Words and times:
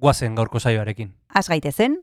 guazen 0.00 0.34
gaurko 0.34 0.58
saioarekin. 0.58 1.12
Az 1.34 1.48
gaitezen, 1.48 2.00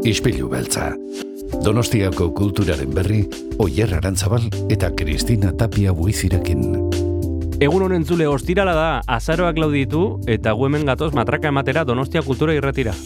Ispilu 0.00 0.48
beltza. 0.48 0.94
Donostiako 1.64 2.30
kulturaren 2.34 2.94
berri, 2.94 3.20
Oyer 3.60 3.92
Arantzabal 3.94 4.46
eta 4.72 4.88
Kristina 4.96 5.52
Tapia 5.52 5.92
buizirekin. 5.92 6.64
Egun 7.60 7.84
honen 7.84 8.06
zule 8.08 8.24
ostirala 8.26 8.72
da, 8.74 8.88
azaroak 9.06 9.60
lauditu 9.60 10.04
eta 10.26 10.56
gu 10.56 10.70
hemen 10.70 10.88
gatoz 10.88 11.12
matraka 11.12 11.52
ematera 11.52 11.84
Donostia 11.84 12.24
kultura 12.24 12.56
irretira. 12.56 12.96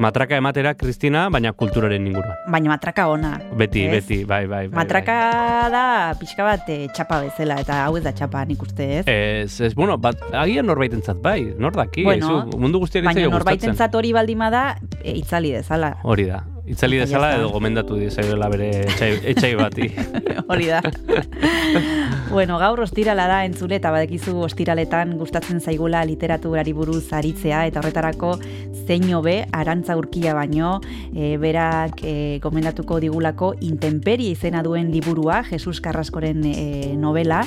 Matraka 0.00 0.36
ematera, 0.40 0.72
Kristina, 0.80 1.26
baina 1.28 1.52
kulturaren 1.52 2.06
inguruan. 2.08 2.36
baina 2.48 2.70
matraka 2.72 3.04
ona. 3.12 3.34
Beti, 3.52 3.82
Ez? 3.84 3.90
beti, 3.92 4.24
bai, 4.24 4.46
bai. 4.46 4.62
bai, 4.68 4.76
Matraka 4.78 5.16
da 5.70 5.82
pixka 6.18 6.42
bat 6.46 6.68
eh, 6.72 6.86
txapa 6.96 7.18
bezala, 7.26 7.58
eta 7.60 7.82
hau 7.84 7.98
ez 7.98 8.04
da 8.06 8.12
txapa 8.16 8.44
nik 8.48 8.62
uste 8.64 8.86
ez. 9.00 9.04
Ez, 9.06 9.60
ez, 9.60 9.74
bueno, 9.76 9.98
bat, 10.00 10.16
agian 10.32 10.64
norbaitentzat 10.66 11.20
bai, 11.20 11.52
nor 11.58 11.76
daki, 11.76 12.04
Bueno, 12.08 12.26
zu, 12.50 12.56
mundu 12.58 12.80
guztiari 12.80 13.04
Baina 13.10 13.20
zaio 13.20 13.28
gustatzen. 13.28 13.38
norbaitentzat 13.44 13.94
hori 14.00 14.12
baldima 14.16 14.48
da, 14.50 14.64
e, 15.04 15.18
itzali 15.20 15.52
dezala. 15.52 15.98
Hori 16.02 16.24
da. 16.32 16.40
Itzali 16.70 17.00
dezala 17.00 17.32
edo 17.34 17.48
gomendatu 17.50 17.96
dizaioela 17.98 18.46
bere 18.52 18.68
etxai, 18.84 19.10
etxai 19.32 19.50
bati. 19.58 19.88
Hori 20.50 20.68
da. 20.70 20.78
bueno, 22.34 22.60
gaur 22.62 22.84
ostirala 22.84 23.26
da 23.30 23.40
entzule 23.46 23.80
eta 23.80 23.90
badekizu 23.90 24.36
ostiraletan 24.46 25.16
gustatzen 25.18 25.58
zaigula 25.60 26.04
literaturari 26.06 26.74
buruz 26.76 27.08
aritzea 27.16 27.64
eta 27.66 27.82
horretarako 27.82 28.36
zein 28.86 29.08
hobe 29.14 29.40
arantza 29.50 29.96
urkia 29.98 30.34
baino 30.38 30.76
e, 31.14 31.36
berak 31.42 32.04
e, 32.06 32.14
gomendatuko 32.42 33.00
digulako 33.02 33.52
intemperie 33.66 34.36
izena 34.36 34.62
duen 34.62 34.92
liburua 34.94 35.42
Jesus 35.50 35.80
Carraskoren 35.82 36.44
e, 36.46 36.94
novela 36.96 37.42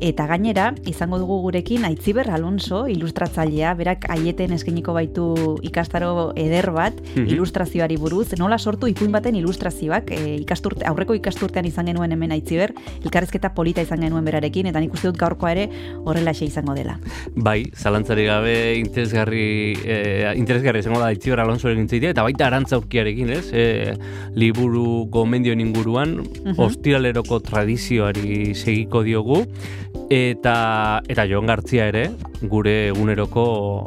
Eta 0.00 0.26
gainera, 0.26 0.74
izango 0.86 1.18
dugu 1.18 1.38
gurekin 1.40 1.84
Aitziber 1.84 2.28
Alonso, 2.30 2.88
ilustratzailea, 2.88 3.74
berak 3.78 4.06
aieten 4.10 4.52
eskeniko 4.52 4.92
baitu 4.92 5.58
ikastaro 5.62 6.32
eder 6.36 6.70
bat, 6.72 6.94
Mhm. 7.14 7.28
ilustrazioari 7.28 7.96
buruz, 7.96 8.36
nola 8.38 8.58
sortu 8.58 8.86
ipuin 8.88 9.12
baten 9.12 9.34
ilustrazioak, 9.36 10.10
e, 10.10 10.36
ikasturte, 10.36 10.84
aurreko 10.86 11.14
ikasturtean 11.14 11.64
izan 11.66 11.86
genuen 11.86 12.12
hemen 12.12 12.32
Aitziber, 12.32 12.74
elkarrezketa 13.04 13.54
polita 13.54 13.82
izan 13.82 14.00
genuen 14.00 14.24
berarekin, 14.24 14.66
eta 14.66 14.80
nik 14.80 14.92
uste 14.92 15.08
dut 15.08 15.16
gaurkoa 15.18 15.52
ere 15.52 15.68
horrelaxe 16.04 16.44
izango 16.44 16.74
dela. 16.74 16.98
Bai, 17.34 17.64
zalantzari 17.74 18.24
gabe 18.24 18.76
interesgarri, 18.78 19.74
eh, 19.84 20.32
interesgarri 20.36 20.80
izango 20.80 21.00
da 21.00 21.12
Itziber 21.12 21.40
Alonsoren 21.40 21.78
intzaitea, 21.78 22.10
eta 22.10 22.22
baita 22.22 22.46
arantza 22.46 22.78
urkiarekin, 22.78 23.30
ez? 23.30 23.50
Eh, 23.52 23.96
liburu 24.34 25.06
gomendioen 25.08 25.60
inguruan, 25.60 26.16
Mhm. 26.18 26.58
ostiraleroko 26.58 27.40
tradizioari 27.40 28.54
segiko 28.54 29.02
diogu, 29.02 29.46
eta 30.10 31.00
eta 31.08 31.24
Jon 31.26 31.46
Gartzia 31.46 31.88
ere, 31.88 32.10
gure 32.42 32.88
eguneroko 32.90 33.44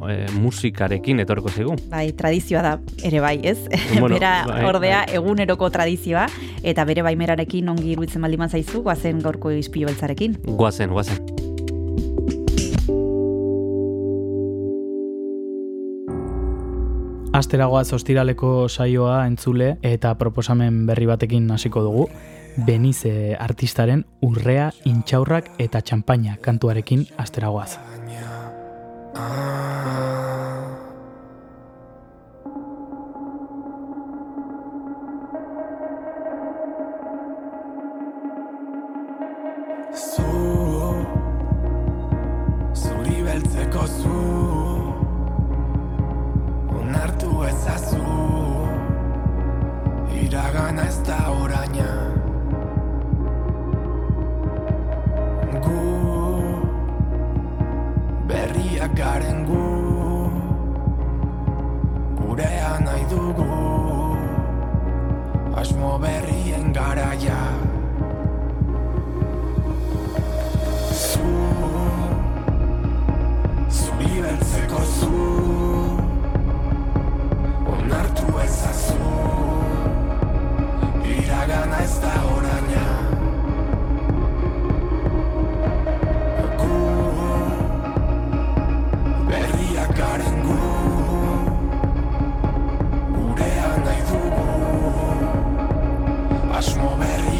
eh, 0.09 0.25
musikarekin 0.39 1.21
etorko 1.23 1.49
zaigu. 1.49 1.75
Bai, 1.91 2.11
tradizioa 2.17 2.61
da 2.65 2.73
ere 3.03 3.21
bai, 3.23 3.39
ez? 3.43 3.59
Bueno, 3.99 4.15
Bera 4.15 4.45
bai, 4.47 4.63
ordea 4.65 5.03
bai. 5.05 5.15
eguneroko 5.19 5.69
tradizioa, 5.73 6.27
eta 6.63 6.85
bere 6.85 7.05
baimerarekin 7.05 7.69
ongi 7.69 7.93
iruditzen 7.95 8.21
baldin 8.21 8.47
zaizu, 8.49 8.83
guazen 8.83 9.19
gaurko 9.23 9.51
izpilo 9.51 9.87
beltzarekin. 9.91 10.39
Guazen, 10.45 10.89
guazen. 10.89 11.47
Asteragoaz 17.37 17.91
ostiraleko 17.93 18.67
saioa 18.67 19.19
entzule 19.27 19.75
eta 19.85 20.15
proposamen 20.17 20.85
berri 20.87 21.05
batekin 21.05 21.51
hasiko 21.53 21.83
dugu. 21.85 22.07
Benize 22.57 23.35
artistaren 23.37 23.99
urrea, 24.25 24.71
intxaurrak 24.89 25.51
eta 25.61 25.81
txampaina 25.85 26.39
kantuarekin 26.41 27.05
asteragoaz. 27.21 27.77
Onartu 46.77 47.43
ezazu 47.45 48.01
Iragana 50.23 50.87
ez 50.87 50.97
da 51.05 51.19
oraina 51.37 52.26
Gu 55.47 55.79
Berriak 58.27 58.91
garen 58.99 59.45
gu 59.47 59.63
Gurea 62.19 62.73
nahi 62.83 63.03
dugu 63.07 63.47
Asmo 65.57 65.97
berrien 65.97 66.73
garaia. 66.73 67.39
Zu 70.91 71.31
Zuri 73.71 74.13
beltzeko 74.21 74.81
zu 74.99 75.23
Onartu 77.71 78.27
ezazu 78.43 79.11
Iragana 81.15 81.79
ez 81.87 81.95
da 82.03 82.13
oraina 82.35 83.16
Asmo 96.77 97.36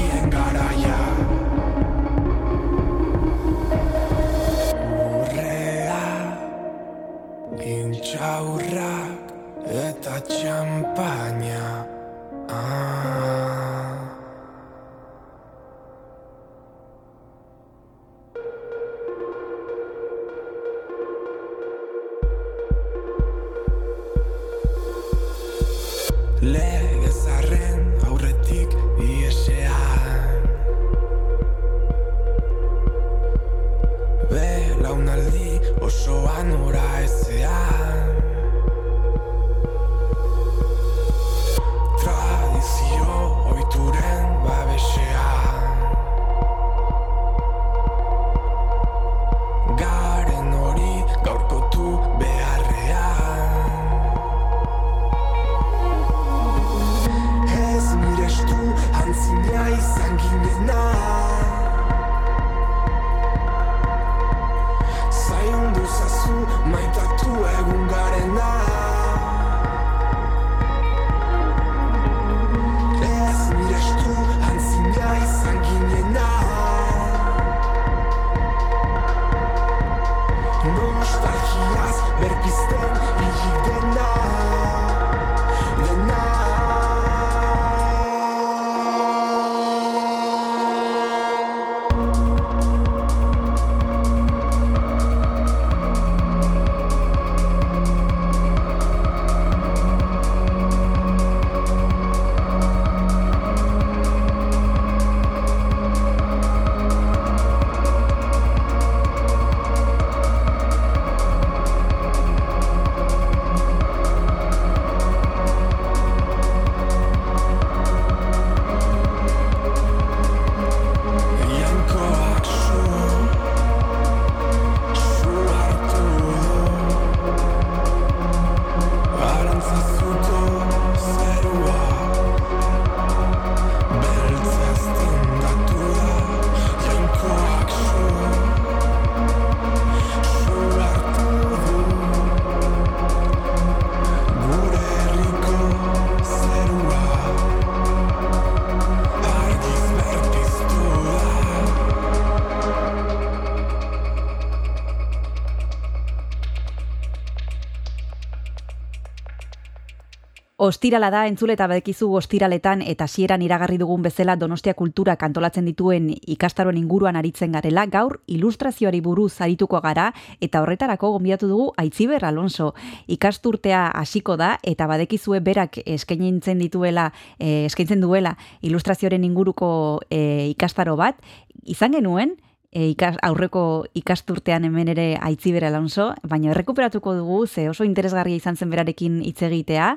Ostirala 160.67 161.07
da, 161.13 161.21
entzule 161.29 161.53
eta 161.55 161.63
badekizu 161.71 162.09
ostiraletan 162.19 162.81
eta 162.83 163.05
hasieran 163.07 163.43
iragarri 163.45 163.77
dugun 163.79 164.01
bezala 164.03 164.33
Donostia 164.35 164.73
kultura 164.75 165.13
kantolatzen 165.15 165.63
dituen 165.69 166.09
ikastaroen 166.11 166.75
inguruan 166.75 167.15
aritzen 167.15 167.53
garela, 167.55 167.85
gaur 167.87 168.17
ilustrazioari 168.27 168.99
buruz 169.05 169.29
arituko 169.45 169.79
gara 169.85 170.09
eta 170.43 170.59
horretarako 170.65 171.13
gonbidatu 171.13 171.47
dugu 171.47 171.69
Aitziber 171.79 172.25
Alonso. 172.27 172.73
Ikasturtea 173.07 173.85
hasiko 173.95 174.35
da 174.35 174.57
eta 174.61 174.89
badekizue 174.91 175.39
berak 175.39 175.79
eskaintzen 175.85 176.59
dituela, 176.59 177.13
eh, 177.39 177.63
eskaintzen 177.69 178.03
duela 178.03 178.35
ilustrazioaren 178.59 179.23
inguruko 179.23 180.01
eh, 180.09 180.49
ikastaro 180.51 180.97
bat, 180.99 181.23
izan 181.63 181.95
genuen, 181.95 182.35
e, 182.71 182.89
ikas, 182.91 183.15
aurreko 183.23 183.87
ikasturtean 183.97 184.65
hemen 184.67 184.89
ere 184.91 185.05
aitziber 185.23 185.65
Alonso, 185.65 186.09
baina 186.27 186.51
errekuperatuko 186.51 187.13
dugu, 187.15 187.45
ze 187.47 187.69
oso 187.69 187.85
interesgarria 187.87 188.35
izan 188.35 188.57
zen 188.57 188.69
berarekin 188.69 189.21
hitz 189.23 189.41
egitea, 189.47 189.93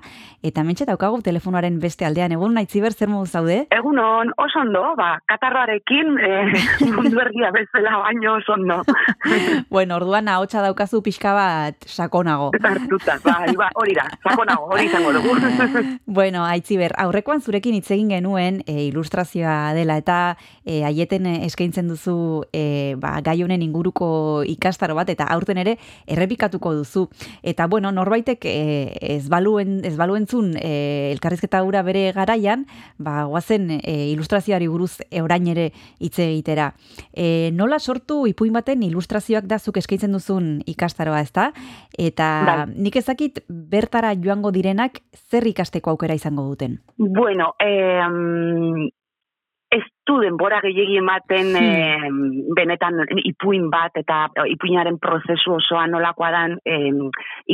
eta 0.46 0.64
mentxe 0.64 0.86
daukagu 0.86 1.20
telefonoaren 1.26 1.80
beste 1.82 2.06
aldean, 2.06 2.32
egun 2.36 2.56
aitziber 2.60 2.94
zer 2.94 3.10
modu 3.10 3.26
zaude? 3.26 3.64
Egunon, 3.74 4.30
oso 4.38 4.62
ondo, 4.62 4.84
ba, 4.98 5.10
katarroarekin, 5.28 6.14
eh, 6.22 6.62
mundu 6.94 7.20
erdia 7.24 7.50
bezala 7.54 7.98
baino 8.04 8.36
oso 8.38 8.54
ondo. 8.54 8.80
bueno, 9.74 9.98
orduan 9.98 10.30
ahotsa 10.30 10.62
daukazu 10.62 11.02
pixka 11.02 11.34
bat 11.34 11.90
sakonago. 11.90 12.52
Tartuta, 12.62 13.18
bai, 13.26 13.56
ba, 13.58 13.70
hori 13.82 13.98
da, 13.98 14.06
sakonago, 14.22 14.70
hori 14.70 14.86
izango 14.86 15.12
dugu. 15.18 15.34
bueno, 16.20 16.46
aitziber, 16.46 16.94
aurrekoan 17.02 17.42
zurekin 17.42 17.74
hitz 17.80 17.90
egin 17.90 18.14
genuen 18.14 18.62
e, 18.66 18.86
ilustrazioa 18.86 19.74
dela, 19.74 19.98
eta 20.00 20.20
e, 20.64 20.84
aieten 20.86 21.26
eskaintzen 21.34 21.90
duzu 21.90 22.46
e, 22.54 22.69
ba, 23.00 23.16
gai 23.24 23.38
honen 23.42 23.62
inguruko 23.62 24.42
ikastaro 24.46 24.94
bat, 24.98 25.10
eta 25.12 25.26
aurten 25.34 25.60
ere 25.62 25.76
errepikatuko 26.06 26.74
duzu. 26.74 27.06
Eta, 27.42 27.66
bueno, 27.66 27.92
norbaitek 27.92 28.44
e, 28.44 28.56
ez, 29.16 29.28
baluen, 29.32 29.80
ez 29.84 29.96
baluentzun 29.98 30.54
e, 30.60 31.10
elkarrizketa 31.12 31.62
hura 31.66 31.82
bere 31.86 32.10
garaian, 32.16 32.66
ba, 32.98 33.24
guazen 33.30 33.70
e, 33.78 33.96
ilustrazioari 34.12 34.68
buruz 34.70 35.00
orain 35.20 35.46
ere 35.50 35.70
hitz 35.98 36.18
egitera. 36.22 36.72
E, 37.12 37.50
nola 37.56 37.78
sortu 37.80 38.24
ipuin 38.30 38.54
baten 38.56 38.82
ilustrazioak 38.86 39.48
da 39.50 39.58
zuk 39.58 39.80
eskaintzen 39.80 40.12
duzun 40.16 40.60
ikastaroa, 40.70 41.20
ezta? 41.20 41.50
Eta 41.98 42.28
Bai. 42.46 42.58
nik 42.76 42.96
ezakit 43.00 43.42
bertara 43.48 44.14
joango 44.14 44.52
direnak 44.54 45.00
zer 45.30 45.46
ikasteko 45.46 45.90
aukera 45.94 46.14
izango 46.14 46.46
duten. 46.48 46.80
bueno, 46.96 47.54
eh, 47.58 48.90
ez 49.70 49.82
du 50.06 50.16
denbora 50.22 50.58
gehiegi 50.64 50.96
ematen 50.98 51.52
eh, 51.58 52.08
benetan 52.58 53.04
ipuin 53.30 53.68
bat 53.70 53.94
eta 54.00 54.24
ipuinaren 54.50 54.98
prozesu 55.02 55.54
osoa 55.58 55.86
nolakoa 55.86 56.30
dan 56.34 56.56
eh, 56.66 56.90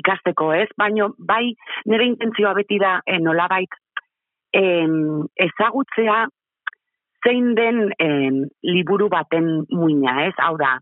ikasteko 0.01 0.53
ez, 0.57 0.69
baino 0.79 1.11
bai 1.19 1.53
nire 1.87 2.09
intentzioa 2.13 2.55
beti 2.57 2.81
da 2.81 2.97
eh, 3.05 3.21
nolabait 3.21 3.77
eh, 4.57 4.89
ezagutzea 5.49 6.25
zein 7.27 7.55
den 7.59 7.85
eh, 7.99 8.33
liburu 8.63 9.11
baten 9.13 9.67
muina 9.73 10.23
ez, 10.27 10.35
hau 10.47 10.57
da, 10.61 10.77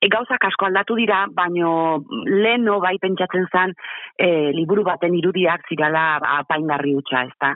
e, 0.00 0.08
gauzak 0.08 0.44
asko 0.48 0.68
aldatu 0.68 0.96
dira, 0.98 1.24
baino 1.36 1.72
leno 2.26 2.78
bai 2.80 2.96
pentsatzen 3.02 3.46
zen 3.52 3.74
e, 4.16 4.28
liburu 4.56 4.84
baten 4.88 5.14
irudiak 5.16 5.68
zirala 5.68 6.04
apaingarri 6.40 6.96
hutsa, 6.96 7.24
ez 7.28 7.36
da. 7.40 7.54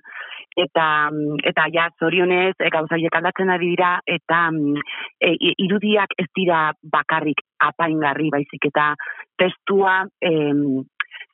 Eta, 0.56 1.10
mm, 1.10 1.42
eta 1.50 1.66
ja, 1.74 1.88
zorionez, 1.98 2.54
e, 2.58 2.70
gauza 2.70 2.94
horiek 2.96 3.16
aldatzen 3.18 3.50
ari 3.50 3.72
dira, 3.74 3.98
eta 4.06 4.40
mm, 4.52 4.82
e, 5.20 5.34
irudiak 5.66 6.14
ez 6.18 6.28
dira 6.36 6.68
bakarrik 6.82 7.42
apaingarri 7.58 8.30
baizik, 8.34 8.68
eta 8.70 8.92
testua 9.40 10.02
em, 10.22 10.84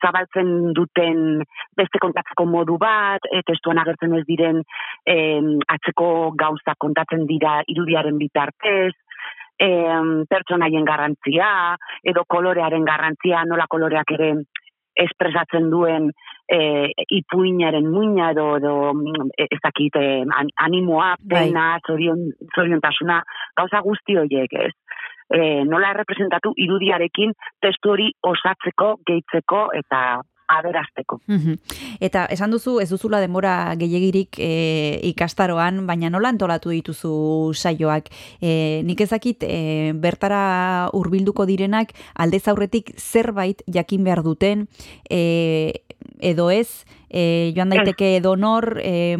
zabaltzen 0.01 0.73
duten 0.77 1.43
beste 1.77 2.01
kontatzeko 2.01 2.47
modu 2.49 2.79
bat, 2.81 3.29
e, 3.29 3.43
testuan 3.47 3.81
agertzen 3.83 4.17
ez 4.17 4.25
diren 4.29 4.63
em, 5.05 5.53
atzeko 5.69 6.33
gauza 6.41 6.77
kontatzen 6.79 7.27
dira 7.29 7.61
irudiaren 7.69 8.19
bitartez, 8.21 8.95
em, 9.61 10.25
pertsonaien 10.29 10.87
garrantzia, 10.89 11.51
edo 12.03 12.25
kolorearen 12.25 12.87
garrantzia, 12.89 13.45
nola 13.45 13.69
koloreak 13.69 14.17
ere 14.17 14.33
espresatzen 15.05 15.71
duen 15.73 16.11
e, 16.51 16.59
ipuinaren 17.21 17.87
muina 17.91 18.31
edo, 18.35 18.47
edo 18.61 18.75
mm, 18.95 19.31
ez 19.47 19.61
dakit 19.63 19.97
e, 19.97 20.07
an- 20.25 20.53
animoa, 20.67 21.15
Bai. 21.21 21.47
pena, 21.49 21.67
zorion, 21.87 22.27
zoriontasuna, 22.55 23.23
gauza 23.57 23.83
guzti 23.87 24.17
horiek 24.21 24.53
ez. 24.67 24.73
E, 25.31 25.63
nola 25.65 25.93
representatu 25.95 26.53
irudiarekin 26.59 27.33
testu 27.63 27.93
hori 27.95 28.11
osatzeko, 28.27 28.97
gehitzeko 29.07 29.69
eta 29.79 30.21
aberazteko. 30.59 31.21
Mhm. 31.27 31.59
Eta 32.01 32.25
esan 32.31 32.51
duzu 32.51 32.79
ez 32.81 32.89
duzula 32.91 33.21
denbora 33.21 33.75
gehiagirik 33.81 34.39
e, 34.39 35.01
ikastaroan, 35.13 35.87
baina 35.87 36.11
nola 36.11 36.33
antolatu 36.33 36.71
dituzu 36.75 37.53
saioak? 37.55 38.11
E, 38.41 38.83
nik 38.85 39.01
ezakit 39.01 39.45
e, 39.47 39.93
bertara 39.95 40.91
hurbilduko 40.93 41.47
direnak 41.47 41.95
aldez 42.15 42.47
aurretik 42.49 42.93
zerbait 42.97 43.63
jakin 43.67 44.05
behar 44.05 44.23
duten 44.27 44.67
e, 45.11 45.85
edo 46.21 46.51
ez, 46.51 46.85
e, 47.09 47.53
joan 47.57 47.73
daiteke 47.73 48.17
edo 48.19 48.37
nor 48.37 48.79
e, 48.83 49.17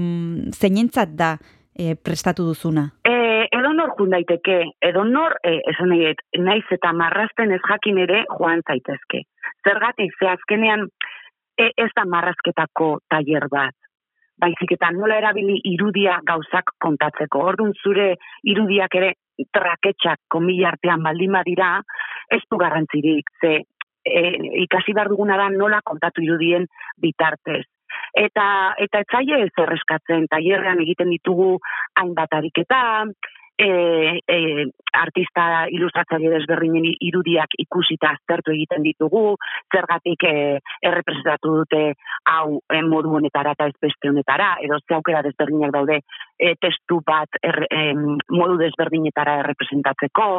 zeinentzat 0.57 1.17
da 1.17 1.37
e, 1.75 1.97
prestatu 1.97 2.45
duzuna. 2.45 2.91
E, 3.05 3.49
edo 3.57 3.73
nor 3.77 3.95
jun 3.99 4.13
daiteke, 4.15 4.59
edo 4.91 5.05
nor, 5.09 5.39
e, 5.43 5.59
esan 5.73 5.93
nahi 5.93 6.15
naiz 6.39 6.67
eta 6.77 6.93
marrazten 6.97 7.53
ez 7.57 7.63
jakin 7.67 8.01
ere 8.07 8.25
joan 8.37 8.63
zaitezke. 8.67 9.25
Zergatik, 9.67 10.15
ze 10.19 10.29
azkenean 10.29 10.89
e, 11.59 11.71
ez 11.77 11.91
da 11.97 12.05
marrazketako 12.05 12.99
tailer 13.09 13.49
bat. 13.51 13.75
Baizik 14.41 14.73
eta 14.77 14.91
nola 14.97 15.19
erabili 15.21 15.59
irudia 15.73 16.21
gauzak 16.25 16.73
kontatzeko. 16.81 17.43
Orduan 17.53 17.75
zure 17.83 18.15
irudiak 18.49 18.95
ere 18.97 19.13
traketxak 19.53 20.21
komila 20.33 20.71
artean 20.73 21.03
baldin 21.05 21.33
badira, 21.37 21.75
ez 22.31 22.41
du 22.51 22.57
garrantzirik, 22.61 23.29
ze 23.41 23.53
e, 24.05 24.23
ikasi 24.65 24.95
behar 24.97 25.11
duguna 25.13 25.37
da 25.37 25.51
nola 25.53 25.81
kontatu 25.85 26.25
irudien 26.25 26.67
bitartez. 27.01 27.65
Eta 28.17 28.47
eta 28.79 29.03
etzaile 29.05 29.43
ez 29.45 29.53
erreskatzen, 29.65 30.27
tailerrean 30.31 30.81
egiten 30.83 31.11
ditugu 31.11 31.59
hainbat 32.01 32.33
ariketa, 32.39 32.81
e, 33.61 34.21
e, 34.27 34.67
artista 34.93 35.67
ilustratzaile 35.69 36.33
desberdinen 36.33 36.87
irudiak 37.09 37.57
ikusita 37.65 38.15
aztertu 38.17 38.55
egiten 38.55 38.85
ditugu, 38.87 39.37
zergatik 39.75 40.25
e, 40.25 40.35
errepresentatu 40.91 41.57
dute 41.61 41.83
hau 42.33 42.61
e, 42.73 42.81
modu 42.89 43.13
honetara 43.19 43.53
eta 43.57 43.69
ez 43.71 43.77
beste 43.83 44.11
honetara, 44.11 44.55
edo 44.65 44.81
ze 44.81 44.97
aukera 44.97 45.23
desberdinak 45.27 45.75
daude 45.77 46.01
e, 46.01 46.55
testu 46.61 47.03
bat 47.07 47.41
erre, 47.43 47.69
em, 47.71 48.17
modu 48.33 48.57
desberdinetara 48.63 49.41
errepresentatzeko. 49.45 50.31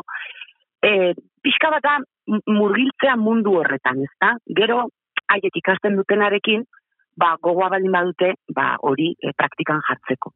E, 0.81 1.13
pixka 1.45 1.69
bat 1.75 1.85
da 1.85 1.97
murgiltzea 2.49 3.15
mundu 3.21 3.59
horretan, 3.59 4.01
ezta? 4.07 4.35
Gero, 4.57 4.87
haiek 5.29 5.61
ikasten 5.61 5.95
dutenarekin, 5.99 6.65
ba, 7.15 7.35
gogoa 7.43 7.69
baldin 7.69 7.91
badute, 7.91 8.31
ba, 8.55 8.77
hori 8.87 9.11
e, 9.19 9.33
praktikan 9.37 9.81
jartzeko. 9.87 10.31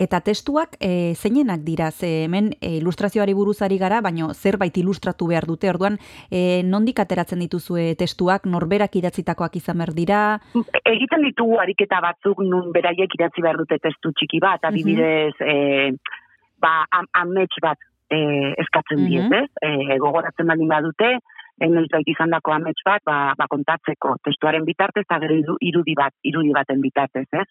Eta 0.00 0.20
testuak 0.24 0.76
e, 0.80 1.14
zeinenak 1.14 1.60
dira, 1.66 1.90
ze 1.90 2.24
hemen 2.24 2.52
e, 2.60 2.76
ilustrazioari 2.78 3.34
buruzari 3.34 3.78
gara, 3.78 4.00
baino 4.00 4.32
zerbait 4.34 4.76
ilustratu 4.76 5.28
behar 5.28 5.46
dute, 5.46 5.68
orduan 5.70 5.98
e, 6.30 6.62
nondik 6.64 6.98
ateratzen 6.98 7.44
dituzue 7.44 7.94
testuak, 8.00 8.46
norberak 8.46 8.96
idatzitakoak 8.96 9.56
izan 9.60 9.78
behar 9.82 9.94
dira, 9.94 10.22
egiten 10.84 11.22
ditugu 11.28 11.60
ariketa 11.60 12.00
batzuk 12.00 12.42
nun 12.42 12.72
beraiek 12.72 13.14
idatzi 13.18 13.42
behar 13.44 13.60
dute 13.60 13.78
testu 13.82 14.12
txiki 14.16 14.40
bat, 14.40 14.64
adibidez, 14.64 15.34
e, 15.40 15.92
ba, 16.62 16.82
am, 16.90 17.06
amets 17.12 17.58
bat 17.62 17.78
e, 18.12 18.18
eskatzen 18.60 19.00
Mhm. 19.00 19.06
diet, 19.08 19.32
ez? 19.32 19.50
E, 19.62 19.98
gogoratzen 19.98 20.46
baldin 20.46 20.68
badute, 20.68 21.18
noiz 21.60 21.88
bait 21.92 22.08
izan 22.08 22.30
dako 22.30 22.52
amets 22.52 22.80
bat, 22.84 23.02
ba, 23.04 23.34
ba, 23.38 23.46
kontatzeko 23.50 24.16
testuaren 24.24 24.64
bitartez, 24.64 25.04
eta 25.04 25.18
gero 25.22 25.34
iru- 25.34 25.58
irudi 25.60 25.94
bat, 25.94 26.14
irudi 26.24 26.52
baten 26.52 26.80
bitartez, 26.80 27.26
ez? 27.32 27.46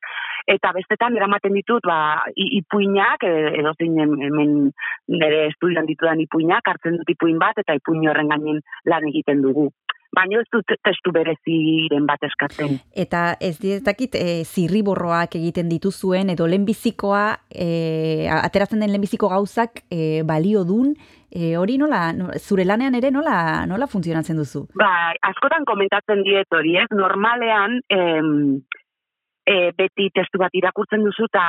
Eta 0.48 0.72
bestetan 0.74 1.16
eramaten 1.16 1.54
ditut, 1.54 1.86
ba, 1.86 2.24
ipuinak, 2.36 3.24
e, 3.24 3.60
edo 3.60 3.74
zein 3.78 4.00
hem- 4.00 4.20
hemen 4.22 4.72
nire 5.08 5.48
estudian 5.48 5.86
ditudan 5.86 6.20
ipuinak, 6.20 6.68
hartzen 6.68 6.98
dut 6.98 7.10
ipuin 7.10 7.40
bat, 7.40 7.58
eta 7.58 7.74
ipuin 7.78 8.08
horren 8.10 8.28
gainen 8.28 8.62
lan 8.86 9.08
egiten 9.08 9.42
dugu. 9.42 9.70
Baina 10.12 10.42
ez 10.42 10.48
dut 10.52 10.68
testu 10.84 11.14
bereziren 11.16 12.06
bat 12.06 12.24
eskatzen. 12.28 12.80
eta 12.92 13.38
ez 13.40 13.58
dietakit 13.62 14.16
e, 14.20 14.44
zirriborroak 14.44 15.38
egiten 15.40 15.70
dituzuen, 15.72 16.30
edo 16.34 16.48
lehenbizikoa, 16.52 17.24
e, 17.48 18.28
ateratzen 18.28 18.84
den 18.84 18.92
lehenbiziko 18.92 19.30
gauzak 19.32 19.84
e, 19.90 20.24
balio 20.28 20.66
dun, 20.68 20.94
e, 21.32 21.56
hori 21.56 21.78
nola, 21.78 22.12
no- 22.12 22.34
zure 22.40 22.66
lanean 22.66 22.96
ere 23.00 23.12
nola, 23.12 23.66
nola 23.66 23.88
funtzionatzen 23.88 24.36
duzu? 24.36 24.66
Ba, 24.76 25.14
askotan 25.32 25.64
komentatzen 25.66 26.24
diet 26.28 26.52
hori, 26.52 26.76
ez? 26.76 26.90
Normalean, 26.92 27.80
em, 27.88 28.62
e, 29.48 29.72
beti 29.78 30.10
testu 30.14 30.38
bat 30.44 30.52
irakurtzen 30.54 31.08
duzu 31.08 31.30
eta 31.32 31.46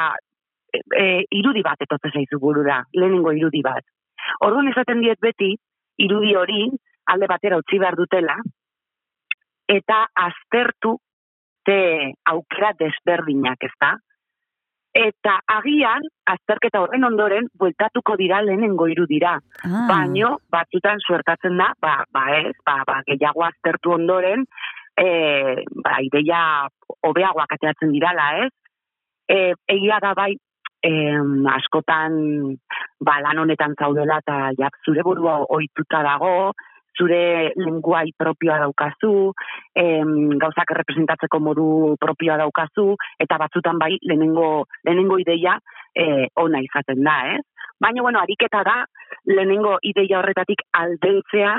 e, 0.72 0.78
e, 1.02 1.08
irudi 1.34 1.62
bat 1.66 1.82
etortzen 1.82 2.14
zaizu 2.14 2.38
burura, 2.38 2.78
lehenengo 2.94 3.34
irudi 3.34 3.62
bat. 3.66 3.82
Orduan 4.46 4.70
esaten 4.70 5.02
diet 5.02 5.18
beti, 5.20 5.56
irudi 5.98 6.34
hori 6.38 6.62
alde 7.06 7.26
batera 7.30 7.58
utzi 7.58 7.78
behar 7.78 7.96
dutela, 7.96 8.36
eta 9.68 10.04
aztertu 10.14 10.98
beste 11.62 12.14
aukera 12.24 12.72
desberdinak, 12.78 13.58
ezta? 13.62 13.98
Eta 14.94 15.38
agian, 15.48 16.02
azterketa 16.26 16.82
horren 16.82 17.04
ondoren, 17.04 17.48
bueltatuko 17.58 18.16
dira 18.16 18.42
lehenengo 18.42 18.88
irudira. 18.88 19.38
Ah. 19.64 19.86
Baino, 19.88 20.38
batzutan 20.50 20.98
suertatzen 21.00 21.56
da, 21.56 21.72
ba, 21.80 22.04
ba 22.12 22.36
ez, 22.36 22.54
ba, 22.64 22.82
ba, 22.86 23.00
gehiago 23.06 23.44
aztertu 23.44 23.92
ondoren, 23.92 24.44
e, 24.96 25.64
ba, 25.82 25.96
ideia 26.02 26.68
hobeagoak 27.00 27.52
ateratzen 27.52 27.92
dirala, 27.92 28.44
ez? 28.44 28.52
E, 29.28 29.54
egia 29.66 29.98
da 30.02 30.12
bai, 30.12 30.36
em, 30.82 31.46
askotan 31.46 32.58
ba, 33.00 33.20
lan 33.22 33.38
honetan 33.38 33.74
zaudela 33.78 34.18
eta 34.20 34.50
ja, 34.58 34.68
zure 34.84 35.02
burua 35.06 35.38
ohituta 35.48 36.02
dago, 36.04 36.52
zure 36.98 37.52
lenguai 37.56 38.12
propioa 38.18 38.58
daukazu, 38.62 39.32
em, 39.74 40.38
gauzak 40.38 40.74
representatzeko 40.78 41.40
modu 41.40 41.96
propioa 42.00 42.38
daukazu, 42.42 42.96
eta 43.18 43.38
batzutan 43.38 43.78
bai 43.78 43.96
lehenengo, 44.02 44.66
lehenengo 44.84 45.18
ideia 45.18 45.58
e, 45.94 46.28
ona 46.36 46.62
izaten 46.62 47.02
da, 47.04 47.18
ez? 47.36 47.42
Baina, 47.82 48.02
bueno, 48.02 48.20
ariketa 48.20 48.62
da, 48.62 48.84
lehenengo 49.26 49.78
ideia 49.82 50.20
horretatik 50.20 50.62
aldentzea, 50.72 51.58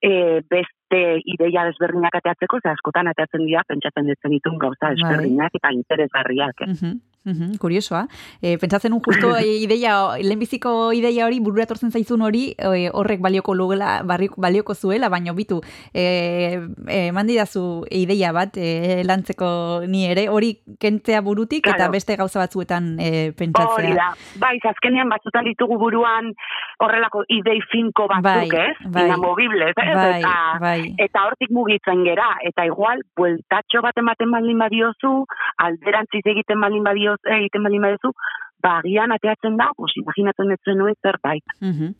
e, 0.00 0.40
beste 0.48 1.00
ideia 1.24 1.64
desberdinak 1.68 2.16
ateatzeko, 2.18 2.60
ze 2.62 2.72
askotan 2.72 3.10
ateatzen 3.10 3.44
dira, 3.46 3.62
pentsatzen 3.68 4.08
detzen 4.10 4.34
ditun 4.36 4.58
gauza 4.58 4.92
desberdinak 4.96 5.54
eta 5.60 5.72
interesgarriak. 5.76 6.64
Eh? 6.66 6.70
Mhm, 6.72 6.98
mhm, 7.24 7.56
kuriosoa. 7.58 8.06
E, 8.40 8.56
pentsatzen 8.58 8.92
un 8.92 9.00
justo 9.00 9.36
e, 9.36 9.46
ideia, 9.62 10.16
lehenbiziko 10.20 10.92
ideia 10.92 11.26
hori, 11.26 11.40
burura 11.40 11.64
etortzen 11.64 11.90
zaizun 11.92 12.22
hori, 12.22 12.54
e, 12.58 12.88
horrek 12.92 13.20
balioko 13.20 13.54
lugela, 13.54 14.02
barrik, 14.04 14.32
balioko 14.36 14.74
zuela, 14.74 15.08
baino 15.08 15.34
bitu, 15.34 15.60
e, 15.92 16.60
e, 16.88 17.12
mandidazu 17.12 17.84
ideia 17.90 18.32
bat, 18.32 18.56
e, 18.56 19.02
lantzeko 19.04 19.82
ni 19.88 20.06
ere, 20.06 20.28
hori 20.28 20.54
kentzea 20.80 21.20
burutik, 21.20 21.66
eta 21.66 21.76
Claro. 21.80 21.92
beste 21.92 22.16
gauza 22.16 22.40
batzuetan 22.40 22.96
e, 23.00 23.10
Hori 23.10 23.32
pentsatzea. 23.36 23.94
da, 23.94 24.08
bai, 24.38 24.58
azkenean 24.68 25.08
batzutan 25.08 25.44
ditugu 25.44 25.78
buruan 25.78 26.32
horrelako 26.80 27.24
idei 27.28 27.58
finko 27.70 28.06
batzuk, 28.08 28.22
Bai, 28.24 28.48
ez? 28.70 28.76
bai. 28.92 29.04
Inamovibles, 29.06 29.72
ez? 29.76 29.94
Bai, 29.96 30.18
eta, 30.20 30.34
bai. 30.60 30.94
eta 30.98 31.24
hortik 31.26 31.50
mugitzen 31.50 32.04
gera, 32.04 32.30
eta 32.48 32.64
igual, 32.66 33.02
bueltatxo 33.16 33.82
bat 33.84 33.96
ematen 34.00 34.30
baldin 34.32 34.58
badiozu, 34.58 35.12
alderantziz 35.58 36.22
egiten 36.24 36.60
baldin 36.60 36.84
badioz, 37.10 37.40
egiten 37.40 37.66
baldin 37.66 37.82
badiozu, 37.82 38.12
ba, 38.62 38.78
agian 38.78 39.12
ateatzen 39.12 39.56
da, 39.56 39.70
pues, 39.76 39.92
imaginatzen 39.96 40.50
ez 40.52 40.60
zenuen 40.64 40.94
zerbait. 41.02 41.44
Mhm. 41.60 41.94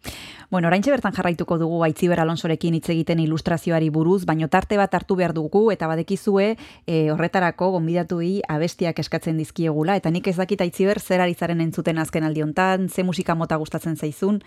Bueno, 0.50 0.68
oraintxe 0.68 0.90
bertan 0.90 1.12
jarraituko 1.12 1.58
dugu 1.58 1.82
Aitziber 1.84 2.20
Alonsorekin 2.20 2.74
hitz 2.74 2.88
egiten 2.90 3.20
ilustrazioari 3.20 3.88
buruz, 3.90 4.24
baino 4.26 4.48
tarte 4.48 4.76
bat 4.76 4.94
hartu 4.94 5.16
behar 5.16 5.32
dugu 5.32 5.70
eta 5.70 5.86
badekizue 5.86 6.56
e, 6.86 7.10
horretarako 7.12 7.70
gonbidatuei 7.76 8.42
abestiak 8.48 8.98
eskatzen 8.98 9.38
dizkiegula 9.38 9.96
eta 9.96 10.10
nik 10.10 10.26
ez 10.26 10.36
dakit 10.36 10.60
Aitziber 10.60 10.98
zer 10.98 11.20
ari 11.20 11.34
zaren 11.34 11.60
entzuten 11.60 11.98
azken 11.98 12.24
aldi 12.24 12.42
hontan, 12.42 12.88
ze 12.88 13.04
musika 13.04 13.34
mota 13.34 13.56
gustatzen 13.56 13.96
zaizun, 13.96 14.40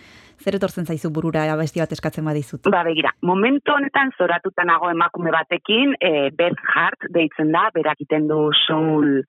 zer 0.44 0.56
etortzen 0.56 0.86
zaizu 0.86 1.10
burura 1.10 1.48
abesti 1.54 1.80
bat 1.80 1.92
eskatzen 1.92 2.26
badizut. 2.26 2.68
Ba, 2.70 2.84
begira, 2.84 3.16
momentu 3.22 3.72
honetan 3.72 4.12
zoratuta 4.18 4.66
nago 4.66 4.92
emakume 4.92 5.32
batekin, 5.32 5.96
e, 6.02 6.30
Beth 6.36 6.60
Hart 6.76 7.08
deitzen 7.16 7.52
da, 7.52 7.70
berak 7.74 8.04
iten 8.04 8.28
du 8.28 8.52
soul, 8.68 9.24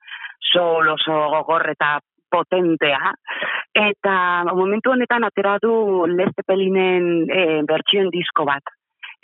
soul 0.53 0.89
oso 0.95 1.19
gogor 1.35 1.69
eta 1.71 1.99
potentea. 2.35 3.15
Eta 3.75 4.15
momentu 4.55 4.95
honetan 4.95 5.27
atera 5.27 5.59
du 5.63 6.07
Led 6.11 6.33
Zeppelinen 6.37 7.29
e, 7.31 7.45
bertsioen 7.69 8.11
disko 8.15 8.47
bat. 8.49 8.75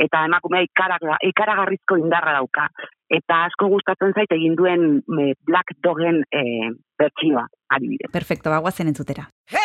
Eta 0.00 0.24
emakumea 0.24 0.64
ikaraga, 0.64 1.18
ikaragarrizko 1.28 1.98
indarra 2.00 2.38
dauka. 2.38 2.68
Eta 3.10 3.44
asko 3.48 3.68
gustatzen 3.72 4.14
zait 4.16 4.32
egin 4.32 4.54
duen 4.56 5.02
e, 5.02 5.32
Black 5.46 5.74
Dogen 5.84 6.22
e, 6.30 6.44
bertsioa, 7.00 7.44
adibidez. 7.76 8.08
Perfecto, 8.14 8.52
bagoazen 8.54 8.92
entzutera. 8.92 9.26
Hey, 9.50 9.59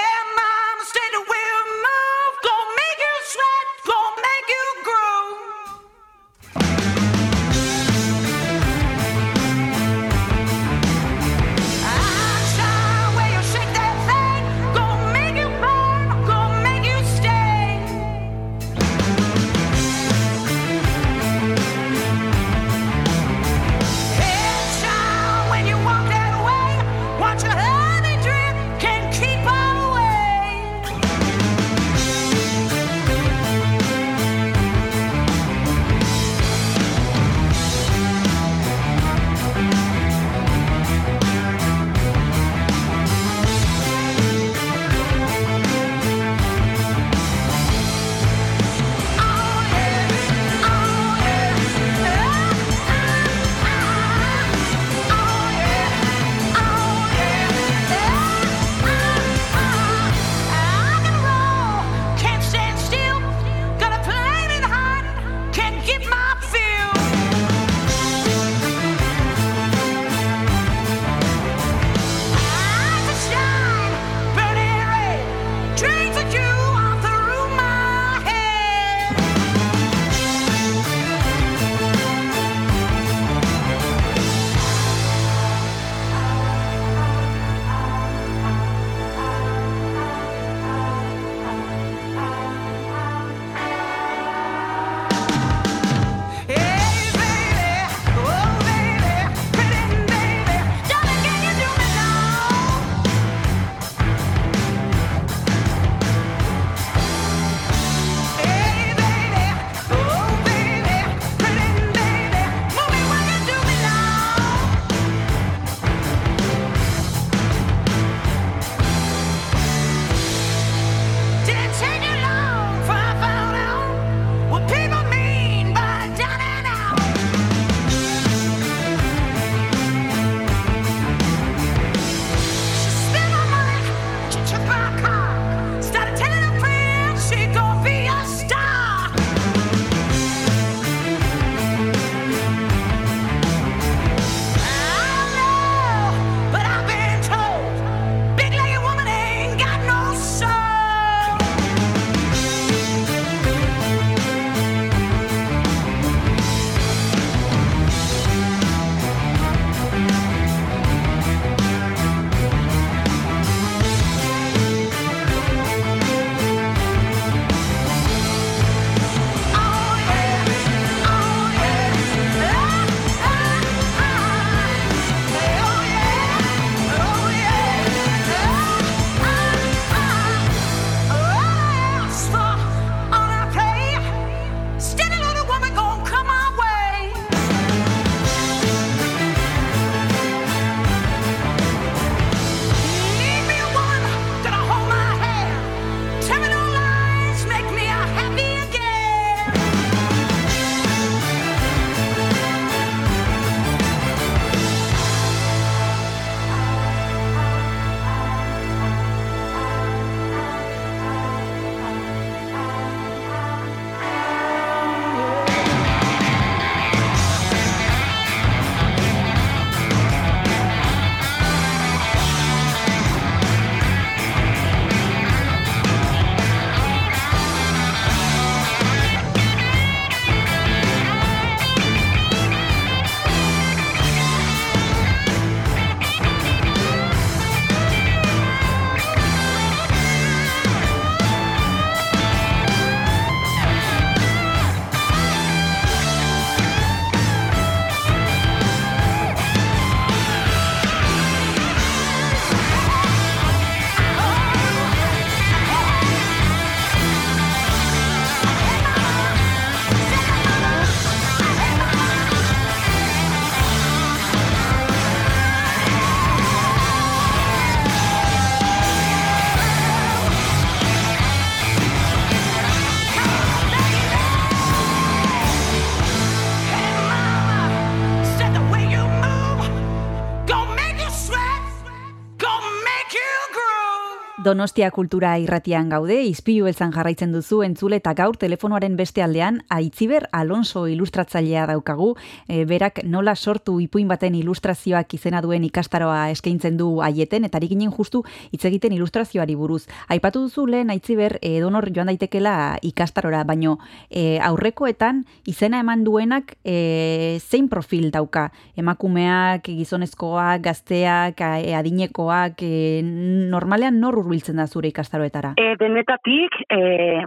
Donostia 284.45 284.91
kultura 284.93 285.31
irratian 285.41 285.87
gaude, 285.89 286.19
izpilu 286.29 286.67
beltzan 286.67 286.91
jarraitzen 286.93 287.31
duzu 287.33 287.63
entzule 287.65 287.97
eta 287.97 288.11
gaur 288.13 288.35
telefonoaren 288.37 288.93
beste 288.93 289.23
aldean 289.25 289.55
Aitziber 289.73 290.27
Alonso 290.37 290.83
ilustratzailea 290.85 291.63
daukagu, 291.65 292.11
e, 292.45 292.59
berak 292.69 292.99
nola 293.09 293.33
sortu 293.35 293.79
ipuin 293.81 294.05
baten 294.07 294.35
ilustrazioak 294.37 295.15
izena 295.17 295.41
duen 295.41 295.65
ikastaroa 295.65 296.27
eskaintzen 296.29 296.77
du 296.77 296.99
aieten, 297.01 297.47
eta 297.49 297.57
ari 297.57 297.71
ginen 297.71 297.89
justu 297.95 298.21
hitz 298.51 298.61
egiten 298.69 298.93
ilustrazioari 298.93 299.55
buruz. 299.57 299.87
Aipatu 300.13 300.43
duzu 300.45 300.67
lehen 300.69 300.93
Aitziber 300.93 301.39
e, 301.41 301.55
donor 301.63 301.89
joan 301.89 302.13
daitekela 302.13 302.77
ikastarora, 302.85 303.41
baino 303.49 303.79
e, 304.11 304.37
aurrekoetan 304.45 305.23
izena 305.49 305.81
eman 305.81 306.05
duenak 306.05 306.53
e, 306.61 307.39
zein 307.41 307.65
profil 307.73 308.11
dauka? 308.13 308.51
Emakumeak, 308.77 309.73
gizonezkoak, 309.73 310.61
gazteak, 310.69 311.41
e, 311.41 311.73
adinekoak, 311.81 312.61
e, 312.61 313.01
normalean 313.49 313.97
nor 314.05 314.21
hurbiltzen 314.35 314.59
da 314.59 314.67
zure 314.67 314.89
ikastaroetara? 314.89 315.53
E, 315.57 315.75
denetatik, 315.79 316.59
e, 316.69 317.23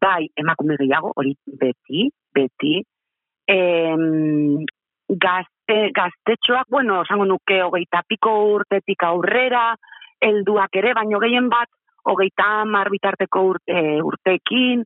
bai, 0.00 0.28
emakume 0.36 0.76
gehiago, 0.80 1.12
hori 1.16 1.34
beti, 1.46 2.08
beti. 2.32 2.82
E, 3.46 3.58
gazte, 5.08 5.90
gaztetxoak, 5.92 6.70
bueno, 6.70 7.02
esango 7.02 7.26
nuke 7.26 7.60
hogeita 7.62 8.02
piko 8.08 8.32
urtetik 8.54 9.04
aurrera, 9.04 9.74
helduak 10.22 10.74
ere, 10.80 10.94
baino 10.94 11.20
gehien 11.20 11.48
bat, 11.50 11.68
hogeita 12.04 12.62
hamar 12.62 12.90
bitarteko 12.90 13.44
urte, 13.52 13.82
urtekin, 14.02 14.84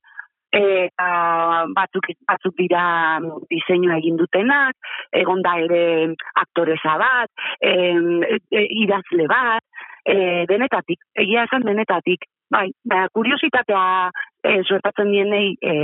eta 0.56 1.08
batzuk, 1.76 2.08
batzuk 2.26 2.54
dira 2.56 3.18
diseinua 3.50 3.98
egin 4.00 4.16
dutenak, 4.16 4.76
egon 5.12 5.42
da 5.44 5.56
ere 5.60 6.14
aktoresa 6.42 6.96
bat, 6.98 7.30
e, 7.60 7.72
e, 8.50 8.62
idazle 8.82 9.26
bat, 9.28 9.62
e, 10.06 10.44
denetatik, 10.48 11.00
egia 11.18 11.44
esan 11.48 11.66
denetatik, 11.66 12.26
bai, 12.50 12.68
ba, 12.88 13.06
kuriositatea 13.12 13.84
e, 14.42 14.60
suertatzen 14.62 15.10
dienei 15.10 15.54
e, 15.60 15.74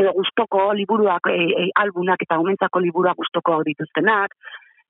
edo 0.00 0.12
gustoko 0.16 0.70
liburuak, 0.76 1.30
e, 1.32 1.46
e, 1.64 1.68
albunak 1.82 2.22
eta 2.26 2.38
umentzako 2.42 2.82
liburuak 2.84 3.18
gustoko 3.20 3.62
dituztenak, 3.66 4.36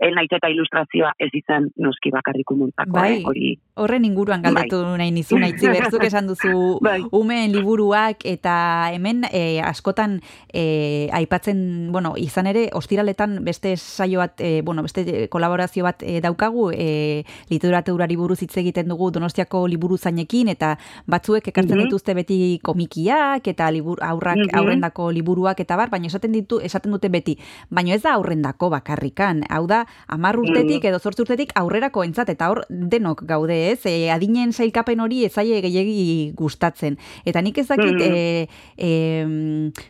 e, 0.01 0.11
naiz 0.17 0.31
eta 0.33 0.49
ilustrazioa 0.49 1.13
ez 1.19 1.29
izan 1.37 1.69
noski 1.77 2.11
bakarrik 2.11 2.51
umentzako, 2.51 2.93
Bai. 2.97 3.19
eh, 3.21 3.25
hori 3.27 3.59
Horren 3.81 4.05
inguruan 4.05 4.43
galdetu 4.43 4.77
nahi 4.97 5.11
nizun, 5.11 5.43
aitzi 5.45 5.69
berzuk 5.95 6.03
esan 6.05 6.27
duzu 6.27 6.79
Bai. 6.85 7.03
umeen 7.13 7.53
liburuak 7.53 8.25
eta 8.25 8.91
hemen 8.93 9.25
e, 9.33 9.61
askotan 9.61 10.21
e, 10.53 11.09
aipatzen, 11.13 11.89
bueno, 11.93 12.15
izan 12.17 12.47
ere, 12.47 12.69
ostiraletan 12.73 13.39
beste 13.45 13.77
saio 13.77 14.19
bat, 14.21 14.41
e, 14.41 14.63
bueno, 14.63 14.83
beste 14.83 15.29
kolaborazio 15.29 15.85
bat 15.85 16.03
e, 16.03 16.21
daukagu, 16.21 16.71
e, 16.73 17.25
literaturari 17.51 18.17
buruz 18.17 18.41
hitz 18.43 18.57
egiten 18.57 18.89
dugu 18.89 19.11
Donostiako 19.11 19.67
liburu 19.69 19.97
zainekin, 19.99 20.49
eta 20.49 20.77
batzuek 21.07 21.49
ekartzen 21.49 21.77
Mhm. 21.79 21.85
dituzte 21.87 22.15
beti 22.15 22.59
komikiak 22.63 23.47
eta 23.49 23.71
libur, 23.71 23.99
aurrak, 24.03 24.37
Mhm. 24.37 24.59
aurrendako 24.59 25.11
liburuak 25.13 25.61
eta 25.61 25.77
bar, 25.77 25.91
baina 25.91 26.07
esaten 26.07 26.33
ditu 26.33 26.61
esaten 26.61 26.93
dute 26.93 27.09
beti, 27.09 27.39
baina 27.71 27.95
ez 27.95 28.03
da 28.03 28.15
aurrendako 28.15 28.71
bakarrikan, 28.71 29.45
hau 29.49 29.67
da, 29.67 29.87
hamar 30.09 30.39
urtetik 30.39 30.85
edo 30.85 30.99
zortzi 30.99 31.23
urtetik 31.23 31.53
aurrerako 31.55 32.05
entzat, 32.05 32.29
eta 32.29 32.51
hor 32.51 32.65
denok 32.69 33.25
gaude 33.29 33.71
ez, 33.73 33.87
e, 33.87 34.11
adinen 34.11 34.53
sailkapen 34.53 35.01
hori 35.01 35.25
ezaie 35.25 35.61
gehiegi 35.61 36.33
gustatzen. 36.37 36.97
Eta 37.25 37.43
nik 37.43 37.59
ezakit, 37.59 37.95
Mhm. 37.95 38.15
e, 38.15 38.49
e, 38.77 38.91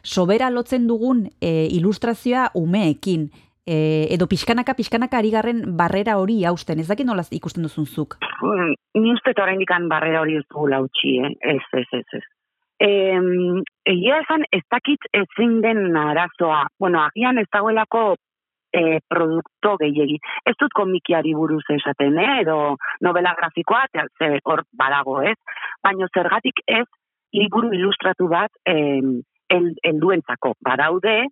sobera 0.03 0.51
lotzen 0.51 0.87
dugun 0.87 1.29
e, 1.41 1.67
ilustrazioa 1.71 2.51
umeekin, 2.55 3.31
e, 3.67 4.09
edo 4.11 4.27
pixkanaka, 4.27 4.75
pixkanaka 4.75 5.19
ari 5.19 5.31
garren 5.31 5.77
barrera 5.77 6.19
hori 6.19 6.45
hausten, 6.45 6.81
ez 6.81 6.89
dakit 6.89 7.07
nola 7.07 7.23
ikusten 7.31 7.63
duzun 7.63 7.87
zuk. 7.87 8.17
Mm, 8.43 8.75
ni 9.03 9.13
uste 9.13 9.35
oraindik 9.37 9.71
barrera 9.89 10.21
hori 10.21 10.37
ez 10.37 10.45
dugula 10.51 10.81
utzi, 10.81 11.19
eh? 11.19 11.33
Ez, 11.41 11.63
ez, 11.73 11.87
ez, 11.93 12.07
ez. 12.13 12.25
Egia 12.81 14.21
esan 14.23 14.45
ez 14.53 14.63
dakit 14.71 14.99
ezin 15.13 15.61
den 15.61 15.97
arazoa. 15.97 16.67
Bueno, 16.79 17.03
agian 17.05 17.39
ez 17.39 17.47
dagoelako 17.53 18.17
e, 18.73 19.01
produkto 19.09 19.77
gehiegi. 19.81 20.19
Ez 20.47 20.55
dut 20.61 20.75
komikiari 20.77 21.35
buruz 21.35 21.65
esaten, 21.75 22.19
eh? 22.19 22.41
edo 22.43 22.77
novela 23.01 23.35
grafikoa, 23.39 23.87
ze 24.19 24.39
hor 24.45 24.65
badago, 24.73 25.21
ez? 25.23 25.37
Baina 25.83 26.09
zergatik 26.15 26.63
ez 26.67 26.87
liburu 27.33 27.73
ilustratu 27.75 28.29
bat 28.29 28.51
em, 28.67 29.21
el, 29.51 29.75
helduentzako 29.87 30.55
badaude, 30.67 31.29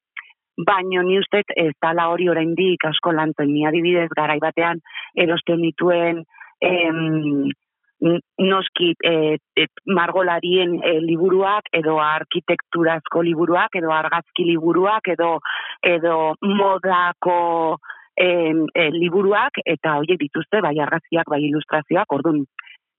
baino 0.67 1.03
ni 1.07 1.19
uste 1.19 1.45
ez 1.55 1.73
dala 1.83 2.09
hori 2.11 2.29
oraindik 2.29 2.85
asko 2.85 3.13
lantzen 3.13 3.53
ni 3.53 3.65
adibidez 3.67 4.09
garai 4.17 4.39
batean 4.43 4.81
erosten 5.15 5.63
dituen 5.63 6.25
em, 6.61 7.51
noski 8.01 8.95
e, 9.03 9.39
e, 9.57 9.67
margolarien 9.87 10.79
e, 10.83 10.99
liburuak 11.03 11.71
edo 11.73 11.99
arkitekturazko 11.99 13.23
liburuak 13.27 13.75
edo 13.75 13.91
argazki 13.93 14.47
liburuak 14.47 15.09
edo 15.15 15.39
edo 15.83 16.35
modako 16.43 17.79
em, 18.17 18.67
e, 18.75 18.91
liburuak 18.95 19.59
eta 19.65 19.99
horiek 19.99 20.21
dituzte 20.21 20.63
bai 20.63 20.77
argazkiak 20.79 21.27
bai 21.31 21.43
ilustrazioak 21.49 22.13
ordun 22.13 22.45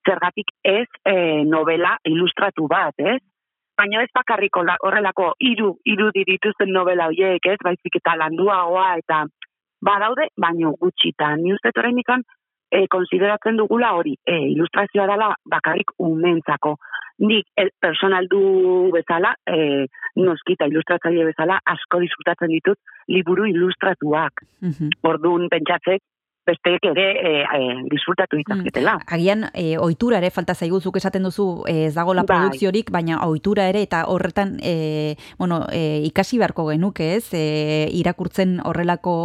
zergatik 0.08 0.52
ez 0.64 0.88
e, 1.06 1.44
novela 1.46 1.98
ilustratu 2.08 2.68
bat, 2.68 2.96
ez? 2.98 3.20
Baina 3.80 4.04
ez 4.04 4.10
bakarriko 4.16 4.64
la- 4.64 4.80
horrelako 4.84 5.34
hiru 5.40 5.78
irudi 5.86 6.26
dituzten 6.28 6.72
novela 6.76 7.08
horiek, 7.08 7.46
ez? 7.46 7.58
Baizik 7.64 7.96
eta 8.02 8.16
landuagoa 8.20 8.98
eta 9.00 9.24
badaude, 9.82 10.28
baino 10.36 10.74
gutxita. 10.82 11.36
Ni 11.40 11.54
uste 11.54 11.72
oraindik 11.78 12.10
e, 12.72 12.86
konsideratzen 12.88 13.58
dugula 13.58 13.94
hori, 13.98 14.16
e, 14.26 14.38
ilustrazioa 14.54 15.08
dela 15.10 15.34
bakarrik 15.50 15.94
umentzako. 15.98 16.76
Nik 17.20 17.50
el, 17.60 17.72
personaldu 17.82 18.42
bezala, 18.94 19.34
e, 19.44 19.88
noskita 20.24 20.70
ilustratzaile 20.72 21.26
bezala, 21.32 21.60
asko 21.74 22.00
disfrutatzen 22.04 22.54
ditut 22.54 22.80
liburu 23.12 23.50
ilustratuak. 23.50 24.46
Mhm. 24.62 24.96
Orduan 25.04 25.50
pentsatzek, 25.52 26.02
besteek 26.50 26.90
ere 26.92 27.06
e, 27.14 27.32
e, 27.44 27.62
disfrutatu 27.92 28.40
ditzaketela. 28.40 28.98
Agian 29.08 29.48
e, 29.54 29.78
ohitura 29.78 30.20
ere 30.20 30.32
falta 30.34 30.56
zaigu 30.56 30.82
zuk 30.82 31.00
esaten 31.00 31.28
duzu 31.28 31.48
ez 31.70 31.94
dagola 31.96 32.26
Bai. 32.26 32.36
produkziorik, 32.36 32.92
baina 32.96 33.22
ohitura 33.28 33.70
ere 33.72 33.84
eta 33.86 34.04
horretan 34.12 34.58
e, 34.64 35.16
bueno, 35.38 35.62
e, 35.72 36.02
ikasi 36.10 36.42
beharko 36.42 36.68
genuke, 36.72 37.14
ez? 37.20 37.34
E, 37.38 37.90
irakurtzen 38.00 38.60
horrelako 38.66 39.16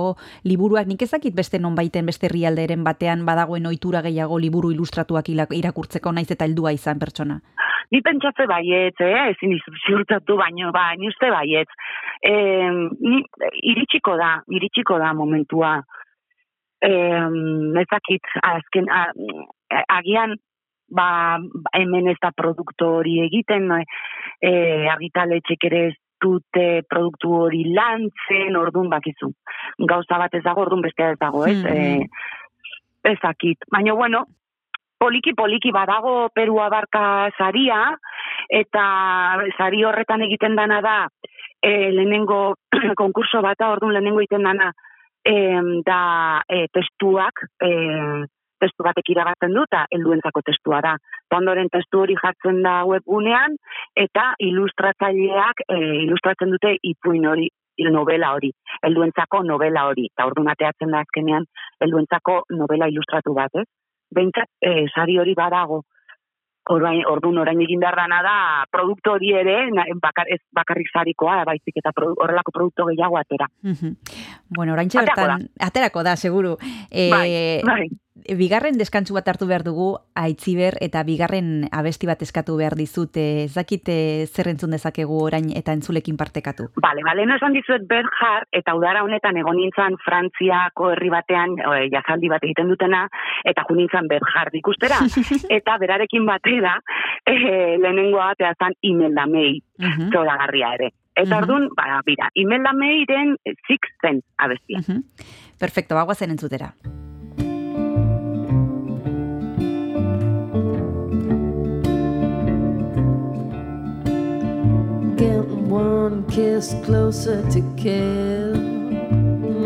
liburuak 0.45 0.89
nik 0.91 1.03
ezakit 1.07 1.35
beste 1.37 1.61
nonbaiten 1.63 2.07
beste 2.07 2.29
herrialderen 2.29 2.85
batean 2.85 3.25
badagoen 3.27 3.67
ohitura 3.71 4.03
gehiago 4.05 4.39
liburu 4.39 4.73
ilustratuak 4.75 5.31
irakurtzeko 5.35 6.13
naiz 6.13 6.31
eta 6.31 6.49
heldua 6.49 6.75
izan 6.77 7.01
pertsona. 7.01 7.41
Ni 7.93 8.01
pentsatze 8.03 8.47
baietz, 8.49 8.97
eh? 9.05 9.29
ezin 9.35 9.53
dizu 9.55 9.75
ziurtatu 9.87 10.39
baino, 10.41 10.73
ba, 10.75 10.89
ni 10.99 11.11
uste 11.11 11.29
baietz. 11.31 11.69
E, 12.25 12.33
ni, 12.99 13.21
iritsiko 13.75 14.17
da, 14.21 14.39
iritsiko 14.49 14.99
da 14.99 15.13
momentua. 15.15 15.77
E, 16.85 16.91
ezakit, 17.85 18.35
azken, 18.45 18.91
a, 18.93 19.07
agian, 19.97 20.37
ba, 20.93 21.39
hemen 21.73 22.11
ez 22.13 22.19
da 22.23 22.31
produktu 22.37 22.91
hori 22.99 23.19
egiten, 23.25 23.69
no? 23.71 23.81
e, 24.41 24.53
argitaletxek 24.93 25.69
ere 25.71 25.83
ez 25.91 25.97
dute 26.25 26.85
produktu 26.89 27.33
hori 27.47 27.65
lantzen, 27.77 28.57
ordun 28.57 28.89
bakizu. 28.93 29.33
Gauza 29.91 30.21
bat 30.21 30.35
ez 30.37 30.45
dago, 30.45 30.65
ordun 30.65 30.85
bestea 30.85 31.13
ez 31.15 31.21
dago, 31.21 31.45
ez? 31.49 31.59
Mhm. 31.59 31.75
E, 31.75 33.13
ezakit. 33.15 33.67
Baina, 33.73 33.93
bueno, 33.95 34.25
poliki 34.99 35.35
poliki 35.37 35.73
badago 35.73 36.31
Peru 36.35 36.61
abarka 36.65 37.31
saria 37.37 37.81
eta 38.49 38.85
sari 39.59 39.85
horretan 39.85 40.25
egiten 40.25 40.57
dana 40.57 40.81
da 40.85 40.97
e, 41.61 41.91
lehenengo 41.93 42.57
konkurso 43.03 43.43
bata 43.43 43.71
orduan 43.75 43.93
lehenengo 43.97 44.23
egiten 44.23 44.47
dana 44.49 44.73
em, 45.25 45.81
da 45.87 46.43
e, 46.49 46.67
testuak 46.73 47.47
e, 47.63 47.71
testu 48.61 48.87
batek 48.87 49.11
irabazten 49.13 49.53
du 49.57 49.65
eta 49.67 49.85
helduentzako 49.93 50.43
testua 50.47 50.81
da. 50.85 50.95
Ondoren 51.35 51.69
testu 51.73 52.05
hori 52.05 52.15
jartzen 52.21 52.61
da 52.63 52.85
webgunean 52.87 53.57
eta 53.99 54.33
ilustratzaileak 54.49 55.65
e, 55.67 55.79
ilustratzen 56.05 56.55
dute 56.55 56.77
ipuin 56.93 57.27
hori 57.27 57.49
il 57.83 57.91
novela 57.91 58.31
hori, 58.37 58.53
helduentzako 58.87 59.43
novela 59.43 59.89
hori. 59.89 60.07
Eta 60.13 60.29
orduan 60.29 60.53
ateatzen 60.53 60.93
da 60.95 61.01
azkenean 61.03 61.49
helduentzako 61.83 62.45
novela 62.55 62.87
ilustratu 62.93 63.35
bat, 63.35 63.51
ez? 63.59 63.67
Behintzat, 64.15 64.47
e, 64.63 64.87
sari 64.95 65.19
hori 65.19 65.35
badago. 65.35 65.83
Orain, 66.73 67.03
orduan 67.05 67.39
orain 67.43 67.61
egin 67.61 67.81
behar 67.83 67.97
dana 67.99 68.23
da, 68.25 68.37
produktu 68.73 69.13
hori 69.13 69.35
ere, 69.37 69.57
bakar, 70.01 70.31
ez 70.33 70.41
bakarrik 70.57 70.89
sarikoa, 70.89 71.43
baizik 71.45 71.77
eta 71.77 71.93
produ, 71.93 72.17
horrelako 72.25 72.55
produktu 72.57 72.87
gehiago 72.89 73.19
atera. 73.21 73.51
Mhm. 73.63 73.93
Bueno, 74.49 74.73
oraintxe 74.73 75.03
Aterako 75.03 75.21
bertan, 75.21 75.49
aterako 75.61 76.03
da, 76.03 76.17
seguru. 76.17 76.57
E, 76.91 77.11
Bai, 77.11 77.61
bai. 77.69 77.89
Bigarren 78.15 78.79
deskantsu 78.79 79.15
bat 79.17 79.27
hartu 79.29 79.47
behar 79.51 79.65
dugu 79.67 79.99
aitziber 80.15 80.77
eta 80.81 81.03
bigarren 81.03 81.67
abesti 81.75 82.07
bat 82.07 82.23
eskatu 82.23 82.57
behar 82.57 82.77
dizute. 82.79 83.45
Ez 83.45 83.55
dakite 83.55 84.27
zer 84.31 84.49
entzun 84.49 84.71
dezakegu 84.71 85.19
orain 85.27 85.51
eta 85.57 85.75
entzulekin 85.75 86.17
partekatu. 86.17 86.69
Bale, 86.81 87.03
bale, 87.03 87.27
no 87.27 87.37
esan 87.37 87.53
dizuet 87.53 87.87
Berjar, 87.91 88.47
eta 88.53 88.75
udara 88.79 89.03
honetan 89.03 89.37
egon 89.37 89.59
nintzen 89.59 89.99
Frantziako 90.05 90.93
herri 90.95 91.11
batean, 91.11 91.59
e, 91.59 91.89
jazaldi 91.91 92.31
bat 92.31 92.45
egiten 92.47 92.71
dutena, 92.71 93.09
eta 93.45 93.67
jo 93.69 93.75
nintzen 93.75 94.09
Berjar 94.09 94.55
ikustera. 94.55 95.01
eta 95.59 95.79
berarekin 95.83 96.27
batera, 96.27 96.79
e, 97.27 97.35
lehenengoa 97.83 98.33
batea 98.35 98.55
zan 98.59 98.79
Imelda 98.83 99.27
Mei, 99.27 99.59
Mhm. 99.79 100.13
zoragarria 100.13 100.75
ere. 100.79 100.93
Eta 101.17 101.35
Mhm. 101.35 101.43
orduan, 101.43 101.69
ba, 101.77 102.01
bira, 102.07 102.31
Imelda 102.35 102.73
Meiren 102.73 103.37
Six 103.67 103.91
Sense 104.01 104.27
abestia. 104.39 104.79
Mhm. 104.87 105.03
Perfecto, 105.59 105.95
bagoazen 105.95 106.31
entzutera. 106.31 106.75
One 115.75 116.25
kiss 116.31 116.75
closer 116.85 117.43
to 117.51 117.61
kill. 117.77 118.55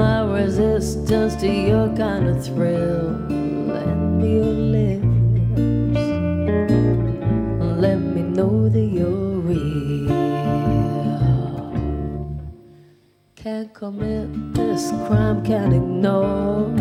My 0.00 0.22
resistance 0.22 1.36
to 1.36 1.46
your 1.46 1.88
kind 1.96 2.28
of 2.28 2.42
thrill. 2.44 3.08
And 3.28 4.22
your 4.22 4.54
lips 4.76 5.04
let 7.84 7.98
me 7.98 8.22
know 8.22 8.70
that 8.70 8.88
you're 8.96 9.40
real. 9.50 10.08
Can't 13.36 13.72
commit 13.74 14.54
this 14.54 14.90
crime 15.06 15.44
can't 15.44 15.74
ignore. 15.74 16.72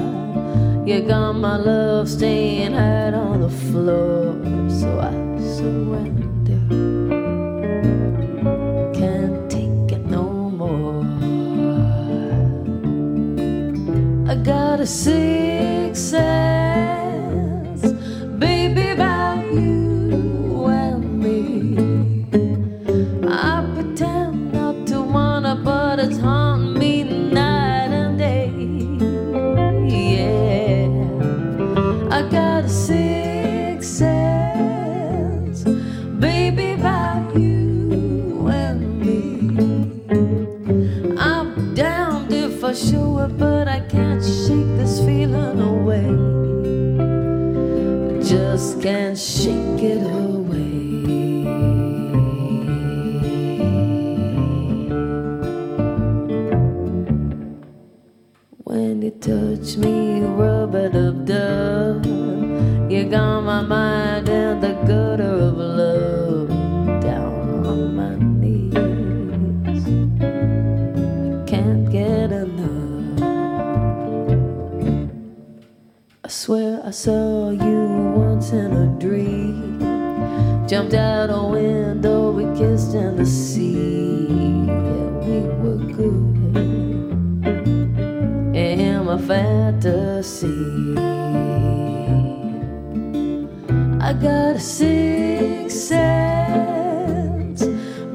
You 0.88 1.02
got 1.02 1.34
my 1.34 1.58
love 1.58 2.08
staying 2.10 2.74
hard 2.74 3.14
on 3.14 3.42
the 3.42 3.50
floor. 3.50 4.40
So 4.70 4.88
I 5.02 5.12
surrender 5.58 7.27
got 14.48 14.80
a 14.80 14.88
six 14.88 16.00
sense, 16.00 16.97
Shake 49.18 49.82
it 49.82 50.04
away. 50.04 50.94
When 58.64 59.02
you 59.02 59.10
touch 59.10 59.78
me, 59.78 60.22
rub 60.22 60.76
it 60.76 60.96
up, 60.96 61.26
dub. 61.26 62.06
You 62.92 63.06
got 63.10 63.42
my 63.42 63.64
mind 63.64 64.30
in 64.30 64.60
the 64.60 64.74
gutter 64.86 65.24
of 65.24 65.58
love, 65.58 65.77
swear 76.48 76.80
I 76.86 76.92
saw 76.92 77.50
you 77.50 77.80
once 78.16 78.52
in 78.52 78.72
a 78.72 78.88
dream. 79.02 79.82
Jumped 80.66 80.94
out 80.94 81.30
a 81.30 81.44
window, 81.44 82.32
we 82.32 82.46
kissed 82.58 82.94
in 82.94 83.18
the 83.18 83.26
sea. 83.26 84.30
Yeah, 84.66 85.10
we 85.28 85.42
were 85.60 85.84
good 85.92 86.38
in 88.56 89.04
my 89.04 89.18
fantasy. 89.18 90.96
I 94.00 94.14
got 94.14 94.56
a 94.56 94.60
six 94.62 95.74
sense, 95.76 97.66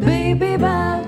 baby, 0.01 0.55
about 0.55 1.02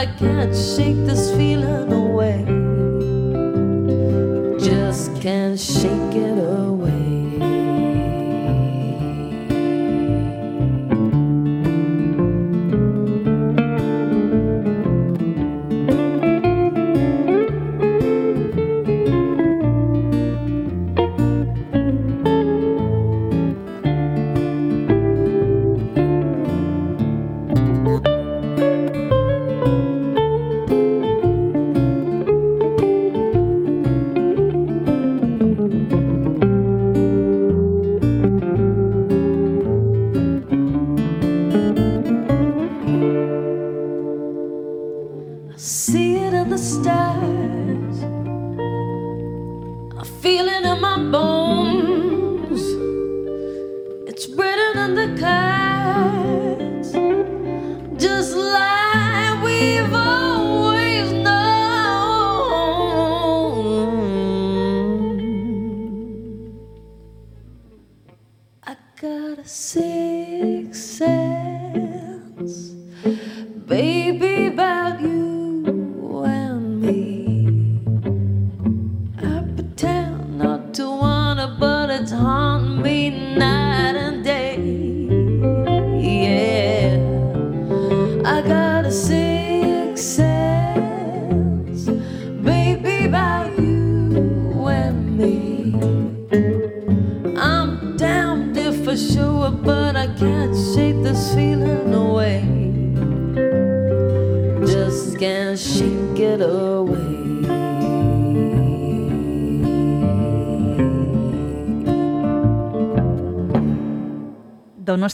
I 0.00 0.06
can't 0.06 0.56
shake 0.56 0.96
this 1.04 1.30
feeling 1.32 1.92
away. 1.92 2.40
Just 4.58 5.14
can't 5.20 5.60
shake 5.60 6.16
it 6.16 6.38
away. 6.38 6.79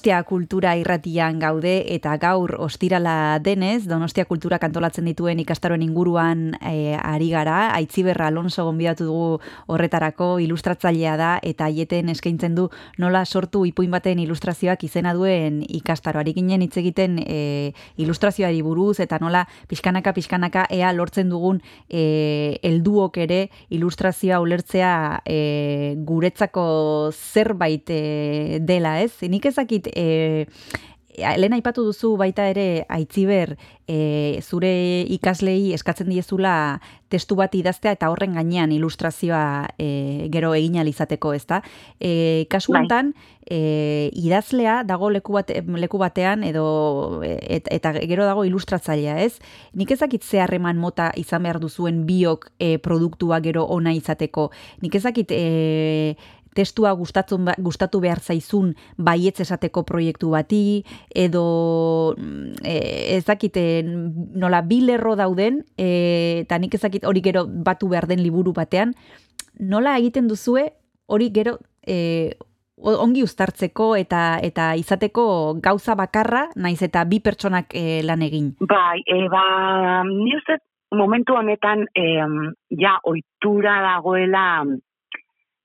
Donostia 0.07 0.23
Kultura 0.23 0.77
irratian 0.79 1.41
gaude 1.43 1.81
eta 1.91 2.13
gaur 2.23 2.53
ostirala 2.63 3.41
denez, 3.43 3.89
Donostia 3.91 4.23
Kultura 4.25 4.61
kantolatzen 4.63 5.09
dituen 5.11 5.41
ikastaroen 5.43 5.83
inguruan 5.83 6.53
e, 6.61 6.95
ari 6.95 7.33
gara, 7.33 7.73
Aitziberra 7.75 8.29
Alonso 8.31 8.63
gonbidatu 8.69 9.09
dugu 9.09 9.41
horretarako 9.67 10.29
ilustratzailea 10.45 11.17
da 11.19 11.31
eta 11.43 11.67
aieten 11.67 12.13
eskaintzen 12.13 12.55
du 12.55 12.69
nola 13.03 13.25
sortu 13.27 13.65
ipuin 13.67 13.91
baten 13.91 14.21
ilustrazioak 14.23 14.85
izena 14.87 15.11
duen 15.13 15.65
ikastaroari 15.67 16.37
ginen 16.39 16.63
hitz 16.63 16.77
egiten 16.79 17.19
e, 17.27 17.73
ilustrazioari 17.99 18.63
buruz 18.63 19.01
eta 19.03 19.19
nola 19.19 19.43
pixkanaka 19.67 20.15
pixkanaka 20.15 20.69
ea 20.71 20.93
lortzen 20.95 21.35
dugun 21.35 21.59
e, 21.91 22.61
helduok 22.63 23.19
ere 23.27 23.41
ilustrazioa 23.75 24.39
ulertzea 24.39 24.95
e, 25.27 25.99
guretzako 25.99 27.11
zerbait 27.11 27.91
e, 27.91 28.63
dela, 28.63 29.01
ez? 29.03 29.11
Nik 29.27 29.51
ezakit 29.51 29.96
e, 29.97 30.47
lehen 31.17 31.57
aipatu 31.57 31.85
duzu 31.87 32.15
baita 32.21 32.45
ere 32.53 32.85
aitziber 32.93 33.57
e, 33.89 34.41
zure 34.43 34.73
ikaslei 35.17 35.73
eskatzen 35.73 36.11
diezula 36.13 36.81
testu 37.09 37.37
bat 37.39 37.55
idaztea 37.55 37.95
eta 37.97 38.11
horren 38.11 38.35
gainean 38.37 38.73
ilustrazioa 38.75 39.69
e, 39.79 40.29
gero 40.33 40.53
egin 40.55 40.77
izateko, 40.87 41.33
ezta? 41.33 41.63
E, 42.01 42.47
kasu 42.51 42.73
Bai. 42.73 42.81
honetan, 42.81 43.15
e, 43.47 44.11
idazlea 44.13 44.83
dago 44.85 45.09
leku, 45.11 45.33
bate, 45.39 45.63
leku 45.63 45.99
batean 45.99 46.43
edo 46.45 47.23
et, 47.23 47.69
eta 47.71 47.93
gero 48.03 48.27
dago 48.27 48.45
ilustratzailea, 48.45 49.21
ez? 49.23 49.39
Nik 49.73 49.91
ezakit 49.95 50.25
ze 50.25 50.41
harreman 50.43 50.77
mota 50.77 51.13
izan 51.17 51.47
behar 51.47 51.61
duzuen 51.63 52.05
biok 52.07 52.51
e, 52.59 52.77
produktua 52.79 53.41
gero 53.41 53.65
ona 53.65 53.95
izateko. 53.95 54.51
Nik 54.83 54.99
ezakit 54.99 55.31
e, 55.31 56.17
testua 56.57 56.93
gustatzen 56.97 57.45
ba- 57.47 57.57
gustatu 57.59 58.01
behar 58.01 58.21
zaizun 58.21 58.75
baietz 58.97 59.39
esateko 59.45 59.85
proiektu 59.89 60.33
bati 60.33 60.83
edo 61.15 62.15
mm, 62.17 62.65
e, 62.65 62.77
ez 63.19 63.25
dakit 63.29 63.61
e, 63.61 63.67
nola 63.85 64.63
bi 64.67 64.81
lerro 64.87 65.15
dauden 65.21 65.63
e, 65.77 66.43
eta 66.47 66.59
nik 66.59 66.75
ezakit 66.75 67.05
hori 67.05 67.23
gero 67.25 67.47
batu 67.47 67.93
behar 67.93 68.09
den 68.09 68.25
liburu 68.25 68.57
batean 68.57 68.97
nola 69.61 69.97
egiten 70.01 70.29
duzue 70.29 70.71
hori 71.07 71.31
gero 71.31 71.59
e, 71.87 72.37
ongi 72.77 73.23
uztartzeko 73.25 73.95
eta 73.97 74.39
eta 74.45 74.75
izateko 74.77 75.57
gauza 75.65 75.95
bakarra 75.97 76.47
naiz 76.57 76.81
eta 76.85 77.05
bi 77.09 77.21
pertsonak 77.25 77.73
e, 77.75 78.03
lan 78.05 78.23
egin. 78.23 78.53
Bai, 78.61 79.01
e, 79.07 79.29
ba, 79.33 80.05
ni 80.05 80.35
uste 80.37 80.59
momentu 80.93 81.35
honetan 81.35 81.87
em, 81.95 82.53
ja 82.71 82.99
ohitura 83.03 83.81
dagoela 83.83 84.65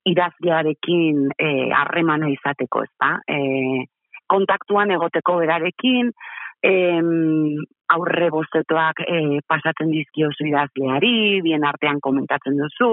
idazlearekin 0.08 1.28
eh, 1.38 1.70
harremana 1.76 2.30
izateko, 2.32 2.84
ezta? 2.88 3.16
E, 3.28 3.86
kontaktuan 4.32 4.90
egoteko 4.94 5.36
berarekin, 5.42 6.10
em, 6.62 7.62
aurre 7.92 8.30
bozetoak 8.32 9.02
e, 9.04 9.40
pasatzen 9.48 9.90
dizkiozu 9.92 10.46
idazleari, 10.48 11.42
bien 11.44 11.66
artean 11.68 12.00
komentatzen 12.00 12.56
duzu, 12.56 12.92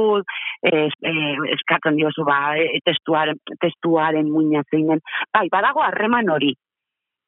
e, 0.65 0.89
e, 0.89 1.13
eskatzen 1.55 1.99
diozu 1.99 2.25
ba, 2.27 2.39
e, 2.59 2.81
testuaren, 2.85 3.39
testuaren 3.61 4.29
muina 4.31 4.65
zeinen. 4.69 5.03
Bai, 5.33 5.47
badago 5.53 5.85
harreman 5.85 6.33
hori. 6.33 6.51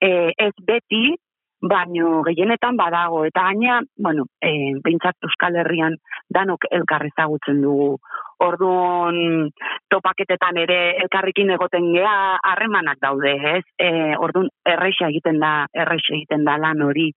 E, 0.02 0.12
ez 0.36 0.54
beti, 0.67 1.15
baino 1.62 2.24
gehienetan 2.26 2.78
badago. 2.78 3.24
Eta 3.26 3.43
gaina, 3.50 3.82
bueno, 3.97 4.26
e, 4.41 4.74
behintzat 4.84 5.15
Euskal 5.24 5.56
Herrian 5.62 5.95
danok 6.34 6.65
elkar 6.71 7.06
ezagutzen 7.06 7.62
dugu. 7.62 7.95
Orduan 8.41 9.52
topaketetan 9.89 10.58
ere 10.58 10.80
elkarrekin 11.04 11.54
egoten 11.54 11.91
gea 11.93 12.38
harremanak 12.52 12.97
daude, 13.02 13.36
ez? 13.58 13.63
E, 13.78 14.17
orduan 14.17 14.50
erreixa 14.65 15.12
egiten 15.13 15.39
da, 15.39 15.67
erreixa 15.74 16.15
egiten 16.17 16.45
da 16.45 16.58
lan 16.58 16.82
hori. 16.82 17.12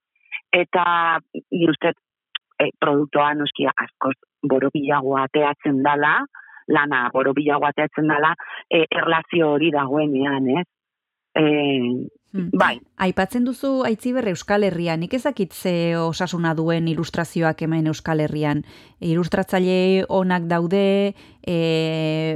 Eta 0.53 0.85
uste 1.69 1.95
e, 2.59 2.69
produktoa 2.79 3.33
noski 3.33 3.65
askoz 3.71 4.15
borobilagoa 4.45 5.25
ateatzen 5.25 5.81
dala, 5.83 6.19
lana 6.69 7.09
borobilagoa 7.13 7.73
ateatzen 7.73 8.07
dala, 8.13 8.35
e, 8.69 8.85
erlazio 8.91 9.55
hori 9.57 9.73
dagoenean, 9.73 10.49
ez? 10.61 10.67
E, 11.35 12.09
Hmm. 12.35 12.49
bai, 12.51 12.81
Aipatzen 12.99 13.45
duzu 13.47 13.85
Aitziber 13.87 14.25
Euskal 14.27 14.65
Herrian, 14.67 14.99
nik 14.99 15.13
ezakit 15.15 15.53
ze 15.55 15.95
osasuna 15.95 16.53
duen 16.55 16.87
ilustrazioak 16.91 17.61
hemen 17.63 17.87
Euskal 17.87 18.19
Herrian. 18.23 18.63
Ilustratzaile 18.99 20.03
onak 20.11 20.47
daude, 20.51 21.13
e, 21.47 21.55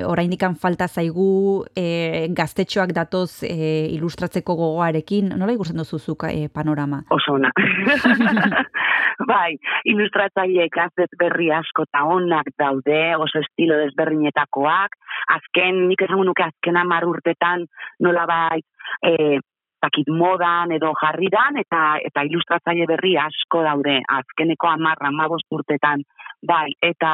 oraindikan 0.08 0.56
falta 0.56 0.88
zaigu, 0.88 1.66
e, 1.76 2.28
gaztetxoak 2.36 2.94
datoz 2.96 3.44
e, 3.44 3.90
ilustratzeko 3.98 4.56
gogoarekin, 4.56 5.34
nola 5.36 5.56
ikusten 5.58 5.84
duzuzuk 5.84 6.28
e, 6.32 6.48
panorama? 6.48 7.04
oso 7.10 7.36
ona. 7.36 7.52
bai, 9.32 9.58
ilustratzaile 9.84 10.70
gaztet 10.72 11.12
berri 11.20 11.52
asko 11.52 11.84
eta 11.90 12.06
onak 12.08 12.54
daude, 12.60 13.02
oso 13.20 13.44
estilo 13.44 13.80
desberdinetakoak, 13.84 14.96
azken, 15.36 15.88
nik 15.92 16.02
esango 16.06 16.26
nuke 16.28 16.44
azken 16.48 16.78
hamar 16.78 17.08
urtetan 17.08 17.66
nola 18.06 18.26
bai, 18.30 18.60
e, 19.06 19.40
zakit 19.80 20.10
modan 20.12 20.74
edo 20.76 20.92
jarridan, 21.02 21.60
eta 21.62 21.84
eta 22.04 22.26
ilustratzaile 22.28 22.88
berri 22.90 23.16
asko 23.22 23.64
daude, 23.64 24.00
azkeneko 24.20 24.68
hamar, 24.74 25.00
hamabost 25.10 25.48
urtetan, 25.56 26.04
bai, 26.46 26.68
eta 26.82 27.14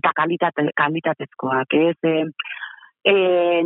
eta 0.00 0.14
kalitate, 0.14 0.68
kalitatezkoak, 0.78 1.74
ez, 1.74 1.96
e, 2.06 2.14
e, 3.04 3.14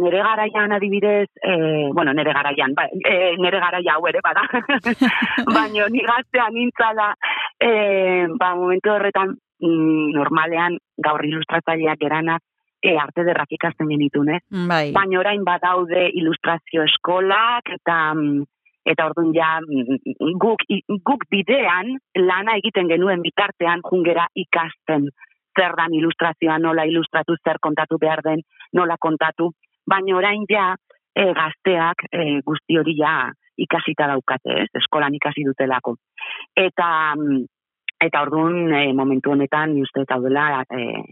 nere 0.00 0.22
garaian 0.22 0.72
adibidez, 0.72 1.28
e, 1.42 1.54
bueno, 1.92 2.12
nere 2.12 2.32
garaian, 2.32 2.74
ba, 2.74 2.86
e, 2.92 3.34
nere 3.42 3.60
garaia 3.60 3.96
hau 3.96 4.06
ere 4.08 4.20
bada, 4.24 4.44
baina 5.56 5.88
ni 5.90 6.04
gaztean 6.06 6.54
nintzala, 6.56 7.12
e, 7.60 7.72
ba, 8.38 8.54
momentu 8.56 8.94
horretan, 8.94 9.36
mm, 9.62 10.12
normalean 10.16 10.78
gaur 11.04 11.24
ilustratzaileak 11.26 12.08
eranak, 12.08 12.42
e, 12.82 12.96
arte 12.98 13.24
derrak 13.24 13.52
ikasten 13.54 13.88
genitun, 13.88 14.32
ez? 14.36 14.42
Bai. 14.68 14.90
Baina 14.96 15.20
orain 15.20 15.44
badaude 15.46 16.08
ilustrazio 16.18 16.84
eskolak 16.88 17.70
eta 17.78 17.98
mm, 18.14 18.44
eta 18.92 19.06
orduan 19.06 19.32
ja 19.36 19.50
mm, 19.62 20.32
guk, 20.42 20.64
guk 21.06 21.26
bidean 21.30 21.94
lana 22.18 22.56
egiten 22.60 22.90
genuen 22.90 23.22
bitartean 23.22 23.84
jungera 23.88 24.26
ikasten 24.34 25.08
zer 25.52 25.76
dan 25.76 25.94
ilustrazioa, 25.94 26.58
nola 26.58 26.86
ilustratu, 26.88 27.36
zer 27.44 27.58
kontatu 27.60 27.98
behar 28.00 28.22
den, 28.24 28.40
nola 28.72 28.96
kontatu, 29.00 29.50
baina 29.88 30.16
orain 30.16 30.46
ja 30.48 30.72
e, 31.14 31.26
gazteak 31.36 32.06
e, 32.08 32.40
guzti 32.46 32.78
hori 32.80 32.96
ja 32.98 33.30
ikasita 33.60 34.08
daukate, 34.08 34.62
ez? 34.64 34.70
Eskolan 34.80 35.14
ikasi 35.14 35.44
dutelako. 35.44 35.96
Eta 36.56 36.88
mm, 37.16 37.42
eta 38.02 38.22
orduan 38.24 38.72
e, 38.74 38.86
momentu 38.96 39.34
honetan 39.36 39.76
uste 39.82 40.06
daudela 40.08 40.64
e, 40.64 41.02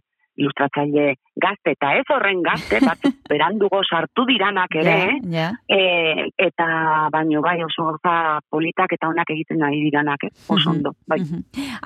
ilustratzaile 0.40 1.14
gazte 1.40 1.74
eta 1.74 1.92
ez 1.98 2.04
horren 2.12 2.42
gazte 2.44 2.80
bat 2.84 3.06
berandugo 3.30 3.80
sartu 3.86 4.26
diranak 4.28 4.74
ere, 4.82 4.96
eh? 5.06 5.16
Ja, 5.32 5.48
e, 5.70 6.26
eta 6.40 6.66
baino 7.12 7.42
bai 7.44 7.58
oso 7.64 7.86
gauza 7.88 8.40
politak 8.52 8.94
eta 8.96 9.08
onak 9.10 9.30
egiten 9.32 9.62
ari 9.66 9.80
diranak, 9.86 10.26
eh? 10.28 10.32
oso 10.48 10.72
ondo, 10.74 10.94
bai. 11.08 11.20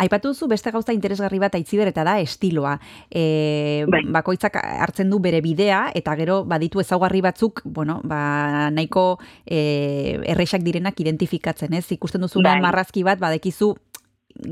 Aipatu 0.04 0.32
duzu 0.32 0.48
beste 0.50 0.72
gauza 0.74 0.94
interesgarri 0.96 1.38
bat 1.42 1.54
aitziber 1.58 1.90
eta 1.90 2.04
da 2.06 2.16
estiloa. 2.22 2.76
E, 3.10 3.84
Bai. 3.90 4.02
Bakoitzak 4.14 4.56
hartzen 4.58 5.10
du 5.12 5.20
bere 5.22 5.40
bidea 5.44 5.86
eta 5.94 6.14
gero 6.18 6.42
baditu 6.48 6.82
ezaugarri 6.82 7.22
batzuk, 7.24 7.62
bueno, 7.64 8.00
ba, 8.04 8.70
nahiko 8.74 9.18
e, 9.46 10.18
errexak 10.34 10.64
direnak 10.66 10.98
identifikatzen, 11.00 11.74
ez? 11.74 11.86
Ikusten 11.94 12.24
duzunan 12.24 12.58
Bai. 12.58 12.68
marrazki 12.68 13.04
bat 13.06 13.20
badekizu 13.22 13.74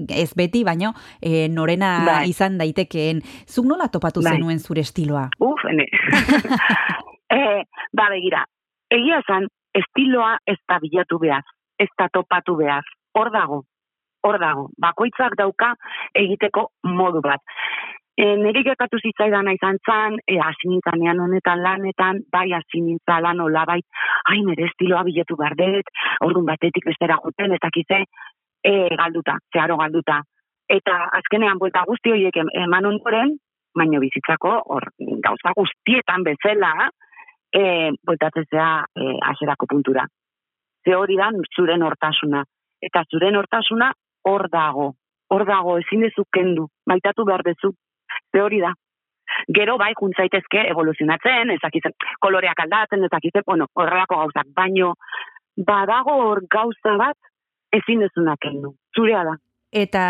ez 0.09 0.33
beti, 0.37 0.65
baino 0.65 0.93
e, 1.21 1.49
norena 1.49 1.93
Bai. 2.07 2.29
izan 2.31 2.59
daitekeen. 2.59 3.23
Zuk 3.47 3.67
nola 3.67 3.89
topatu 3.93 4.23
Bai. 4.23 4.37
zenuen 4.37 4.61
zure 4.61 4.85
estiloa? 4.87 5.29
Uf, 5.41 5.65
ene. 5.71 5.87
e, 7.39 7.43
ba, 7.93 8.09
begira, 8.13 8.45
egia 8.91 9.21
esan, 9.25 9.49
estiloa 9.75 10.37
ez 10.47 10.59
da 10.69 10.79
bilatu 10.83 11.19
behar, 11.23 11.45
ez 11.81 11.89
da 11.99 12.09
topatu 12.13 12.57
behar, 12.61 12.85
hor 13.19 13.33
dago, 13.33 13.63
hor 14.27 14.39
dago, 14.41 14.69
bakoitzak 14.81 15.37
dauka 15.39 15.73
egiteko 16.19 16.69
modu 16.85 17.23
bat. 17.25 17.43
E, 18.13 18.27
nire 18.37 18.61
gertatu 18.67 18.99
zitzaidana 19.01 19.55
izan 19.57 19.79
zan, 19.89 20.19
e, 20.29 20.37
hasi 20.37 20.69
nintzanean 20.69 21.23
honetan 21.25 21.63
lanetan, 21.65 22.21
bai 22.33 22.51
hasi 22.53 22.83
nintzala 22.85 23.33
nola 23.39 23.65
bai, 23.71 23.81
ai 24.29 24.43
nire 24.45 24.69
estiloa 24.69 25.01
bilatu 25.09 25.39
behar 25.41 25.57
dut, 25.57 25.89
orduan 26.27 26.51
batetik 26.51 26.85
bestera 26.91 27.17
joten, 27.25 27.57
eta 27.57 27.73
kize, 27.73 28.03
e, 28.65 28.89
galduta, 28.97 29.39
zeharo 29.53 29.77
galduta. 29.77 30.23
Eta 30.69 30.99
azkenean 31.19 31.59
buelta 31.59 31.85
guzti 31.87 32.13
horiek 32.15 32.37
em- 32.37 32.53
eman 32.65 32.87
ondoren, 32.87 33.37
baino 33.75 34.01
bizitzako 34.01 34.53
hor 34.75 34.89
gauza 34.99 35.53
guztietan 35.57 36.25
bezala, 36.25 36.91
e, 37.53 37.93
bueltatzea 38.07 38.69
e, 38.97 39.19
aserako 39.33 39.67
puntura. 39.67 40.07
Ze 40.85 40.97
hori 40.97 41.17
da 41.17 41.31
zure 41.55 41.77
nortasuna. 41.79 42.45
Eta 42.83 43.05
zure 43.11 43.31
nortasuna 43.31 43.93
hor 44.25 44.49
dago. 44.51 44.93
Hor 45.31 45.45
dago, 45.47 45.79
ezin 45.79 46.03
dezu 46.03 46.25
kendu, 46.33 46.67
maitatu 46.87 47.25
behar 47.25 47.43
dezu. 47.47 47.73
Ze 48.33 48.41
hori 48.43 48.61
da. 48.61 48.73
Gero 49.57 49.79
bai 49.79 49.93
juntzaitezke 49.99 50.67
evoluzionatzen, 50.71 51.51
ezakitzen, 51.55 51.95
koloreak 52.21 52.59
aldatzen, 52.65 53.05
ezakitzen, 53.05 53.43
bueno, 53.47 53.67
horrelako 53.75 54.19
gauzak, 54.19 54.51
baino 54.55 54.95
badago 55.57 56.17
hor 56.27 56.43
gauza 56.51 56.97
bat 56.99 57.17
ezin 57.73 58.05
ezunak 58.09 58.41
kendu. 58.43 58.75
Zurea 58.97 59.25
da. 59.25 59.37
Eta 59.73 60.05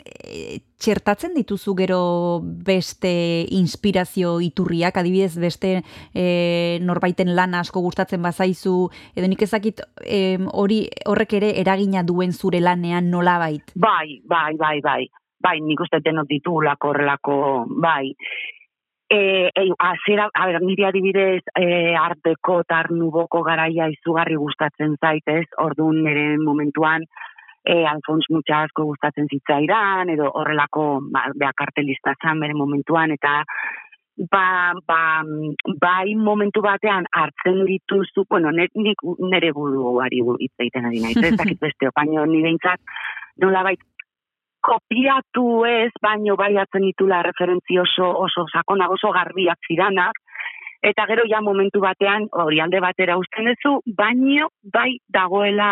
e, 0.00 0.60
txertatzen 0.80 1.34
dituzu 1.36 1.74
gero 1.76 1.98
beste 2.42 3.10
inspirazio 3.52 4.38
iturriak, 4.40 4.96
adibidez 4.96 5.36
beste 5.40 5.74
e, 6.16 6.24
norbaiten 6.80 7.34
lan 7.36 7.54
asko 7.58 7.82
gustatzen 7.84 8.24
bazaizu, 8.24 8.88
edo 9.12 9.28
nik 9.28 9.44
ezakit 9.44 9.84
e, 10.00 10.38
hori 10.56 10.86
horrek 11.04 11.36
ere 11.40 11.52
eragina 11.60 12.02
duen 12.02 12.32
zure 12.32 12.62
lanean 12.64 13.12
nolabait. 13.12 13.76
Bai, 13.76 14.22
bai, 14.24 14.56
bai, 14.56 14.78
bai. 14.80 15.02
Bai, 15.44 15.58
nik 15.60 15.80
uste 15.84 16.00
denok 16.00 16.30
ditugulako 16.30 16.94
horrelako, 16.94 17.34
bai. 17.84 18.14
E, 19.10 19.50
e, 19.54 19.64
azera, 19.78 20.30
a 20.32 20.46
ber, 20.48 20.62
niri 20.64 20.86
adibidez 20.88 21.42
e, 21.60 21.66
arteko 21.98 22.62
eta 22.64 22.80
arnuboko 22.80 23.42
garaia 23.44 23.90
izugarri 23.92 24.38
gustatzen 24.40 24.96
zaitez, 24.96 25.44
orduan 25.60 26.00
nire 26.06 26.38
momentuan, 26.40 27.04
e, 27.64 27.84
Alfons 27.84 28.26
Mutxasko 28.32 28.84
gustatzen 28.88 29.28
zitzaidan, 29.28 30.12
edo 30.14 30.30
horrelako, 30.40 30.86
ba, 31.12 31.26
beha 31.36 31.52
kartelista 31.56 32.14
zan 32.22 32.40
bere 32.40 32.56
momentuan, 32.56 33.12
eta 33.12 33.42
ba, 34.30 34.72
ba, 34.86 35.00
bai 35.80 36.14
momentu 36.14 36.62
batean 36.62 37.08
hartzen 37.12 37.64
dituzu, 37.68 38.26
bueno, 38.30 38.52
nek, 38.54 38.70
nik 38.74 39.02
nire 39.18 39.52
buruari 39.56 40.22
hitz 40.38 40.54
egiten 40.58 40.88
ari 40.90 41.02
naiz, 41.02 41.18
ez? 41.18 41.34
Dakit 41.40 41.60
beste, 41.60 41.90
baina 41.96 42.26
nire 42.30 42.52
intzat, 42.54 42.80
nolabait 43.42 43.80
kopiatu 44.64 45.64
ez, 45.68 45.92
baino 46.02 46.36
bai 46.40 46.54
hartzen 46.56 46.86
ditula 46.88 47.22
referentzi 47.26 47.78
oso, 47.78 48.08
oso 48.26 48.46
sakonak, 48.52 48.96
oso 48.96 49.12
garbiak 49.12 49.68
ziranak, 49.68 50.20
eta 50.84 51.06
gero 51.08 51.24
ja 51.28 51.40
momentu 51.44 51.80
batean 51.84 52.28
hori 52.44 52.60
alde 52.60 52.80
batera 52.84 53.16
usten 53.20 53.50
duzu, 53.52 53.78
baino 54.00 54.50
bai 54.72 54.90
dagoela 55.12 55.70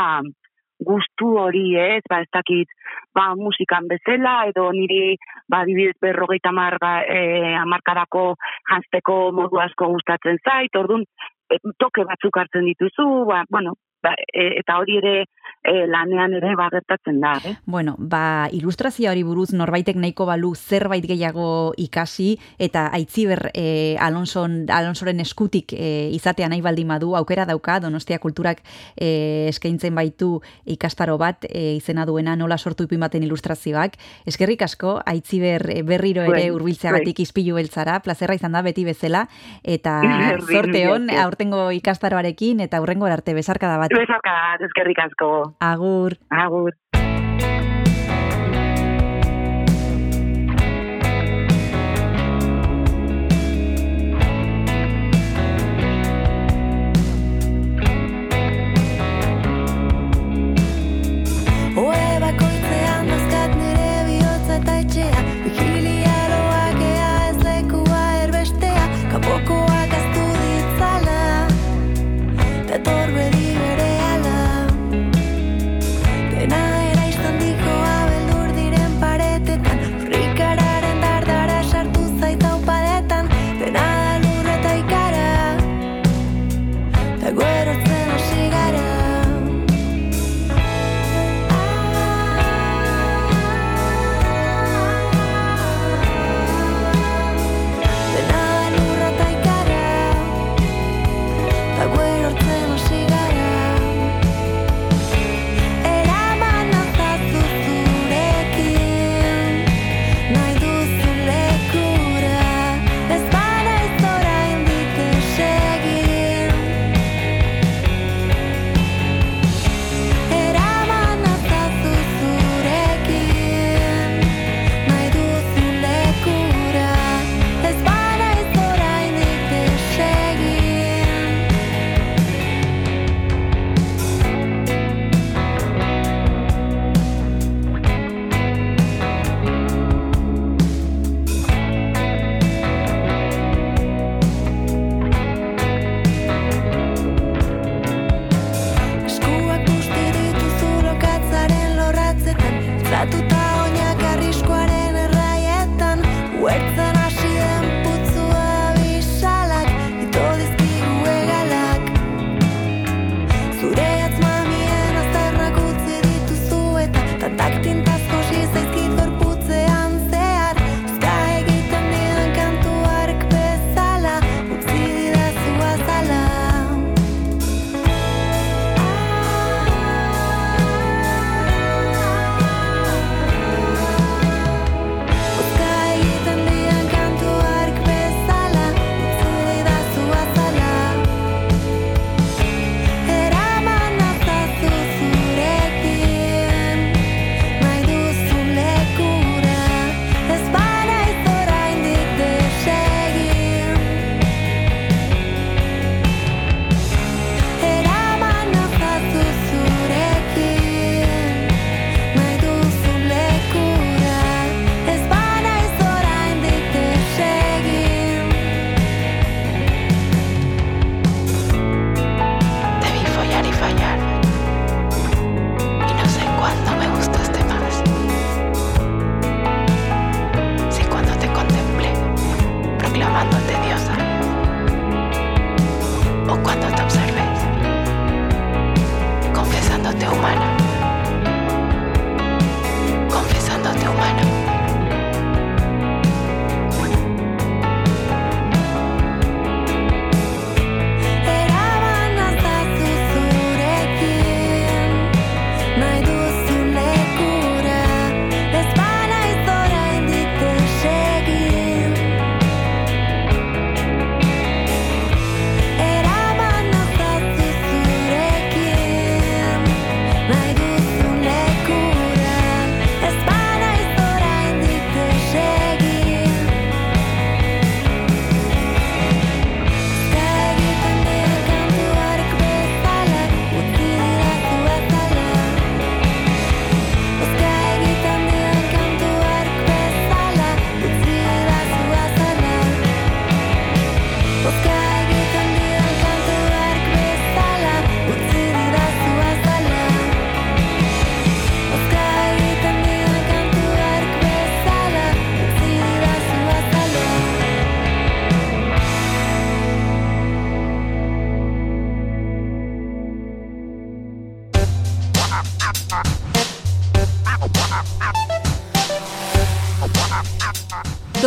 gustu 0.82 1.36
hori 1.38 1.76
ez, 1.78 2.02
ba 2.10 2.20
ez 2.24 2.28
dakit, 2.34 2.70
ba 3.14 3.32
musikan 3.38 3.86
bezala, 3.90 4.48
edo 4.50 4.68
niri, 4.74 5.16
ba 5.48 5.62
dibidez 5.68 5.94
berrogeita 6.02 6.52
mar, 6.52 6.78
ba, 6.82 6.92
e, 7.06 7.54
amarkadako 7.60 8.24
jantzeko 8.70 9.18
modu 9.36 9.62
asko 9.62 9.92
gustatzen 9.94 10.40
zait, 10.42 10.74
orduan, 10.80 11.06
e, 11.50 11.60
toke 11.78 12.06
batzuk 12.08 12.40
hartzen 12.42 12.66
dituzu, 12.72 13.08
ba, 13.30 13.44
bueno, 13.50 13.76
ba, 14.02 14.14
e, 14.32 14.48
eta 14.60 14.78
hori 14.82 14.98
ere 14.98 15.14
e, 15.62 15.86
lanean 15.86 16.34
ere 16.34 16.54
ba 16.58 16.68
gertatzen 16.72 17.20
da, 17.22 17.36
eh? 17.44 17.54
Bueno, 17.64 17.94
ba, 17.98 18.48
ilustrazioari 18.52 19.22
buruz 19.22 19.52
norbaitek 19.54 19.96
nahiko 20.00 20.26
balu 20.26 20.52
zerbait 20.56 21.04
gehiago 21.06 21.72
ikasi 21.78 22.34
eta 22.58 22.88
aitziber 22.94 23.50
e, 23.54 23.96
Alonson, 24.02 24.66
Alonsoren 24.72 25.22
eskutik 25.22 25.74
e, 25.76 26.10
izatea 26.14 26.48
nahi 26.50 26.62
baldin 26.64 26.90
badu 26.90 27.14
aukera 27.16 27.46
dauka 27.46 27.78
Donostia 27.80 28.18
Kulturak 28.18 28.62
e, 28.96 29.48
eskaintzen 29.48 29.94
baitu 29.94 30.40
ikastaro 30.66 31.16
bat 31.18 31.46
e, 31.48 31.76
izena 31.76 32.06
duena 32.06 32.34
nola 32.36 32.58
sortu 32.58 32.88
ipin 32.88 33.00
baten 33.00 33.22
ilustrazioak. 33.22 33.96
Eskerrik 34.26 34.66
asko 34.66 34.98
aitziber 35.06 35.68
e, 35.70 35.82
berriro 35.86 36.26
ere 36.26 36.50
hurbiltzeagatik 36.50 37.22
ispilu 37.22 37.56
beltzara, 37.60 38.00
plazerra 38.02 38.34
izan 38.34 38.52
da 38.52 38.64
beti 38.66 38.84
bezala 38.84 39.26
eta 39.62 40.00
zorte 40.50 40.88
on 40.90 41.08
aurtengo 41.22 41.70
ikastaroarekin 41.78 42.60
eta 42.66 42.82
hurrengo 42.82 43.06
arte 43.06 43.34
besarkada 43.36 43.78
bat. 43.78 43.91
Besarka, 43.92 44.36
eskerrik 44.66 44.98
asko. 45.04 45.30
Agur. 45.60 46.16
Agur. 46.30 46.72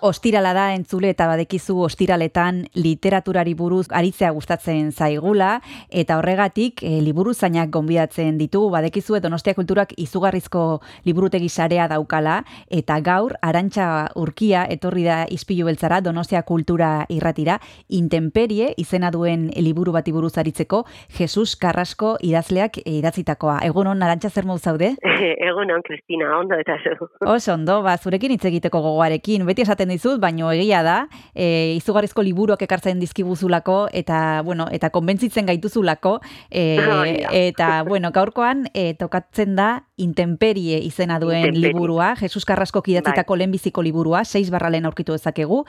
Ostirala 0.00 0.54
da 0.56 0.70
entzule 0.72 1.10
eta 1.12 1.26
badekizu 1.28 1.74
ostiraletan 1.84 2.62
literaturari 2.72 3.52
buruz 3.54 3.86
aritzea 3.92 4.30
gustatzen 4.32 4.92
zaigula 4.92 5.50
eta 5.90 6.16
horregatik 6.16 6.80
e, 6.82 7.00
liburu 7.04 7.34
zainak 7.34 7.68
gonbidatzen 7.74 8.38
ditugu 8.40 8.70
badekizu 8.72 9.18
eta 9.18 9.28
Donostia 9.28 9.54
Kulturak 9.54 9.92
izugarrizko 10.00 10.80
liburutegi 11.04 11.48
sarea 11.48 11.86
daukala 11.88 12.38
eta 12.70 12.96
gaur 13.04 13.34
Arantxa 13.42 14.08
Urkia 14.16 14.64
etorri 14.72 15.04
da 15.04 15.18
Ispilu 15.28 15.68
beltzara 15.68 16.00
Donostia 16.00 16.42
Kultura 16.48 17.04
irratira 17.12 17.58
Intemperie 17.88 18.72
izena 18.80 19.10
duen 19.12 19.50
liburu 19.56 19.92
bati 19.92 20.16
buruz 20.16 20.32
aritzeko 20.40 20.86
Jesus 21.18 21.56
Carrasco 21.60 22.16
idazleak 22.24 22.80
idatzitakoa. 22.86 23.58
Egunon 23.68 24.02
Arantxa 24.02 24.30
zer 24.30 24.48
modu 24.48 24.64
zaude? 24.64 24.94
Egunon, 25.50 25.82
Kristina, 25.84 26.32
ondo 26.38 26.56
eta 26.56 26.78
zu. 26.80 27.08
Oso 27.20 27.54
ondo, 27.54 27.80
ba, 27.84 27.96
zurekin 27.98 28.32
hitz 28.32 28.44
egiteko 28.48 28.80
gogoarekin, 28.80 29.44
beti 29.46 29.62
esaten 29.66 29.90
dizut, 30.00 30.20
baino 30.20 30.50
egia 30.52 30.82
da, 30.82 30.96
e, 31.34 31.76
izugarrizko 31.76 32.24
liburuak 32.24 32.62
ekartzen 32.64 33.00
dizkiguzulako, 33.02 33.88
eta, 33.92 34.40
bueno, 34.44 34.66
eta 34.72 34.90
konbentzitzen 34.90 35.46
gaituzulako, 35.46 36.18
e, 36.50 36.64
da. 36.80 37.32
eta, 37.36 37.70
bueno, 37.86 38.10
gaurkoan, 38.16 38.66
e, 38.74 38.94
tokatzen 38.94 39.56
da 39.56 39.70
Intemperie 40.00 40.78
izena 40.80 41.18
duen 41.20 41.50
Intemperie. 41.50 41.74
liburua, 41.74 42.14
Jesus 42.16 42.46
Carrasco 42.48 42.82
idatzitako 42.86 43.36
lehenbiziko 43.36 43.82
liburua, 43.84 44.24
6 44.24 44.50
barra 44.50 44.70
lehen 44.70 44.86
aurkitu 44.88 45.12
dezakegu. 45.12 45.64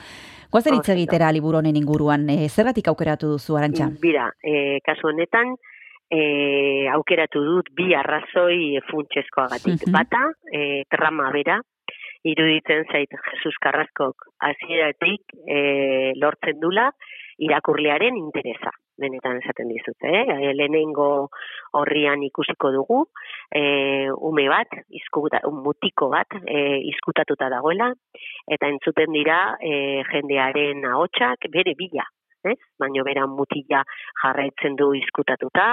Goazen 0.52 0.76
hitz 0.76 0.88
Oso. 0.88 0.96
egitera 0.96 1.32
liburu 1.32 1.60
honen 1.60 1.76
inguruan, 1.76 2.30
e, 2.30 2.48
zergatik 2.50 2.88
aukeratu 2.88 3.36
duzu, 3.36 3.58
Arantxa? 3.58 3.90
Bira, 4.02 4.30
e, 4.44 4.80
kasu 4.86 5.12
honetan, 5.12 5.56
e, 6.12 6.88
aukeratu 6.92 7.44
dut 7.44 7.72
bi 7.76 7.94
arrazoi 7.96 8.80
funtsezkoagatik. 8.90 9.88
Mhm. 9.88 9.92
Bata, 9.92 10.24
e, 10.52 10.84
trama 10.90 11.32
bera, 11.32 11.62
iruditzen 12.24 12.86
zait 12.92 13.10
Jesus 13.32 13.58
Carrascok 13.62 14.30
hasieratik 14.46 15.34
e, 15.48 16.14
lortzen 16.22 16.60
dula 16.62 16.92
irakurlearen 17.42 18.18
interesa. 18.20 18.72
Benetan 19.02 19.40
esaten 19.42 19.70
dizut, 19.72 19.98
eh? 20.06 20.22
E, 20.30 20.54
Lehenengo 20.54 21.08
horrian 21.80 22.22
ikusiko 22.28 22.70
dugu, 22.76 23.00
e, 23.50 24.12
ume 24.30 24.46
bat, 24.52 24.76
izkuta, 25.02 25.42
mutiko 25.50 26.12
bat, 26.14 26.38
e, 26.46 26.82
izkutatuta 26.92 27.50
dagoela, 27.50 27.90
eta 28.46 28.70
entzuten 28.70 29.16
dira 29.18 29.40
e, 29.58 30.04
jendearen 30.12 30.86
ahotsak 30.92 31.50
bere 31.56 31.74
bila, 31.80 32.06
ez? 32.46 32.58
Baino 32.82 33.06
bera 33.08 33.26
mutila 33.30 33.82
jarraitzen 34.22 34.78
du 34.78 34.92
izkutatuta 34.98 35.68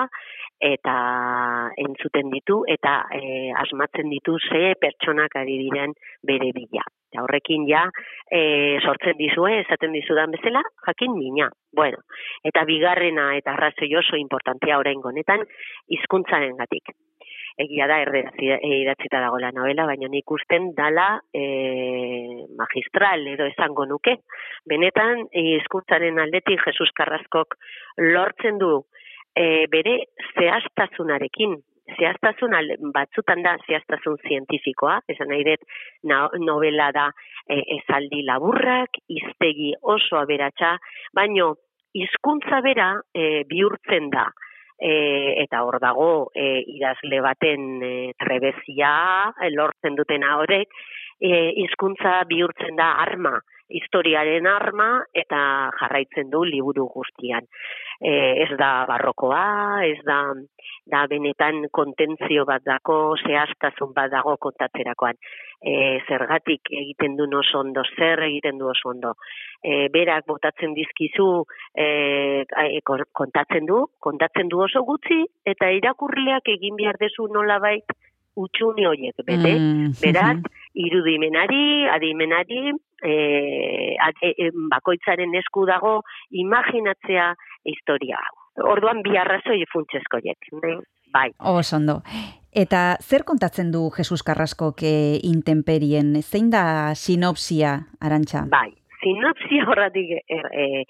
eta 0.61 1.71
entzuten 1.79 2.31
ditu 2.35 2.63
eta 2.67 3.05
e, 3.15 3.51
asmatzen 3.55 4.11
ditu 4.11 4.37
ze 4.39 4.75
pertsonak 4.81 5.37
ari 5.39 5.59
diren 5.63 5.95
bere 6.23 6.51
bila. 6.55 6.83
Eta 7.09 7.23
horrekin 7.25 7.65
ja 7.69 7.87
e, 8.31 8.79
sortzen 8.85 9.17
dizue, 9.17 9.61
esaten 9.63 9.95
dizudan 9.97 10.35
bezala, 10.35 10.63
jakin 10.87 11.15
mina. 11.17 11.49
Bueno, 11.73 12.03
eta 12.45 12.65
bigarrena 12.69 13.31
eta 13.39 13.55
arrazoi 13.55 13.95
oso 13.97 14.17
importantea 14.17 14.79
orain 14.79 15.01
honetan 15.05 15.47
hizkuntzaren 15.89 16.57
gatik. 16.59 16.93
Egia 17.59 17.89
da 17.91 17.97
erderaz 18.05 18.37
ida- 18.39 18.61
idatzita 18.63 19.19
dago 19.19 19.39
la 19.43 19.51
novela, 19.51 19.87
baina 19.87 20.07
nik 20.09 20.31
usten 20.31 20.75
dala 20.77 21.09
e, 21.35 22.45
magistral 22.59 23.27
edo 23.27 23.49
esango 23.51 23.87
nuke. 23.87 24.15
Benetan, 24.69 25.25
hizkuntzaren 25.33 26.21
aldetik 26.23 26.63
Jesus 26.67 26.93
Carrascok 26.95 27.57
lortzen 27.99 28.59
du 28.63 28.85
e, 29.37 29.67
bere 29.71 29.97
zehaztasunarekin, 30.37 31.57
zehaztasun 31.97 32.53
batzutan 32.93 33.43
da 33.43 33.57
zehaztasun 33.67 34.19
zientifikoa, 34.29 34.99
esan 35.09 35.31
nahi 35.33 35.45
dut 35.47 35.65
novela 36.45 36.91
da 36.93 37.09
e, 37.49 37.63
esaldi 37.79 38.25
laburrak, 38.27 39.01
iztegi 39.09 39.73
oso 39.83 40.21
aberatsa, 40.21 40.77
baino 41.15 41.55
hizkuntza 41.95 42.61
bera 42.65 42.93
e, 43.15 43.45
bihurtzen 43.49 44.11
da. 44.13 44.29
E, 44.79 44.93
eta 45.43 45.65
hor 45.67 45.81
dago 45.83 46.31
e, 46.37 46.63
idazle 46.77 47.19
baten 47.25 47.83
e, 47.83 47.95
trebezia 48.21 48.93
e, 49.43 49.51
lortzen 49.51 49.97
dutena 49.99 50.37
horrek 50.39 50.71
e, 51.19 51.31
hizkuntza 51.65 52.21
bihurtzen 52.31 52.77
da 52.79 52.93
arma 53.03 53.41
historiaren 53.69 54.47
arma 54.47 54.89
eta 55.15 55.41
jarraitzen 55.81 56.31
du 56.31 56.45
liburu 56.45 56.89
guztian. 56.93 57.47
E, 58.01 58.13
ez 58.45 58.53
da 58.59 58.85
barrokoa, 58.87 59.83
ez 59.85 59.99
da, 60.07 60.19
da 60.87 61.03
benetan 61.11 61.65
kontentzio 61.75 62.45
bat 62.47 62.63
dako, 62.65 63.17
zehaztasun 63.27 63.93
bat 63.97 64.13
dago 64.13 64.37
kontatzerakoan. 64.41 65.19
E, 65.59 65.99
zergatik 66.07 66.71
egiten 66.71 67.17
du 67.19 67.27
oso 67.41 67.59
ondo, 67.65 67.83
zer 67.97 68.23
egiten 68.29 68.59
du 68.59 68.69
oso 68.71 68.93
ondo. 68.95 69.15
E, 69.63 69.89
berak 69.91 70.27
botatzen 70.31 70.75
dizkizu 70.79 71.45
e, 71.75 72.45
e, 72.47 72.81
kon- 72.87 73.09
kontatzen 73.13 73.67
du, 73.67 73.85
kontatzen 73.99 74.49
du 74.49 74.63
oso 74.63 74.85
gutxi, 74.87 75.25
eta 75.45 75.71
irakurleak 75.75 76.49
egin 76.55 76.79
behar 76.79 77.01
dezu 77.03 77.27
nolabait 77.35 77.99
utxuni 78.39 78.87
horiek, 78.87 79.19
bete? 79.27 79.55
Mm, 79.59 79.93
Beraz, 79.99 80.39
irudimenari, 80.79 81.89
adimenari, 81.91 82.73
e, 83.03 83.13
ad- 83.99 84.23
e, 84.23 84.51
bakoitzaren 84.71 85.35
esku 85.41 85.67
dago 85.67 86.01
imaginatzea 86.31 87.33
historia 87.65 88.19
hau. 88.23 88.35
Orduan 88.75 89.03
bi 89.03 89.17
arrazoi 89.17 89.63
funtsezkoiek. 89.73 90.51
Bai. 91.13 91.31
Oso 91.39 91.77
ondo. 91.77 92.03
Eta 92.53 92.97
zer 93.03 93.25
kontatzen 93.25 93.71
du 93.71 93.91
Jesus 93.97 94.23
Carrascok 94.23 94.83
e, 94.83 95.21
intemperien? 95.23 96.15
Zein 96.23 96.51
da 96.51 96.95
sinopsia, 96.95 97.79
Arantxa? 98.01 98.47
Bai, 98.51 98.73
sinopsia 99.03 99.67
horratik 99.69 100.15
er, 100.29 100.49
e, 100.53 100.85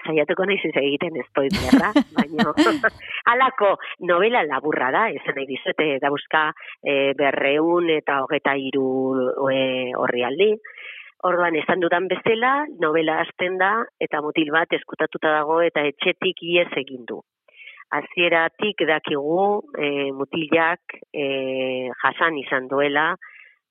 saiatuko 0.00 0.46
naiz 0.48 0.60
ez 0.68 0.74
egiten 0.80 1.18
spoilerra, 1.28 1.92
baina 2.16 2.52
halako 3.30 3.74
novela 4.08 4.42
laburra 4.48 4.90
da, 4.94 5.08
esan 5.10 5.38
nahi 5.38 5.48
dizute 5.50 5.98
dauzka 6.02 6.48
e, 6.82 7.12
berreun 7.18 7.90
eta 7.92 8.22
hogeta 8.24 8.56
hiru 8.56 8.88
e, 9.52 9.60
orrialdi. 9.98 10.52
Orduan, 11.22 11.54
esan 11.54 11.78
dudan 11.78 12.08
bezala, 12.10 12.64
novela 12.82 13.20
hasten 13.22 13.58
da, 13.60 13.76
eta 14.02 14.18
mutil 14.24 14.50
bat 14.50 14.72
eskutatuta 14.74 15.30
dago 15.30 15.60
eta 15.62 15.84
etxetik 15.86 16.42
iez 16.42 16.70
egin 16.80 17.04
du. 17.06 17.20
Hasieratik 17.92 18.82
dakigu 18.88 19.44
e, 19.76 20.10
mutilak 20.16 20.96
e, 21.12 21.26
jasan 22.02 22.40
izan 22.40 22.66
duela 22.72 23.12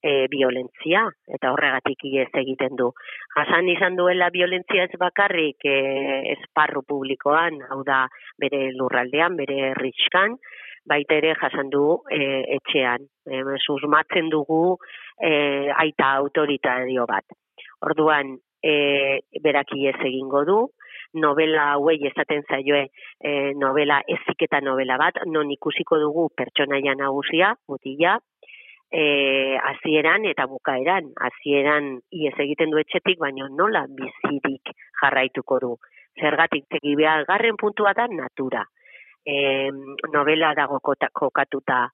e, 0.04 0.28
violentzia, 0.32 1.06
eta 1.28 1.52
horregatik 1.54 2.04
iez 2.10 2.30
egiten 2.42 2.76
du. 2.80 2.92
Jasan 3.36 3.70
izan 3.72 3.96
duela 4.00 4.30
violentzia 4.34 4.88
ez 4.90 5.00
bakarrik 5.00 5.66
e, 5.66 5.78
esparru 6.36 6.84
publikoan, 6.88 7.62
hau 7.70 7.82
da 7.88 8.06
bere 8.42 8.70
lurraldean, 8.78 9.38
bere 9.40 9.74
ritxkan, 9.78 10.38
baita 10.90 11.18
ere 11.22 11.36
jasan 11.40 11.70
du 11.70 11.86
e, 12.10 12.22
etxean. 12.58 13.06
E, 13.30 13.44
susmatzen 13.62 14.30
dugu 14.34 14.78
e, 15.22 15.70
aita 15.86 16.16
autoritario 16.18 17.06
bat. 17.10 17.38
Orduan, 17.86 18.36
e, 18.62 19.22
beraki 19.44 19.88
ez 19.90 20.00
egingo 20.02 20.46
du, 20.46 20.60
novela 21.14 21.72
hauei 21.74 22.00
esaten 22.08 22.44
zaioe 22.48 22.86
e, 22.88 23.54
novela 23.60 24.00
eziketa 24.08 24.62
novela 24.64 24.98
bat, 24.98 25.22
non 25.28 25.52
ikusiko 25.52 26.00
dugu 26.00 26.30
pertsonaia 26.38 26.96
nagusia, 26.96 27.54
mutila, 27.68 28.18
e, 28.92 29.58
hasieran 29.58 30.26
eta 30.28 30.46
bukaeran, 30.52 31.14
hasieran 31.16 32.02
iez 32.12 32.34
egiten 32.38 32.72
du 32.72 32.82
etxetik, 32.82 33.20
baina 33.20 33.48
nola 33.50 33.86
bizirik 33.88 34.74
jarraituko 35.02 35.60
du. 35.64 35.72
Zergatik 36.20 36.68
tegi 36.70 36.96
garren 37.00 37.58
puntua 37.58 37.94
da 37.94 38.08
natura. 38.08 38.66
E, 39.26 39.70
novela 40.12 40.54
dago 40.56 40.80
kokatuta 40.82 41.86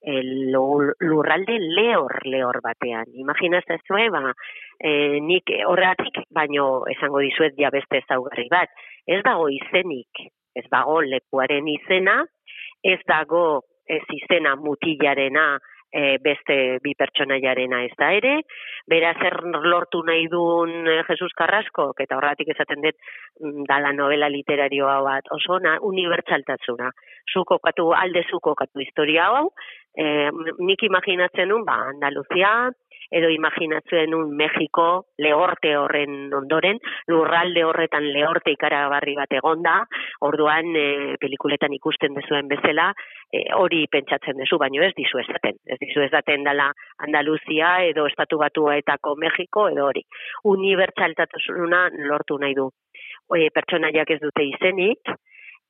e, 0.00 0.22
lu- 0.52 0.94
lurralde 1.00 1.58
lehor 1.58 2.24
lehor 2.24 2.60
batean. 2.62 3.12
Imaginazte 3.12 3.78
zue, 3.86 4.08
ba, 4.10 4.32
e, 4.80 5.20
nik 5.20 5.52
horregatik, 5.66 6.24
baino 6.30 6.86
esango 6.88 7.20
dizuet 7.20 7.54
ja 7.58 7.70
beste 7.70 8.00
ezaugarri 8.00 8.48
bat. 8.48 8.70
Ez 9.06 9.22
dago 9.22 9.48
izenik 9.48 10.30
ez 10.56 10.64
dago 10.72 11.00
lekuaren 11.04 11.68
izena, 11.68 12.22
ez 12.82 13.00
dago 13.08 13.62
ez 13.86 14.02
izena 14.16 14.56
mutilarena 14.56 15.58
e, 15.96 16.18
beste 16.20 16.56
bi 16.84 16.92
pertsonaiarena 16.98 17.80
ez 17.86 17.94
da 17.98 18.10
ere, 18.12 18.34
bera 18.90 19.14
zer 19.22 19.38
lortu 19.64 20.02
nahi 20.06 20.28
duen 20.32 20.88
eh, 20.92 21.00
Jesus 21.08 21.32
Carrasco, 21.38 21.88
eta 22.04 22.18
horretik 22.18 22.52
esaten 22.52 22.84
dut 22.84 22.98
mm, 23.40 23.64
dala 23.70 23.94
novela 23.96 24.28
literarioa 24.32 24.98
bat, 25.06 25.32
oso 25.38 25.56
ona 25.56 25.76
unibertsaltasuna. 25.90 26.90
Zuko 27.32 27.58
katu, 27.64 27.90
alde 27.96 28.22
zuko 28.30 28.54
katu 28.58 28.84
historia 28.84 29.30
hau, 29.32 29.48
e, 29.96 30.28
nik 30.68 30.84
imaginatzen 30.86 31.48
nun, 31.52 31.64
ba, 31.66 31.80
Andaluzia, 31.94 32.52
edo 33.10 33.28
imaginatzen 33.30 34.14
un 34.14 34.34
Mexiko 34.36 35.06
lehorte 35.18 35.76
horren 35.76 36.32
ondoren, 36.34 36.80
lurralde 37.06 37.64
horretan 37.64 38.08
lehorte 38.12 38.52
ikaragarri 38.54 39.14
bat 39.18 39.32
egonda, 39.38 39.76
orduan 40.26 40.72
e, 40.76 40.86
pelikuletan 41.20 41.74
ikusten 41.76 42.16
dezuen 42.18 42.48
bezala, 42.48 42.92
e, 43.30 43.44
hori 43.54 43.84
pentsatzen 43.92 44.38
duzu, 44.42 44.58
baino 44.62 44.82
ez 44.86 44.92
dizu 44.96 45.22
esaten. 45.22 45.60
Ez 45.66 45.78
dizu 45.82 46.02
esaten 46.06 46.44
dela 46.46 46.70
Andaluzia 47.06 47.76
edo 47.86 48.06
Estatu 48.10 48.40
Batuetako 48.42 49.16
Mexiko 49.22 49.68
edo 49.70 49.86
hori. 49.90 50.02
Unibertsaltatasuna 50.44 51.86
lortu 52.10 52.38
nahi 52.42 52.54
du. 52.58 52.68
E, 53.36 53.48
pertsonaiak 53.54 54.10
ez 54.14 54.20
dute 54.22 54.44
izenik, 54.46 55.16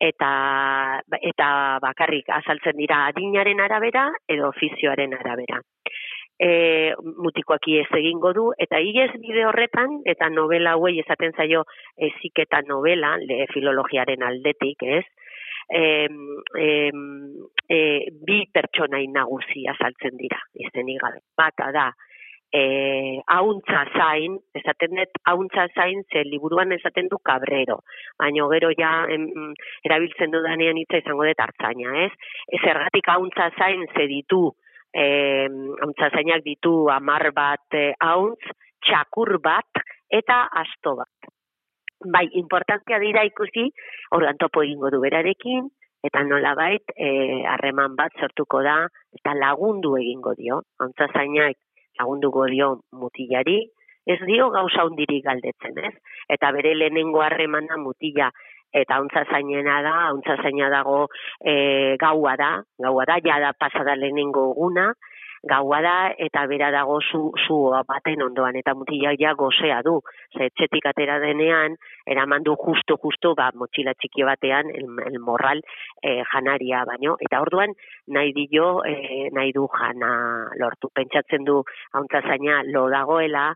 eta 0.01 1.01
eta 1.25 1.49
bakarrik 1.81 2.29
azaltzen 2.29 2.77
dira 2.77 3.07
adinaren 3.07 3.63
arabera 3.65 4.11
edo 4.29 4.51
ofizioaren 4.53 5.15
arabera 5.17 5.63
e, 6.39 6.95
mutikoaki 7.17 7.79
ez 7.81 7.89
egingo 7.99 8.33
du, 8.37 8.47
eta 8.59 8.81
iez 8.81 9.11
bide 9.21 9.47
horretan, 9.49 10.01
eta 10.05 10.29
novela 10.31 10.77
hauei 10.77 10.99
esaten 11.01 11.33
zaio 11.37 11.65
ezik 11.97 12.45
eta 12.47 12.63
novela, 12.69 13.17
le 13.23 13.47
filologiaren 13.53 14.23
aldetik, 14.23 14.83
ez? 14.83 15.05
E, 15.67 16.07
e, 16.63 16.67
e, 17.69 17.79
bi 18.27 18.43
pertsonai 18.53 19.07
nagusi 19.11 19.67
azaltzen 19.67 20.19
dira, 20.21 20.39
izenik 20.55 21.01
gabe. 21.03 21.25
Bata 21.37 21.73
da, 21.75 21.89
e, 22.53 23.21
hauntza 23.27 23.83
zain, 23.97 24.37
esaten 24.55 25.01
dut 25.01 25.19
hauntza 25.25 25.67
zain, 25.75 26.05
ze 26.13 26.23
liburuan 26.29 26.73
esaten 26.77 27.09
du 27.11 27.19
kabrero, 27.19 27.81
baina 28.19 28.47
gero 28.53 28.71
ja 28.79 28.93
em, 29.11 29.27
erabiltzen 29.89 30.31
dudanean 30.31 30.79
hitza 30.79 31.03
izango 31.03 31.27
dut 31.27 31.43
hartzaina, 31.43 32.05
ez? 32.05 32.13
Ez 32.53 32.63
ergatik 32.63 33.11
hauntza 33.11 33.51
zain 33.59 33.89
ze 33.95 34.07
ditu 34.13 34.53
eh, 34.97 35.49
zainak 36.11 36.45
ditu 36.45 36.89
amar 36.91 37.31
bat 37.37 37.75
eh, 37.75 37.93
hauntz, 38.01 38.41
txakur 38.85 39.39
bat 39.43 39.83
eta 40.11 40.47
asto 40.63 40.97
bat. 40.97 41.31
Bai, 42.13 42.27
importantzia 42.39 42.99
dira 43.01 43.25
ikusi, 43.25 43.71
ordan 44.13 44.37
topo 44.39 44.63
egingo 44.63 44.91
du 44.93 45.01
berarekin, 45.01 45.69
eta 46.05 46.23
nolabait 46.25 46.93
eh, 46.97 47.43
harreman 47.49 47.97
bat 47.97 48.13
sortuko 48.21 48.63
da, 48.63 48.85
eta 49.17 49.35
lagundu 49.35 49.97
egingo 49.99 50.35
dio. 50.39 50.61
Hauntza 50.79 51.09
zainak 51.13 51.57
lagunduko 51.99 52.47
dio 52.53 52.69
mutilari, 52.93 53.65
ez 54.07 54.21
dio 54.29 54.51
gauza 54.55 54.85
hundirik 54.87 55.25
galdetzen, 55.25 55.79
ez? 55.83 55.95
Eta 56.31 56.53
bere 56.55 56.77
lehenengo 56.77 57.25
harremana 57.25 57.79
mutila 57.81 58.31
eta 58.77 59.01
hauntza 59.01 59.25
zainena 59.31 59.81
da, 59.87 59.97
hauntza 60.11 60.37
zaina 60.43 60.71
dago 60.73 61.07
e, 61.41 61.97
gaua 62.01 62.37
da, 62.37 62.53
gaua 62.83 63.05
da, 63.09 63.21
ja 63.25 63.41
da 63.41 63.53
pasada 63.57 63.97
lehenengo 63.97 64.51
eguna, 64.53 64.91
gaua 65.47 65.79
da, 65.83 65.95
eta 66.27 66.45
bera 66.51 66.71
dago 66.75 66.99
zu, 67.01 67.21
zu 67.47 67.57
baten 67.89 68.23
ondoan, 68.25 68.57
eta 68.59 68.75
mutilak 68.75 69.19
ja 69.21 69.35
gozea 69.39 69.81
du, 69.87 70.01
ze 70.35 70.49
etxetik 70.51 70.89
atera 70.91 71.19
denean, 71.23 71.77
eraman 72.07 72.45
du 72.47 72.57
justu, 72.65 72.99
justu, 73.03 73.35
ba, 73.39 73.51
motxila 73.55 73.95
txiki 73.95 74.27
batean, 74.27 74.73
el, 74.75 74.91
el 75.07 75.21
morral 75.23 75.63
e, 76.03 76.19
janaria 76.33 76.85
baino, 76.89 77.17
eta 77.23 77.41
orduan 77.45 77.77
nahi 78.09 78.35
dio, 78.37 78.83
e, 78.85 79.31
nahi 79.33 79.55
du 79.57 79.69
jana 79.79 80.13
lortu, 80.61 80.91
pentsatzen 80.95 81.47
du 81.47 81.63
hauntza 81.95 82.25
zaina 82.27 82.63
lo 82.67 82.89
dagoela, 82.93 83.53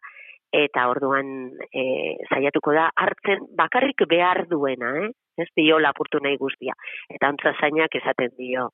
eta 0.53 0.87
orduan 0.91 1.29
e, 1.73 1.83
saiatuko 2.29 2.75
da 2.75 2.89
hartzen 2.97 3.47
bakarrik 3.57 4.07
behar 4.09 4.47
duena, 4.51 4.95
eh? 5.05 5.11
Ez 5.41 5.49
dio 5.57 5.79
lapurtu 5.79 6.21
nahi 6.21 6.37
guztia. 6.37 6.75
Eta 7.09 7.31
antza 7.31 7.55
zainak 7.61 7.95
esaten 7.95 8.35
dio, 8.37 8.71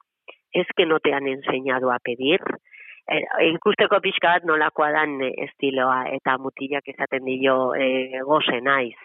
ez 0.52 0.66
que 0.76 0.86
no 0.86 0.98
te 1.00 1.12
han 1.14 1.28
enseñado 1.28 1.92
a 1.92 1.98
pedir, 2.02 2.40
e, 3.06 3.20
ikusteko 3.52 4.00
pixka 4.00 4.36
bat 4.36 4.48
nolakoa 4.48 4.90
dan 4.92 5.20
estiloa, 5.28 6.06
eta 6.16 6.38
mutilak 6.38 6.88
esaten 6.94 7.24
dio 7.28 7.74
e, 7.74 8.22
goze 8.24 8.60
naiz 8.60 8.96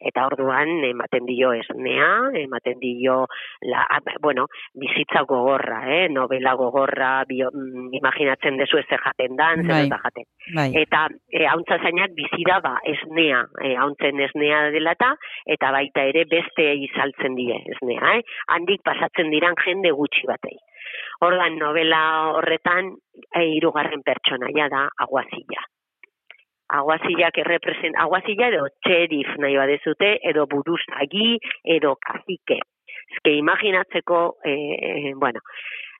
eta 0.00 0.26
orduan 0.30 0.84
ematen 0.88 1.26
dio 1.28 1.52
esnea, 1.52 2.08
ematen 2.40 2.78
dio 2.80 3.26
la, 3.68 3.84
bueno, 4.22 4.46
bizitza 4.74 5.22
gogorra, 5.28 5.82
eh? 5.92 6.08
novela 6.08 6.54
gogorra, 6.58 7.24
bio, 7.28 7.50
mm, 7.52 7.90
imaginatzen 8.00 8.56
dezu 8.60 8.80
ez 8.80 8.86
jaten 8.90 9.36
dan, 9.36 9.64
zer 9.66 9.88
Bai. 9.92 10.00
jaten. 10.04 10.28
Bai. 10.56 10.68
Eta 10.82 11.06
e, 11.28 11.44
hauntza 11.46 11.78
zainak 11.82 12.14
bizira 12.16 12.60
ba 12.64 12.76
esnea, 12.94 13.44
e, 13.62 13.74
hauntzen 13.76 14.20
esnea 14.28 14.62
dela 14.74 14.96
eta, 14.98 15.12
eta 15.56 15.72
baita 15.76 16.06
ere 16.12 16.24
beste 16.30 16.70
izaltzen 16.86 17.36
die 17.38 17.60
esnea, 17.74 18.16
eh? 18.16 18.22
handik 18.56 18.82
pasatzen 18.86 19.30
diran 19.30 19.58
jende 19.64 19.92
gutxi 19.92 20.26
batei. 20.30 20.56
Ordan 21.22 21.58
novela 21.60 22.00
horretan 22.38 22.94
e, 23.36 23.44
hirugarren 23.56 24.02
pertsonaia 24.06 24.70
da 24.72 24.88
aguazila 25.04 25.68
aguazilak 26.78 27.38
errepresent, 27.42 27.96
aguazila 27.98 28.48
edo 28.52 28.66
txerif 28.86 29.34
nahi 29.42 29.58
badezute, 29.58 30.14
edo 30.30 30.46
buruzagi, 30.50 31.36
edo 31.76 31.96
kazike. 32.06 32.60
Ezke 33.10 33.34
imaginatzeko, 33.38 34.20
e, 34.46 35.14
bueno, 35.18 35.42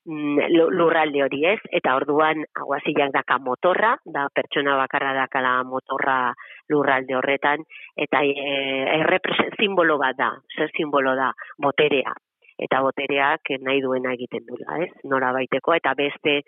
mm, 0.07 0.47
lu- 0.55 0.71
lurralde 0.71 1.25
hori 1.27 1.45
ez, 1.53 1.59
eta 1.81 1.97
orduan 1.99 2.45
aguazilak 2.55 3.13
daka 3.19 3.39
motorra, 3.39 3.97
da 4.05 4.29
pertsona 4.35 4.77
bakarra 4.77 5.13
dakala 5.19 5.63
motorra 5.65 6.33
lurralde 6.69 7.17
horretan, 7.19 7.67
eta 7.97 8.23
e, 8.25 8.51
errepresent, 9.01 9.59
simbolo 9.59 9.99
bat 9.99 10.17
da, 10.17 10.33
zer 10.57 10.71
simbolo 10.77 11.17
da, 11.19 11.33
boterea. 11.59 12.15
Eta 12.61 12.83
botereak 12.85 13.55
nahi 13.65 13.81
duena 13.81 14.13
egiten 14.13 14.45
dula, 14.49 14.77
ez? 14.85 14.91
Nora 15.09 15.33
baiteko, 15.33 15.73
eta 15.79 15.95
beste 15.97 16.41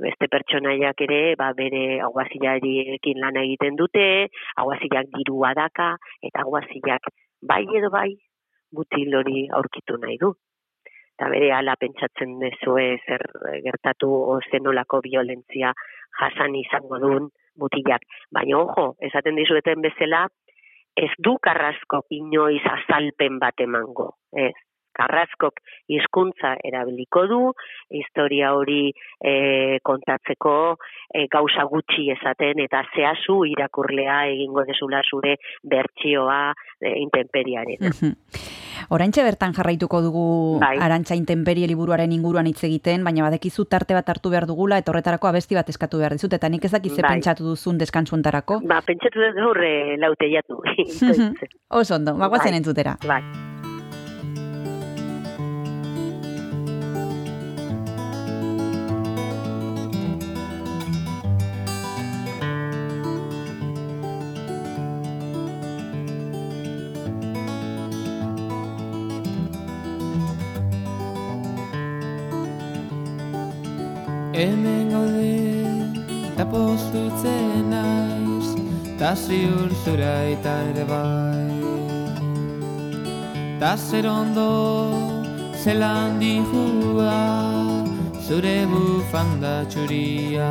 beste 0.00 0.28
pertsonaiak 0.32 1.00
ere 1.06 1.20
ba 1.38 1.50
bere 1.58 2.00
aguazilariekin 2.06 3.20
lan 3.20 3.36
egiten 3.42 3.76
dute, 3.76 4.28
aguazilak 4.62 5.10
dirua 5.16 5.52
daka 5.58 5.94
eta 6.22 6.44
aguazilak 6.44 7.10
bai 7.42 7.64
edo 7.80 7.90
bai 7.90 8.10
mutil 8.72 9.16
hori 9.20 9.48
aurkitu 9.60 9.98
nahi 10.00 10.18
du. 10.20 10.32
Eta 11.18 11.28
bere 11.34 11.50
ala 11.52 11.74
pentsatzen 11.76 12.38
dezue 12.38 12.86
zer 13.06 13.24
gertatu 13.64 14.08
o 14.08 14.38
zenolako 14.50 15.00
violentzia 15.04 15.72
jasan 16.20 16.54
izango 16.54 17.00
duen 17.02 17.28
mutilak. 17.58 18.04
Baina 18.30 18.60
ojo, 18.62 18.92
esaten 19.02 19.36
dizueten 19.36 19.82
bezala, 19.82 20.28
ez 20.96 21.10
du 21.18 21.36
karrasko 21.42 22.04
inoiz 22.14 22.62
azalpen 22.70 23.38
bat 23.42 23.60
emango. 23.66 24.12
Ez, 24.32 24.54
Karraskok 24.98 25.62
hizkuntza 25.94 26.54
erabiliko 26.64 27.24
du, 27.30 27.40
historia 28.00 28.52
hori 28.56 28.90
e, 29.20 29.78
kontatzeko 29.86 30.54
e, 30.74 31.26
gauza 31.32 31.64
gutxi 31.70 32.08
esaten 32.14 32.64
eta 32.66 32.82
zehazu 32.94 33.40
irakurlea 33.48 34.24
egingo 34.34 34.66
dezula 34.68 35.02
zure 35.06 35.36
bertsioa 35.62 36.40
e, 36.80 36.96
intemperiaren. 37.04 37.92
Oraintxe 38.94 39.24
bertan 39.26 39.52
jarraituko 39.56 40.00
dugu 40.04 40.24
Bai. 40.62 40.76
Arantxa 40.80 41.16
Intemperie 41.18 41.66
liburuaren 41.68 42.12
inguruan 42.14 42.46
hitz 42.46 42.62
egiten, 42.68 43.04
baina 43.04 43.26
badekizu 43.26 43.66
tarte 43.66 43.96
bat 43.96 44.08
hartu 44.08 44.32
behar 44.32 44.46
dugula 44.50 44.78
eta 44.78 44.92
horretarako 44.92 45.30
abesti 45.30 45.58
bat 45.58 45.68
eskatu 45.68 46.00
behar 46.02 46.16
dizut, 46.16 46.32
eta 46.32 46.48
nik 46.48 46.64
ez 46.64 46.72
dakit 46.72 46.94
ze 46.94 47.02
Bai. 47.02 47.12
pentsatu 47.16 47.44
duzun 47.50 47.78
deskantzuentarako. 47.78 48.62
Ba, 48.64 48.80
pentsatu 48.86 49.20
dut 49.20 49.36
gaur 49.42 49.62
e, 49.64 49.96
lauteiatu. 49.98 50.62
Oso 51.82 51.94
ondo, 52.00 52.16
bagoazen 52.16 52.52
Bai. 52.52 52.58
entzutera. 52.62 52.98
bai. 53.06 53.22
Ta 78.98 79.14
ziur 79.14 79.70
zura 79.84 80.14
eta 80.34 80.54
ere 80.70 80.84
bai. 80.90 81.50
Ta 83.60 83.76
zer 83.76 84.06
ondo 84.06 84.50
zelan 85.62 86.18
dihua 86.20 87.18
Zure 88.26 88.58
bufanda 88.70 89.54
txuria. 89.70 90.50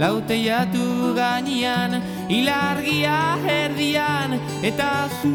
Lauteiatu 0.00 1.14
gainean, 1.14 2.00
ilargia 2.28 3.36
erdian 3.46 4.38
Eta 4.62 5.08
zu 5.20 5.34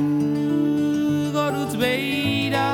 beira 1.77 2.67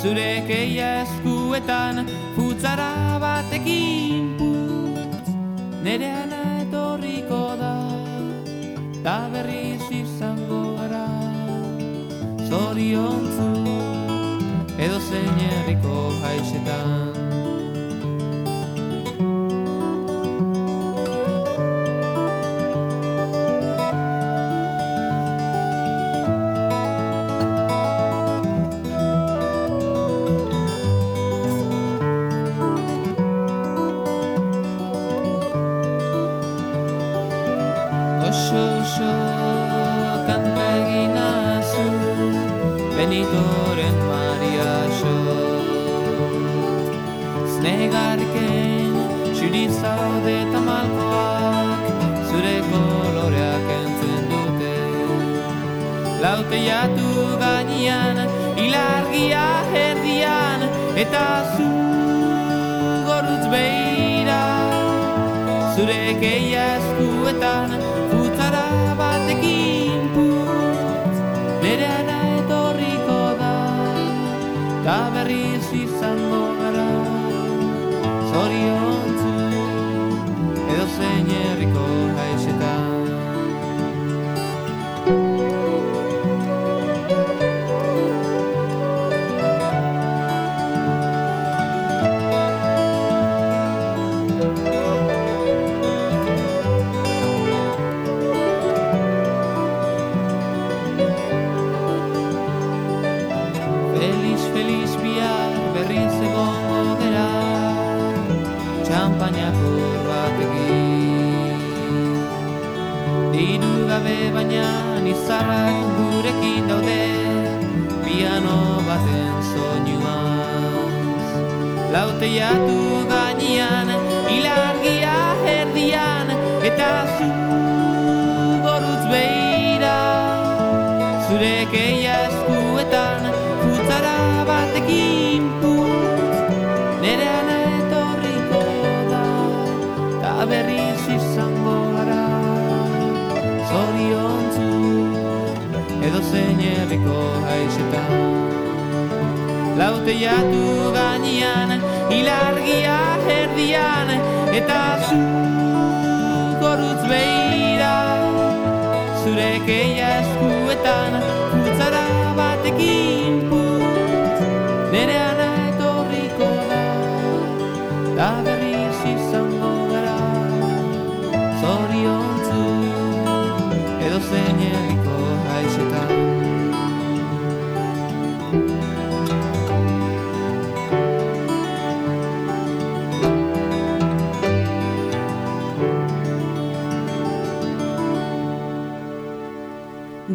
Zure 0.00 0.32
keia 0.48 0.90
eskuetan 1.02 2.06
futzara 2.36 3.18
batekin 3.22 4.36
putz 4.38 5.28
Nere 5.84 6.09
Ta 9.04 9.30
berriz 9.32 9.80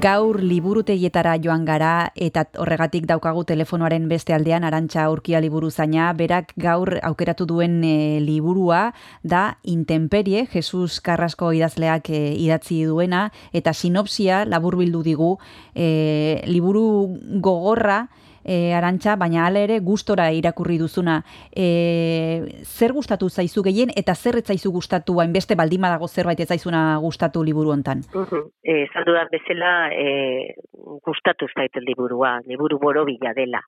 Gaur 0.06 0.38
liburutegietara 0.38 1.32
joan 1.42 1.64
gara 1.66 2.12
eta 2.14 2.44
horregatik 2.62 3.08
daukagu 3.10 3.42
telefonoaren 3.50 4.04
beste 4.06 4.36
aldean 4.36 4.62
arantxa 4.68 5.08
urkia 5.10 5.40
liburu 5.42 5.72
zaina, 5.72 6.12
berak 6.14 6.52
gaur 6.62 7.00
aukeratu 7.02 7.48
duen 7.50 7.80
e, 7.82 8.20
liburua 8.22 8.92
da 9.24 9.58
Intemperie, 9.64 10.44
Jesus 10.52 11.00
Carrasco 11.02 11.50
idazleak 11.58 12.12
e, 12.14 12.22
idatzi 12.38 12.84
duena. 12.86 13.32
Eta 13.50 13.74
sinopsia 13.74 14.44
laburbildu 14.46 15.02
digu 15.02 15.32
e, 15.74 15.90
liburu 16.46 16.86
gogorra 17.42 18.04
e, 18.46 18.74
arantxa, 18.78 19.16
baina 19.18 19.46
hala 19.48 19.60
ere 19.66 19.80
gustora 19.80 20.30
irakurri 20.32 20.78
duzuna. 20.78 21.22
E, 21.52 22.62
zer 22.64 22.94
gustatu 22.94 23.30
zaizu 23.30 23.64
gehien 23.66 23.92
eta 23.98 24.16
zer 24.16 24.38
ez 24.40 24.46
zaizu 24.46 24.72
gustatu 24.72 25.20
hainbeste 25.20 25.56
baldima 25.56 25.90
dago 25.90 26.08
zerbait 26.08 26.40
ez 26.40 26.48
zaizuna 26.48 26.98
gustatu 27.02 27.44
liburu 27.44 27.74
hontan? 27.74 28.06
Mhm. 28.14 28.46
Eh, 28.64 28.84
esan 28.86 29.06
dudan 29.06 29.28
bezala, 29.32 29.90
eh, 29.92 30.54
gustatu 31.06 31.48
zait 31.56 31.76
liburua, 31.82 32.40
liburu 32.46 32.80
borobila 32.80 33.34
dela. 33.34 33.62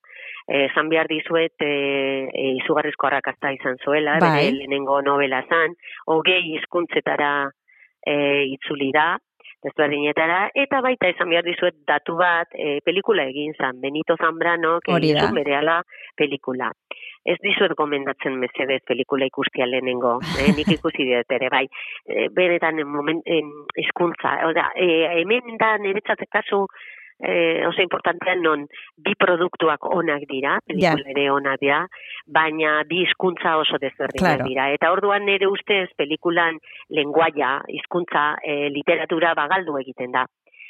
Eh, 0.47 0.65
esan 0.69 0.89
behar 0.89 1.07
dizuet, 1.07 1.53
eh, 1.59 2.29
eh, 2.31 2.51
izugarrizko 2.61 3.07
arrakasta 3.07 3.51
izan 3.51 3.77
zuela, 3.83 4.17
Bai. 4.19 4.45
bere 4.45 4.51
lehenengo 4.57 5.01
novela 5.01 5.43
zan, 5.49 5.75
hogei 6.05 6.53
hizkuntzetara 6.55 7.49
eh, 8.05 8.45
itzuli 8.53 8.91
da, 8.93 9.17
desberdinetara, 9.65 10.49
eta 10.55 10.81
baita 10.85 11.09
esan 11.09 11.31
behar 11.31 11.45
dizuet 11.47 11.75
datu 11.89 12.17
bat, 12.19 12.47
eh, 12.53 12.79
pelikula 12.85 13.25
egin 13.31 13.53
zan, 13.57 13.81
Benito 13.81 14.15
Zambrano, 14.17 14.77
egin 14.87 15.33
berehala 15.33 15.81
pelikula. 16.15 16.71
Ez 17.25 17.37
dizuet 17.43 17.73
gomendatzen 17.75 18.37
mesedez 18.39 18.81
pelikula 18.87 19.27
ikustia 19.27 19.65
lehenengo, 19.67 20.17
eh, 20.39 20.53
nik 20.55 20.69
ikusi 20.77 21.09
dut 21.09 21.33
ere, 21.39 21.49
bai, 21.49 21.65
e, 22.07 22.29
benetan 22.31 22.79
moment, 22.87 23.21
em, 23.25 23.49
hizkuntza, 23.75 24.37
oda, 24.47 24.69
e, 24.75 24.87
hemen 25.19 25.57
da 25.57 25.77
niretzat 25.77 26.23
kasu 26.31 26.65
e, 27.19 27.65
oso 27.67 27.81
importantea 27.81 28.35
non 28.35 28.67
bi 28.97 29.15
produktuak 29.15 29.85
onak 29.85 30.25
dira, 30.29 30.59
pelikula 30.65 31.01
Ja. 31.03 31.09
ere 31.09 31.29
onak 31.31 31.59
dira, 31.59 31.87
baina 32.25 32.83
bi 32.87 33.03
hizkuntza 33.05 33.57
oso 33.57 33.77
desberdinak 33.81 34.37
Claro. 34.37 34.47
dira. 34.49 34.71
Eta 34.73 34.91
orduan 34.91 35.25
nire 35.25 35.47
ustez 35.47 35.89
pelikulan 35.97 36.59
lenguaia, 36.89 37.61
hizkuntza, 37.67 38.37
e, 38.43 38.69
literatura 38.69 39.33
bagaldu 39.33 39.77
egiten 39.79 40.11
da. 40.11 40.25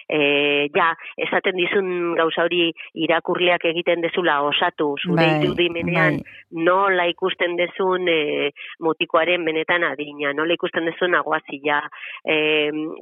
E, 0.07 0.69
ja, 0.75 0.93
esaten 1.19 1.57
dizun 1.59 2.15
gauza 2.15 2.45
hori 2.47 2.69
irakurleak 2.95 3.65
egiten 3.67 4.01
dezula 4.05 4.37
osatu 4.47 4.93
zure 5.03 5.19
Bai, 5.19 5.43
irudimenean 5.43 6.21
nola 6.67 7.07
ikusten 7.11 7.57
dezun 7.59 8.07
e, 8.07 8.51
mutikoaren 8.83 9.43
benetan 9.47 9.83
adina, 9.83 10.31
nola 10.33 10.55
ikusten 10.55 10.87
dezun 10.87 11.17
aguazila. 11.19 11.81
E, 12.23 12.37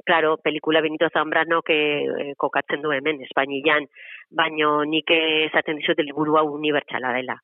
claro, 0.04 0.36
pelikula 0.42 0.82
Benito 0.82 1.10
Zambranok 1.12 1.70
e, 1.70 2.32
kokatzen 2.36 2.82
du 2.82 2.94
hemen, 2.94 3.22
Espainian, 3.28 3.86
baino 4.30 4.80
nik 4.84 5.10
esaten 5.16 5.78
dizut 5.78 6.02
liburu 6.02 6.40
hau 6.40 6.48
unibertsala 6.56 7.14
dela. 7.14 7.38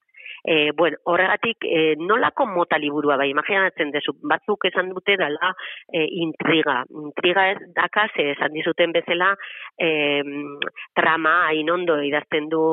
E, 0.44 0.72
bueno, 0.76 0.98
horregatik, 1.04 1.62
e, 1.62 1.94
nolako 1.98 2.46
mota 2.50 2.78
liburua 2.78 3.16
bai, 3.16 3.28
imaginatzen 3.30 3.92
dezu, 3.94 4.16
batzuk 4.26 4.66
esan 4.66 4.90
dute 4.90 5.16
dela 5.20 5.52
e, 5.86 6.02
intriga. 6.24 6.80
Intriga 6.90 7.46
ez 7.52 7.58
dakaz, 7.76 8.10
esan 8.18 8.52
dizuten 8.56 8.92
bezala, 8.92 9.32
e, 9.78 10.22
trama 10.98 11.36
hain 11.46 11.70
ondo 11.70 12.00
idazten 12.02 12.48
du 12.50 12.64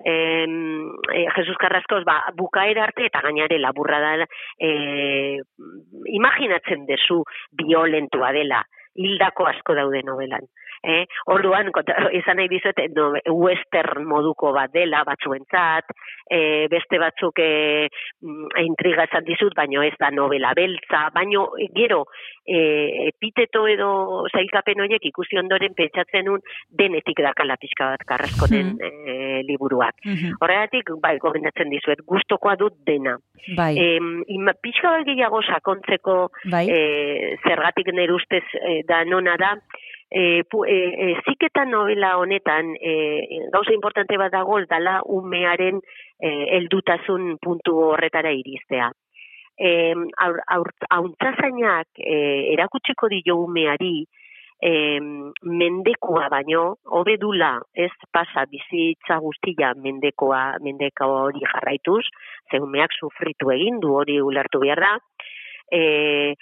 e, 0.00 0.14
Jesus 1.36 1.58
Carrascoz, 1.60 2.02
ba, 2.08 2.22
bukaera 2.36 2.84
arte 2.88 3.06
eta 3.10 3.20
gainare 3.26 3.60
laburra 3.60 4.00
da, 4.00 4.28
e, 4.56 5.40
imaginatzen 6.16 6.86
dezu 6.88 7.20
violentua 7.60 8.32
dela, 8.32 8.64
hildako 8.96 9.46
asko 9.52 9.76
daude 9.76 10.02
novelan. 10.06 10.48
Eh? 10.82 11.04
Orduan, 11.28 11.68
konta- 11.76 12.08
izan 12.16 12.38
nahi 12.40 12.48
dizut, 12.48 12.78
eh, 12.80 12.88
no, 12.96 13.12
western 13.36 14.06
moduko 14.08 14.52
bat 14.56 14.72
dela, 14.72 15.02
batzuentzat, 15.04 15.92
e, 16.30 16.68
beste 16.72 16.98
batzuk 16.98 17.38
e, 17.42 17.88
mm, 18.22 18.46
intriga 18.64 19.04
esan 19.04 19.26
dizut, 19.26 19.52
baino 19.54 19.82
ez 19.82 19.92
da 20.00 20.10
novela 20.10 20.54
beltza, 20.56 21.10
baino 21.12 21.50
e, 21.58 21.68
gero, 21.76 22.06
e, 22.46 23.10
epiteto 23.10 23.66
edo 23.68 23.90
zailkapen 24.32 24.80
horiek 24.80 25.04
ikusi 25.10 25.36
ondoren 25.36 25.74
pentsatzen 25.76 26.30
un 26.32 26.40
denetik 26.70 27.20
dakala 27.26 27.58
pixka 27.60 27.90
bat 27.92 28.06
karraskonen 28.08 28.72
e, 28.80 29.42
liburuak. 29.48 30.00
Horregatik, 30.40 30.94
bai, 31.02 31.18
gomendatzen 31.20 31.68
dizuet, 31.68 32.00
gustokoa 32.08 32.56
dut 32.56 32.80
dena. 32.86 33.18
Bai. 33.56 33.74
Em, 33.76 34.22
ima, 34.32 34.54
pixka 34.62 34.96
bat 34.96 35.06
gehiago 35.08 35.42
sakontzeko 35.42 36.16
Bai. 36.50 36.66
e, 36.72 37.36
zergatik 37.44 37.92
nire 37.92 38.16
ustez 38.16 38.44
e, 38.56 38.80
da 38.88 39.04
nona 39.04 39.36
da, 39.40 39.54
e, 40.10 40.42
pu, 40.44 40.64
e, 40.64 40.78
e, 40.90 41.16
ziketa 41.24 41.64
novela 41.64 42.16
honetan 42.18 42.74
e, 42.74 43.46
gauza 43.52 43.72
importante 43.72 44.18
bat 44.18 44.32
dago 44.32 44.58
dala 44.66 45.00
umearen 45.06 45.78
e, 46.18 46.30
heldutasun 46.56 47.36
puntu 47.38 47.76
horretara 47.92 48.32
iristea. 48.34 48.90
E, 49.60 49.94
aur, 50.24 50.40
aur, 50.56 50.72
auntzazainak 50.90 52.02
e, 52.02 52.16
erakutsiko 52.56 53.08
dio 53.12 53.36
umeari 53.44 54.06
e, 54.60 54.72
mendekoa 55.44 56.28
baino, 56.32 56.64
hobedula 56.90 57.52
ez 57.74 57.92
pasa 58.12 58.46
bizitza 58.50 59.20
guztia 59.22 59.74
mendekoa, 59.76 60.58
mendeka 60.64 61.06
hori 61.06 61.44
jarraituz, 61.46 62.04
ze 62.50 62.58
umeak 62.58 62.92
sufritu 62.98 63.52
egin 63.54 63.78
du 63.80 63.94
hori 63.94 64.20
ulertu 64.20 64.60
behar 64.64 64.82
da, 64.82 64.94
e, 65.70 66.34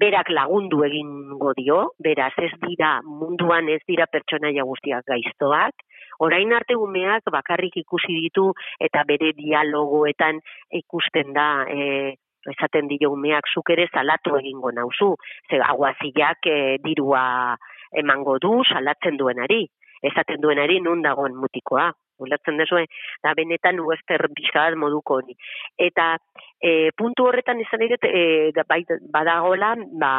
berak 0.00 0.30
lagundu 0.32 0.82
egingo 0.86 1.52
dio, 1.56 1.80
beraz 1.98 2.32
ez 2.38 2.52
dira 2.64 2.98
munduan 3.04 3.68
ez 3.68 3.80
dira 3.88 4.06
pertsonaia 4.10 4.64
guztiak 4.64 5.06
gaiztoak, 5.06 5.84
orain 6.20 6.52
arte 6.52 6.76
umeak 6.76 7.30
bakarrik 7.32 7.76
ikusi 7.82 8.16
ditu 8.26 8.50
eta 8.80 9.04
bere 9.08 9.32
dialogoetan 9.36 10.40
ikusten 10.82 11.32
da 11.36 11.48
e, 11.68 12.16
esaten 12.48 12.88
dio 12.88 13.12
umeak 13.12 13.48
zuk 13.54 13.70
ere 13.76 13.86
salatu 13.92 14.36
egingo 14.40 14.72
nauzu, 14.72 15.14
ze 15.48 15.60
aguazilak 15.60 16.46
e, 16.46 16.78
dirua 16.84 17.56
emango 17.92 18.38
du 18.38 18.60
salatzen 18.64 19.18
duenari, 19.20 19.66
esaten 20.02 20.40
duenari 20.40 20.80
nun 20.80 21.02
dagoen 21.02 21.36
mutikoa, 21.36 21.90
ulertzen 22.20 22.60
dezue, 22.60 22.86
da 23.24 23.34
benetan 23.38 23.80
western 23.86 24.34
pixka 24.36 24.66
bat 24.68 24.78
moduko 24.78 25.20
hori. 25.20 25.36
Eta 25.78 26.14
e, 26.60 26.90
puntu 26.96 27.28
horretan 27.28 27.60
izan 27.60 27.86
e, 27.86 28.24
da, 28.56 28.64
bai, 28.68 28.84
badagola, 29.12 29.74
ba, 30.00 30.14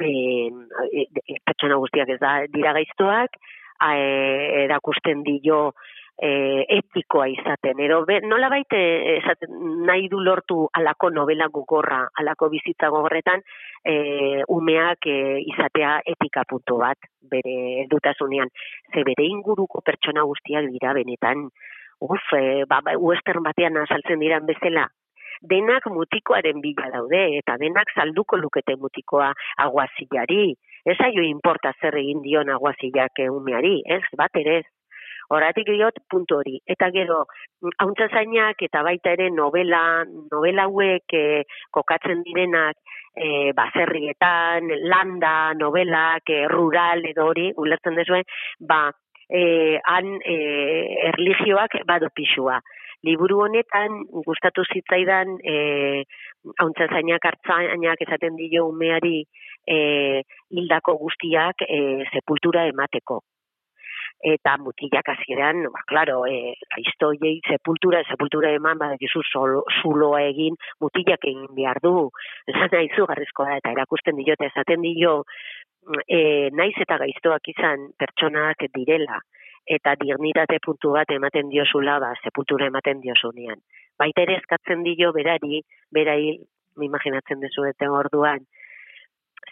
e, 0.00 0.10
e, 0.92 1.06
e, 1.06 1.38
pertsona 1.44 1.78
guztiak 1.82 2.10
ez 2.14 2.20
da 2.20 2.38
dira 2.52 2.74
gaiztoak, 2.76 3.38
a, 3.80 3.92
e, 3.96 4.64
erakusten 4.64 5.22
dio 5.26 5.72
e, 6.18 6.64
etikoa 6.78 7.28
izaten. 7.28 7.80
Edo 7.84 8.00
be, 8.08 8.20
nola 8.24 8.48
baite 8.52 8.80
esaten, 9.16 9.52
nahi 9.86 10.08
du 10.12 10.20
lortu 10.24 10.66
alako 10.78 11.10
novela 11.10 11.48
gogorra, 11.52 12.02
alako 12.20 12.48
bizitza 12.52 12.90
gogorretan, 12.94 13.44
e, 13.84 14.42
umeak 14.48 15.06
e, 15.06 15.16
izatea 15.52 16.00
etika 16.16 16.44
puntu 16.48 16.80
bat, 16.82 17.08
bere 17.30 17.86
dutasunean. 17.90 18.52
Ze 18.92 19.04
bere 19.04 19.26
inguruko 19.28 19.82
pertsona 19.84 20.24
guztiak 20.24 20.70
dira 20.72 20.94
benetan, 20.96 21.48
uf, 22.00 22.32
e, 22.36 22.64
ba, 22.68 22.80
western 22.98 23.44
batean 23.44 23.76
azaltzen 23.82 24.22
diran 24.22 24.46
bezala, 24.48 24.88
denak 25.42 25.84
mutikoaren 25.92 26.62
bila 26.64 26.88
daude, 26.92 27.38
eta 27.40 27.58
denak 27.60 27.92
salduko 27.94 28.38
lukete 28.40 28.76
mutikoa 28.80 29.32
aguazilari. 29.66 30.54
Ez 30.86 30.96
aio 31.02 31.22
importa 31.26 31.72
zer 31.80 31.96
egin 31.98 32.22
dion 32.22 32.48
aguazilak 32.48 33.20
umeari, 33.28 33.80
ez, 33.84 34.04
bat 34.16 34.32
ere 34.38 34.60
ez. 34.62 34.66
Horatik 35.28 35.66
diot 35.66 35.98
puntu 36.10 36.38
hori. 36.38 36.60
Eta 36.70 36.90
gero, 36.94 37.24
hauntza 37.82 38.06
zainak 38.12 38.62
eta 38.62 38.82
baita 38.86 39.14
ere 39.16 39.30
novela, 39.34 40.04
novela 40.30 40.66
hauek 40.68 41.16
e, 41.18 41.24
kokatzen 41.74 42.22
direnak 42.26 42.78
e, 43.16 43.52
baserrietan, 43.56 44.70
landa, 44.92 45.52
novelak, 45.58 46.30
e, 46.30 46.46
rural 46.52 47.04
edo 47.10 47.26
hori, 47.32 47.50
ulertzen 47.56 47.98
dezuen, 47.98 48.26
ba, 48.60 48.84
e, 49.28 49.42
han 49.82 50.16
e, 50.22 50.38
erligioak 51.10 51.80
badu 51.88 52.12
pixua. 52.14 52.60
Liburu 53.06 53.42
honetan 53.44 54.02
gustatu 54.26 54.64
zitzaidan 54.72 55.36
e, 55.42 55.56
hauntza 56.62 56.86
zainak 56.86 57.26
hartzainak 57.28 58.02
esaten 58.06 58.38
dio 58.38 58.66
umeari 58.70 59.24
e, 59.66 59.78
hildako 60.54 60.96
guztiak 61.02 61.66
e, 61.66 61.80
sepultura 62.14 62.66
emateko 62.70 63.22
eta 64.20 64.56
mutilak 64.58 65.08
hasieran, 65.12 65.64
ba, 65.72 65.82
claro, 65.86 66.24
e, 66.26 66.54
gaiztoiei 66.74 67.40
sepultura, 67.48 68.02
sepultura 68.08 68.50
eman, 68.54 68.78
badakizu 68.78 69.22
solo- 69.30 69.64
zuloa 69.82 70.22
egin, 70.22 70.56
mutilak 70.80 71.24
egin 71.24 71.54
behar 71.54 71.80
du, 71.82 72.10
esan 72.46 72.68
nahi 72.72 72.88
da, 72.88 73.56
eta 73.56 73.70
erakusten 73.70 74.16
dio, 74.16 74.32
eta 74.32 74.46
esaten 74.46 74.80
dio, 74.82 75.22
e, 76.08 76.50
naiz 76.52 76.74
eta 76.80 76.98
gaiztoak 76.98 77.48
izan 77.54 77.90
pertsonak 77.98 78.66
direla, 78.74 79.20
eta 79.66 79.94
dignitate 80.00 80.58
puntu 80.64 80.92
bat 80.94 81.10
ematen 81.10 81.48
diozula, 81.50 81.98
ba, 81.98 82.14
sepultura 82.22 82.66
ematen 82.66 83.00
diozunean. 83.00 83.60
Baita 83.98 84.22
ere 84.22 84.36
eskatzen 84.40 84.82
dio 84.86 85.12
berari, 85.12 85.62
berai, 85.92 86.38
imaginatzen 86.82 87.40
dezueten 87.40 87.90
orduan, 87.90 88.44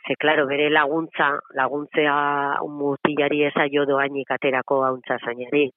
ze, 0.06 0.16
claro, 0.16 0.46
bere 0.46 0.68
laguntza, 0.70 1.30
laguntzea 1.54 2.60
mutilari 2.68 3.44
ezaio 3.48 3.86
doainik 3.86 4.30
aterako 4.30 4.84
hauntza 4.84 5.18
zainari. 5.24 5.70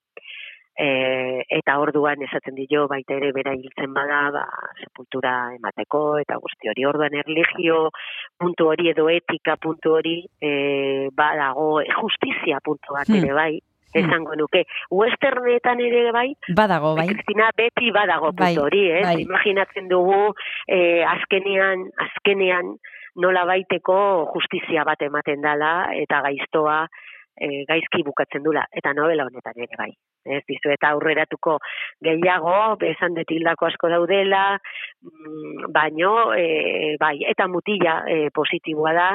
E, 0.78 1.42
eta 1.58 1.80
orduan 1.82 2.22
esaten 2.22 2.54
dio 2.54 2.84
baita 2.88 3.16
ere 3.16 3.32
bera 3.34 3.56
hiltzen 3.58 3.96
bada, 3.96 4.20
ba, 4.36 4.44
sepultura 4.84 5.32
emateko, 5.56 6.20
eta 6.22 6.36
guzti 6.44 6.70
hori 6.70 6.86
orduan 6.86 7.16
erligio 7.18 7.88
puntu 8.38 8.68
hori 8.70 8.92
edo 8.92 9.08
etika 9.10 9.56
puntu 9.58 9.96
hori 9.98 10.20
e, 10.38 11.10
badago 11.18 11.82
justizia 11.96 12.60
puntu 12.64 12.94
bat 12.94 13.10
Hmm. 13.10 13.24
ere 13.24 13.34
bai, 13.34 13.60
esango 13.98 14.36
nuke. 14.36 14.66
Westernetan 14.92 15.80
ere 15.82 16.12
bai, 16.12 16.36
Badago, 16.54 16.94
bai. 16.96 17.08
Kristina 17.08 17.50
beti 17.58 17.90
badago 17.92 18.30
puntu 18.36 18.44
Bai, 18.44 18.58
hori, 18.58 18.84
eh? 18.92 19.02
bai. 19.02 19.22
Imaginatzen 19.24 19.88
dugu 19.90 20.36
eh, 20.68 21.02
azkenean, 21.08 21.90
azkenean 22.06 22.76
nola 23.24 23.46
baiteko 23.50 23.98
justizia 24.34 24.84
bat 24.88 25.02
ematen 25.02 25.42
dala 25.42 25.90
eta 25.96 26.22
gaiztoa 26.26 26.84
eh, 27.42 27.64
gaizki 27.70 28.04
bukatzen 28.06 28.44
dula 28.46 28.66
eta 28.72 28.94
novela 28.94 29.26
honetan 29.30 29.58
ere 29.66 29.80
bai. 29.80 29.92
Ez 30.28 30.44
dizu 30.50 30.74
eta 30.74 30.92
aurreratuko 30.92 31.58
gehiago, 32.04 32.76
esan 32.84 33.16
dut 33.16 33.32
hildako 33.32 33.70
asko 33.70 33.90
daudela, 33.94 34.44
mm, 35.02 35.72
baino 35.74 36.14
eh, 36.36 36.96
bai, 37.00 37.16
eta 37.32 37.48
mutila 37.48 38.02
eh, 38.12 38.28
positiboa 38.36 38.94
da, 38.98 39.10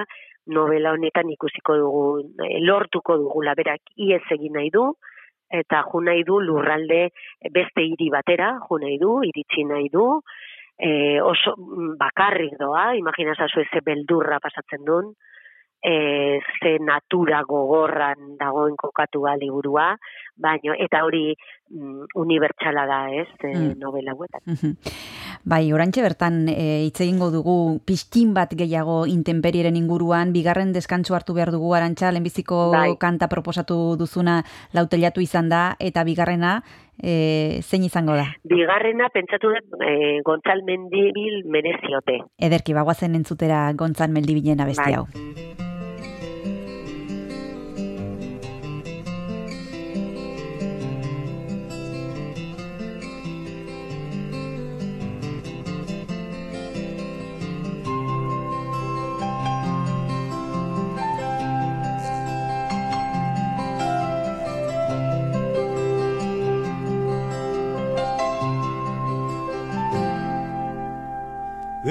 novela 0.46 0.92
honetan 0.96 1.30
ikusiko 1.30 1.76
dugu, 1.78 2.04
eh, 2.46 2.60
lortuko 2.64 3.18
dugula 3.18 3.54
berak 3.58 3.92
iez 3.96 4.22
egin 4.34 4.56
nahi 4.58 4.70
du, 4.74 4.86
eta 5.52 5.82
jo 5.90 6.00
nahi 6.00 6.24
du 6.24 6.40
lurralde 6.40 7.10
beste 7.52 7.84
hiri 7.84 8.08
batera, 8.10 8.54
jo 8.68 8.78
nahi 8.80 8.98
du, 8.98 9.18
iritsi 9.28 9.66
nahi 9.68 9.90
du, 9.92 10.06
e, 10.78 11.20
oso 11.20 11.54
mm, 11.56 11.96
bakarrik 11.98 12.56
doa, 12.58 12.94
imagina 12.96 13.34
zazu 13.34 13.64
ze 13.70 13.80
beldurra 13.84 14.40
pasatzen 14.40 14.84
duen, 14.84 15.12
e, 15.82 16.40
ze 16.60 16.78
natura 16.78 17.42
gogorran 17.42 18.36
dagoen 18.38 18.76
kokatua 18.76 19.36
liburua, 19.36 19.96
baino, 20.36 20.74
eta 20.78 21.04
hori 21.04 21.34
mm, 21.70 22.12
unibertsala 22.14 22.86
da, 22.86 23.00
ez, 23.10 23.28
Mm. 23.42 23.78
novela 23.78 24.12
hauetan. 24.12 24.40
Mhm. 24.46 24.76
Bai, 25.44 25.72
orantxe 25.74 26.04
bertan 26.04 26.46
e, 26.48 26.86
egingo 26.86 27.32
dugu 27.34 27.80
pixtin 27.84 28.30
bat 28.34 28.52
gehiago 28.54 29.02
intemperieren 29.10 29.74
inguruan, 29.76 30.30
bigarren 30.32 30.70
deskantsu 30.72 31.16
hartu 31.18 31.34
behar 31.34 31.50
dugu 31.50 31.74
arantxa, 31.74 32.12
lehenbiziko 32.12 32.70
Bai. 32.70 32.94
kanta 33.02 33.28
proposatu 33.28 33.96
duzuna 33.98 34.42
lautelatu 34.72 35.20
izan 35.20 35.50
da, 35.50 35.64
eta 35.80 36.04
bigarrena 36.06 36.60
e, 37.02 37.58
zein 37.62 37.82
izango 37.82 38.14
da? 38.14 38.28
Bigarrena, 38.46 39.10
pentsatu 39.10 39.50
dut, 39.56 39.82
e, 39.82 40.22
Gontzal 40.22 40.62
Mendibil 40.62 41.42
mereziote. 41.50 42.20
Ederki, 42.38 42.78
bagoazen 42.78 43.18
entzutera 43.18 43.66
gontzan 43.74 44.14
meldibilen 44.14 44.62
abesti 44.62 44.94
Bai. 44.94 45.71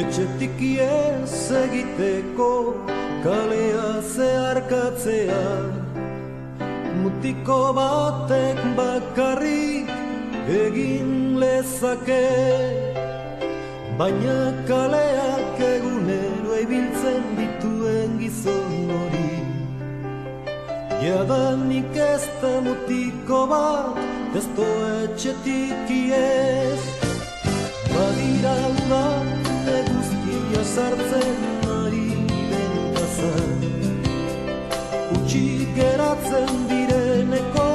Etxetik 0.01 0.57
iez 0.57 1.51
egiteko 1.53 2.73
kalea 3.21 3.89
zeharkatzea 4.01 5.41
Mutiko 7.01 7.57
batek 7.77 8.61
bakarrik 8.77 9.91
egin 10.61 11.11
lezake 11.41 12.23
Baina 13.99 14.39
kaleak 14.69 15.61
egunero 15.67 16.57
ibiltzen 16.63 17.27
dituen 17.37 18.17
gizon 18.23 18.95
hori. 18.95 19.35
Jadanik 21.03 21.99
ez 22.07 22.25
da 22.41 22.55
mutiko 22.65 23.43
bat 23.53 24.01
ez 24.41 24.47
etxetik 24.57 25.93
iez 25.99 26.81
Badira 27.93 28.57
uda 28.73 29.05
eguzkia 29.05 29.40
sartzen 30.75 31.39
ari 31.79 32.07
den 32.51 32.75
gazan 32.95 33.59
Utsi 35.15 35.43
geratzen 35.75 36.53
direneko 36.69 37.67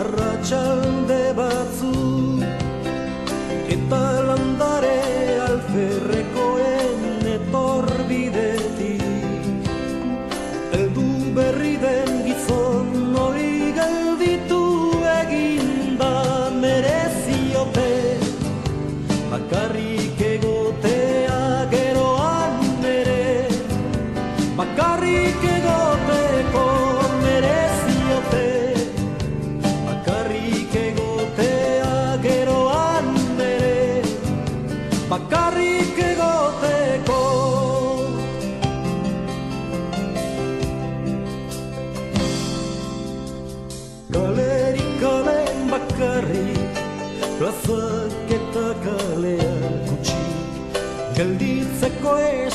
arratsalde 0.00 0.83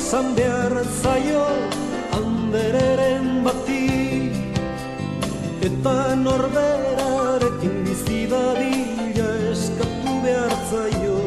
esan 0.10 0.34
behar 0.36 0.74
zaio 1.04 1.46
Andereren 2.18 3.44
bati. 3.46 4.32
Eta 5.68 6.16
norberarekin 6.26 7.76
bizi 7.86 8.22
dadila 8.32 9.28
eskatu 9.52 10.16
behar 10.24 10.56
zaio. 10.72 11.20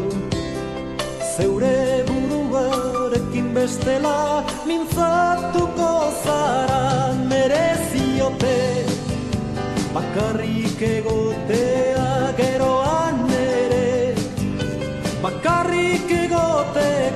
Zeure 1.36 2.02
buruarekin 2.08 3.54
bestela 3.54 4.42
mintzatuko 4.66 5.92
zara 6.24 7.14
mereziote 7.30 8.58
Bakarrik 9.94 10.82
egotea 10.90 12.34
geroan 12.42 13.26
ere. 13.46 14.14
Bakarrik 15.22 16.16
egoteko 16.24 17.11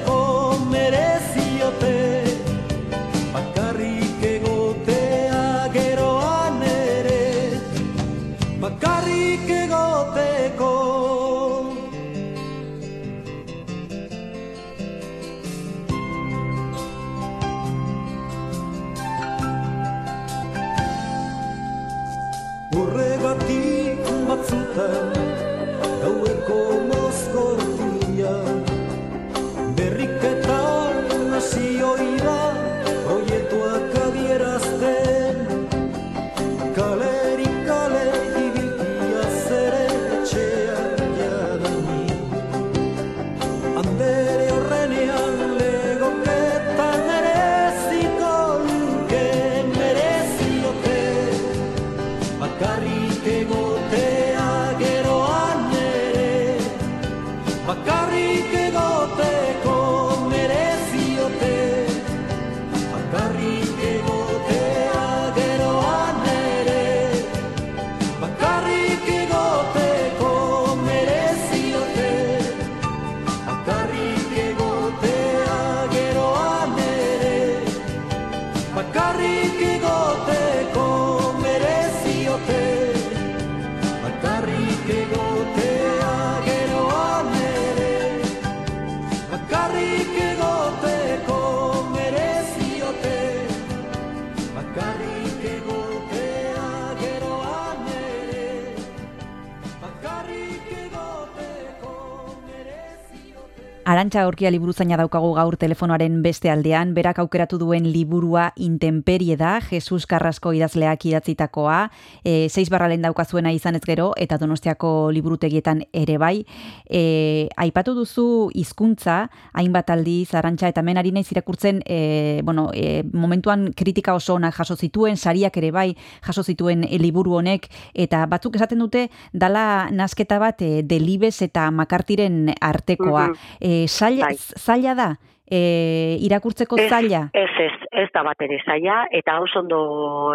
Arantxa 104.07 104.29
Urkia 104.29 104.53
liburuzaina 104.55 104.95
daukagu 105.01 105.33
gaur 105.35 105.57
telefonoaren 105.59 106.21
beste 106.23 106.47
aldean, 106.47 106.93
berak 106.95 107.19
aukeratu 107.19 107.59
duen 107.59 107.89
liburua 107.91 108.53
Intemperie 108.55 109.35
da, 109.35 109.57
Jesus 109.59 110.07
Carrasco 110.07 110.53
idazleak 110.55 111.09
idatzitakoa, 111.11 111.91
e, 112.23 112.47
6 112.47 112.71
barralen 112.71 113.03
daukazuena 113.03 113.51
izan 113.51 113.75
ez 113.75 113.83
gero, 113.83 114.13
eta 114.15 114.39
donostiako 114.39 115.11
liburutegietan 115.11 115.83
ere 115.91 116.21
bai. 116.23 116.45
E, 116.87 117.49
aipatu 117.57 117.97
duzu 117.99 118.53
hizkuntza 118.55 119.25
hainbat 119.59 119.91
aldiz, 119.91 120.37
Arantxa, 120.39 120.71
eta 120.71 120.87
hemen 120.87 121.03
ari 121.03 121.11
naiz 121.11 121.27
irakurtzen, 121.35 121.83
e, 121.83 122.43
bueno, 122.45 122.69
e, 122.75 123.03
momentuan 123.11 123.73
kritika 123.75 124.15
oso 124.15 124.39
onak 124.39 124.55
jaso 124.55 124.77
zituen, 124.77 125.17
sariak 125.17 125.59
ere 125.59 125.73
bai 125.75 125.97
jaso 126.23 126.47
zituen 126.47 126.87
e, 126.87 127.01
liburu 127.03 127.41
honek, 127.41 127.67
eta 127.93 128.23
batzuk 128.31 128.55
esaten 128.55 128.87
dute, 128.87 129.09
dala 129.33 129.91
nasketa 129.91 130.39
bat 130.39 130.63
e, 130.63 130.87
delibes 130.87 131.43
eta 131.43 131.67
makartiren 131.75 132.55
artekoa. 132.61 133.27
Mhm. 133.35 133.53
E, 133.59 133.96
zaila, 133.97 134.29
Bai. 134.29 134.37
zaila 134.37 134.95
da, 134.95 135.11
e, 135.51 136.17
irakurtzeko 136.27 136.79
Ez, 136.79 136.89
zaila. 136.91 137.23
Ez, 137.33 137.51
ez, 137.67 137.73
ez 138.03 138.09
da 138.15 138.23
bat 138.27 138.43
ere 138.43 138.59
zaila, 138.65 139.05
eta 139.15 139.39
oso 139.43 139.63
ondo 139.63 139.81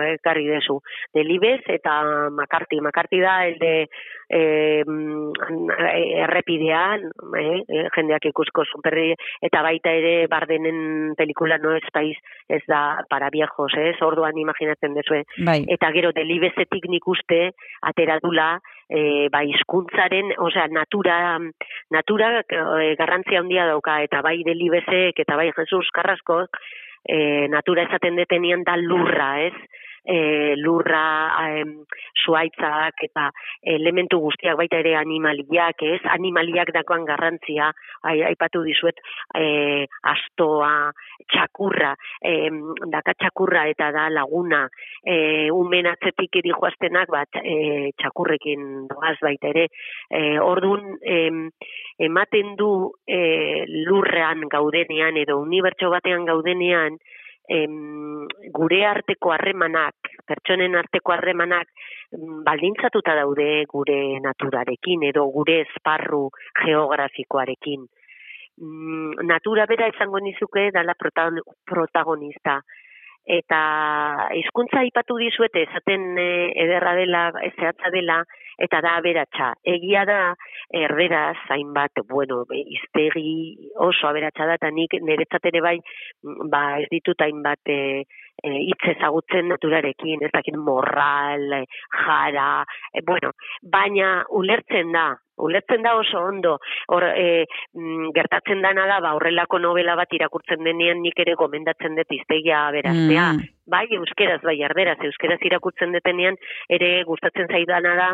ekarri 0.06 0.48
dezu. 0.50 0.80
Delibes 1.14 1.62
eta 1.70 2.02
Makarti. 2.34 2.80
Makarti 2.82 3.20
da, 3.22 3.36
elde 3.50 3.74
eh, 4.32 4.84
errepidean, 6.24 7.10
eh, 7.38 7.62
eh, 7.68 7.86
jendeak 7.96 8.30
ikusko 8.32 8.66
superri, 8.70 9.12
eta 9.44 9.62
baita 9.66 9.92
ere 9.92 10.28
bardenen 10.32 11.14
pelikula 11.20 11.60
no 11.62 11.76
ez 11.76 11.86
paiz, 11.94 12.16
ez 12.48 12.62
da 12.68 13.04
para 13.10 13.30
viejos, 13.34 13.74
ez, 13.78 13.98
orduan 14.02 14.38
imaginatzen 14.40 14.96
dezue. 14.96 15.26
Bai. 15.46 15.62
Eta 15.68 15.92
gero 15.92 16.14
delibezetik 16.16 16.88
nik 16.90 17.08
uste 17.08 17.52
ateradula 17.92 18.54
e, 18.92 19.30
ba, 19.32 19.42
hizkuntzaren, 19.48 20.34
osea, 20.44 20.68
natura, 20.76 21.40
natura 21.90 22.32
e, 22.44 22.94
garrantzia 23.00 23.40
handia 23.40 23.66
dauka, 23.70 24.02
eta 24.04 24.22
bai 24.26 24.42
delibezek, 24.48 25.24
eta 25.24 25.38
bai 25.40 25.50
Jesus 25.56 25.88
Carrasco, 25.96 26.44
e, 27.08 27.48
natura 27.50 27.88
esaten 27.88 28.20
detenian 28.20 28.68
da 28.68 28.76
lurra, 28.78 29.32
ez? 29.48 29.56
E, 30.06 30.56
lurra, 30.58 31.04
em, 31.60 31.74
zuaitzak 32.26 33.04
eta 33.08 33.30
elementu 33.62 34.20
guztiak 34.22 34.58
baita 34.58 34.80
ere 34.82 34.96
animaliak, 35.00 35.84
ez? 35.86 36.02
Animaliak 36.16 36.74
dakoan 36.74 37.06
garrantzia, 37.06 37.72
ai, 38.04 38.22
aipatu 38.32 38.64
dizuet, 38.66 39.00
e, 39.38 39.86
astoa, 40.14 40.92
txakurra, 41.32 41.94
em, 42.26 42.62
daka 42.92 43.14
txakurra 43.20 43.68
eta 43.72 43.92
da 43.96 44.08
laguna, 44.10 44.66
e, 45.06 45.50
umen 45.54 45.90
atzetik 45.92 46.42
edi 46.42 46.54
joaztenak 46.54 47.12
bat 47.14 47.42
e, 47.44 47.92
txakurrekin 48.02 48.88
doaz 48.92 49.18
baita 49.22 49.52
ere. 49.54 49.68
E, 50.10 50.40
ordun 50.42 50.98
em, 51.06 51.48
ematen 52.02 52.56
du 52.60 52.72
e, 53.08 53.66
lurrean 53.88 54.48
gaudenean 54.52 55.18
edo 55.22 55.40
unibertso 55.42 55.92
batean 55.94 56.26
gaudenean, 56.26 56.98
em, 57.48 58.28
gure 58.54 58.86
arteko 58.86 59.32
harremanak, 59.34 59.96
pertsonen 60.28 60.76
arteko 60.76 61.14
harremanak 61.16 61.68
mm, 62.12 62.44
baldintzatuta 62.46 63.16
daude 63.16 63.66
gure 63.72 64.20
naturarekin 64.24 65.08
edo 65.10 65.26
gure 65.34 65.62
esparru 65.66 66.30
geografikoarekin. 66.64 67.88
Mm, 68.62 69.26
natura 69.26 69.66
bera 69.66 69.90
izango 69.90 70.20
nizuke 70.20 70.70
dala 70.72 70.96
protagon- 71.00 71.44
protagonista. 71.66 72.62
Eta 73.26 73.62
hizkuntza 74.34 74.80
aipatu 74.82 75.18
dizuete 75.18 75.68
esaten 75.68 76.18
e, 76.18 76.30
ederra 76.64 76.96
dela, 76.98 77.28
zehatza 77.56 77.92
dela, 77.94 78.24
eta 78.66 78.82
da 78.86 78.96
aberatsa. 79.00 79.52
Egia 79.76 80.04
da, 80.06 80.20
erderaz, 80.84 81.38
hainbat, 81.54 82.04
bueno, 82.10 82.44
hiztegi 82.56 83.72
oso 83.88 84.10
aberatsa 84.10 84.48
da, 84.50 84.58
eta 84.60 84.72
nik 84.74 84.98
niretzat 85.02 85.50
ere 85.52 85.64
bai, 85.66 85.78
mm, 86.24 86.50
ba, 86.54 86.64
ez 86.82 86.90
ditut 86.94 87.26
hainbat 87.26 87.74
e, 87.74 87.80
e, 88.44 88.54
hitz 88.68 88.94
ezagutzen 88.96 89.50
naturarekin, 89.52 90.24
ez 90.26 90.32
dakit 90.34 90.58
morral, 90.58 91.58
jara, 92.04 92.52
e, 92.94 93.04
bueno, 93.08 93.34
baina 93.78 94.14
ulertzen 94.42 94.94
da, 94.96 95.10
ulertzen 95.42 95.82
da 95.84 95.96
oso 96.00 96.20
ondo, 96.20 96.58
hor, 96.88 97.04
e, 97.16 97.46
mm, 97.74 98.12
gertatzen 98.16 98.62
dana 98.62 98.86
da, 98.88 99.00
ba, 99.04 99.16
horrelako 99.18 99.60
novela 99.60 99.96
bat 100.00 100.14
irakurtzen 100.14 100.64
denean 100.64 101.02
nik 101.02 101.20
ere 101.20 101.36
gomendatzen 101.40 101.96
dut 101.98 102.14
iztegia 102.18 102.68
aberaztea, 102.68 103.32
Mm. 103.34 103.50
bai 103.72 103.86
euskeraz, 103.96 104.42
bai 104.44 104.58
erderaz, 104.68 104.98
euskeraz 105.08 105.40
irakurtzen 105.48 105.94
detenean 105.96 106.36
ere 106.70 107.04
gustatzen 107.08 107.48
zaidana 107.48 107.94
da 107.96 108.08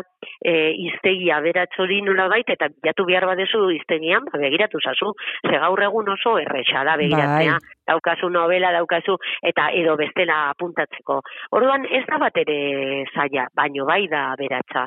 e, 0.44 0.52
iztegi 0.86 1.32
aberats 1.34 1.78
hori 1.78 2.00
nola 2.02 2.28
baita, 2.28 2.52
eta 2.54 2.68
bilatu 2.68 3.04
behar 3.08 3.26
badezu 3.26 3.70
iztegian, 3.74 4.24
ba, 4.30 4.38
begiratu 4.38 4.78
zazu, 4.84 5.12
ze 5.42 5.58
gaur 5.58 5.82
egun 5.82 6.08
oso 6.14 6.38
erresa 6.38 6.84
da 6.84 6.96
begiratzea, 7.00 7.58
Bai. 7.58 7.74
daukazu 7.88 8.30
novela, 8.30 8.70
daukazu, 8.72 9.16
eta 9.42 9.70
edo 9.74 9.96
bestela 9.96 10.50
apuntatzeko. 10.52 11.20
Orduan 11.58 11.86
ez 11.90 12.04
da 12.06 12.18
bat 12.18 12.36
ere 12.36 13.04
zaila, 13.14 13.48
baino 13.54 13.84
bai 13.88 14.06
da 14.08 14.32
aberatsa 14.32 14.86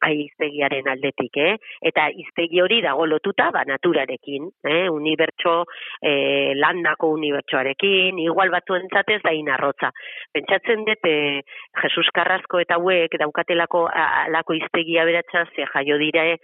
ai 0.00 0.14
iztegiaren 0.26 0.88
aldetik, 0.88 1.36
eh? 1.36 1.56
Eta 1.90 2.08
iztegi 2.10 2.60
hori 2.60 2.80
dago 2.84 3.06
lotuta 3.06 3.50
ba 3.54 3.64
naturarekin, 3.68 4.48
eh? 4.64 4.88
Unibertso 4.92 5.64
eh, 6.02 6.52
landako 6.56 7.12
unibertsoarekin, 7.16 8.18
igual 8.18 8.50
batzuentzat 8.54 9.10
ez 9.16 9.20
da 9.24 9.32
inarrotza. 9.32 9.90
Pentsatzen 10.32 10.84
dut 10.88 11.08
eh, 11.08 11.42
Jesus 11.82 12.08
Carrasco 12.14 12.60
eta 12.60 12.78
hauek 12.78 13.18
daukatelako 13.18 13.86
a- 13.88 14.24
alako 14.26 14.54
iztegia 14.58 15.04
beratza 15.04 15.44
ze 15.54 15.66
jaio 15.74 15.98
dire 15.98 16.38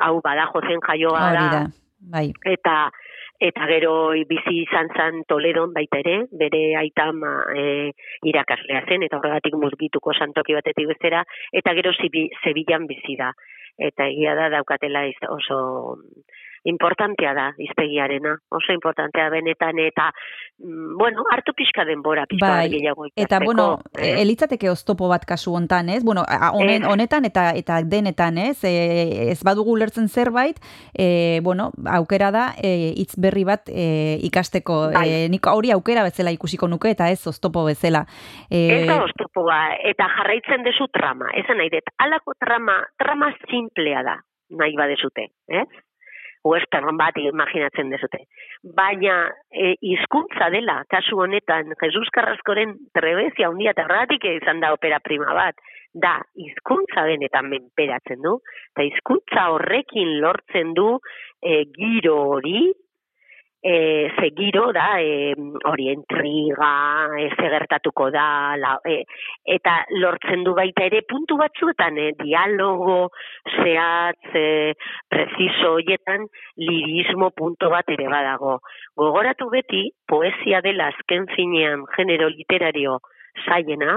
hau 0.00 0.20
badajo 0.24 0.60
zen 0.64 0.80
jaioa 0.86 1.32
da, 1.34 1.66
bai. 2.12 2.30
eta 2.44 2.90
eta 3.40 3.66
gero 3.66 3.94
bizi 4.28 4.60
izan 4.62 4.88
zan 4.94 5.22
Toledon 5.28 5.72
baita 5.74 5.98
ere, 5.98 6.16
bere 6.32 6.62
aita 6.78 7.08
ama 7.10 7.32
e, 7.56 7.90
irakaslea 8.30 8.84
zen, 8.88 9.02
eta 9.02 9.18
horregatik 9.18 9.56
murgituko 9.58 10.14
santoki 10.14 10.54
batetik 10.54 10.88
bestera, 10.88 11.24
eta 11.52 11.74
gero 11.74 11.92
Sevillan 11.98 12.86
bizi 12.86 13.16
da. 13.18 13.32
Eta 13.78 14.06
egia 14.06 14.36
da 14.38 14.48
daukatela 14.52 15.02
oso 15.34 15.58
importantea 16.64 17.34
da 17.34 17.46
iztegiarena, 17.58 18.34
oso 18.48 18.72
importantea 18.72 19.28
benetan, 19.30 19.78
eta, 19.78 20.10
mm, 20.58 20.96
bueno, 20.98 21.24
hartu 21.30 21.52
pixka 21.52 21.84
denbora, 21.84 22.24
pixka 22.26 22.48
Bai, 22.48 22.70
gehiago 22.72 23.06
eta 23.06 23.22
ikasteko, 23.22 23.44
bueno, 23.44 23.66
eh? 23.98 24.22
elitzateke 24.22 24.70
oztopo 24.70 25.08
bat 25.08 25.26
kasu 25.28 25.54
hontan, 25.54 25.90
ez? 25.92 26.02
Bueno, 26.04 26.24
honen, 26.52 26.84
honetan 26.88 27.28
eta 27.28 27.50
eta 27.56 27.82
denetan, 27.84 28.38
ez? 28.38 28.64
E, 28.64 29.30
ez 29.30 29.42
badugu 29.44 29.76
ulertzen 29.76 30.08
zerbait, 30.08 30.60
e, 30.96 31.40
bueno, 31.44 31.70
aukera 31.92 32.30
da 32.34 32.46
e, 32.56 32.94
hitz 32.96 33.14
berri 33.20 33.44
bat 33.44 33.68
e, 33.68 34.18
ikasteko. 34.24 34.80
Bai. 34.96 35.06
E, 35.08 35.28
nik 35.28 35.46
hori 35.46 35.70
aukera 35.74 36.04
bezala 36.08 36.32
ikusiko 36.32 36.68
nuke 36.68 36.90
eta 36.96 37.10
ez 37.12 37.20
oztopo 37.26 37.64
bezala. 37.68 38.06
E, 38.48 38.64
Ez 38.80 38.86
da 38.88 39.02
oztopoa, 39.04 39.60
eta 39.84 40.08
jarraitzen 40.16 40.64
dezu 40.64 40.88
trama. 40.92 41.28
Esan 41.36 41.60
nahi 41.60 41.70
dut, 41.72 41.92
alako 42.00 42.34
trama, 42.40 42.80
trama 42.98 43.34
simplea 43.50 44.02
da, 44.06 44.16
nahi 44.56 44.76
badezute, 44.78 45.28
ez? 45.48 45.68
Western 46.44 46.98
bat 47.00 47.16
imaginatzen 47.16 47.90
dezute. 47.92 48.20
Baina 48.76 49.16
e, 49.48 49.74
hizkuntza 49.80 50.50
dela, 50.52 50.82
kasu 50.92 51.18
honetan, 51.24 51.72
Jesus 51.80 52.10
Carrascoren 52.14 52.76
trebezia 52.96 53.48
handia 53.48 53.72
eta 53.72 53.86
horregatik 53.86 54.28
izan 54.34 54.60
da 54.60 54.74
opera 54.76 55.00
prima 55.04 55.32
bat, 55.36 55.56
da 55.94 56.18
hizkuntza 56.36 57.06
benetan 57.08 57.48
menperatzen 57.48 58.20
du, 58.24 58.38
eta 58.74 58.86
hizkuntza 58.90 59.48
horrekin 59.54 60.18
lortzen 60.20 60.74
du 60.76 60.98
e, 61.40 61.64
giro 61.72 62.18
hori, 62.34 62.72
e, 63.64 64.12
ze 64.20 64.30
giro 64.36 64.72
da, 64.72 65.00
e, 65.00 65.32
hori 65.64 65.88
intriga, 65.88 67.08
e, 67.16 67.30
ze 67.34 67.48
gertatuko 67.48 68.10
da, 68.12 68.56
la, 68.60 68.74
e, 68.84 68.98
eta 69.56 69.78
lortzen 70.02 70.44
du 70.44 70.52
baita 70.52 70.84
ere 70.84 71.00
puntu 71.08 71.38
batzuetan, 71.40 71.96
e, 71.96 72.12
dialogo, 72.20 73.08
zehatz, 73.56 74.34
e, 74.36 74.74
preciso 75.08 75.78
hoietan, 75.78 76.28
lirismo 76.60 77.30
punto 77.30 77.72
bat 77.72 77.88
ere 77.88 78.10
badago. 78.12 78.58
Gogoratu 79.00 79.48
beti, 79.48 79.86
poesia 80.06 80.60
dela 80.60 80.92
azken 80.92 81.24
finean 81.32 81.88
genero 81.96 82.28
literario 82.28 83.00
zaiena, 83.48 83.96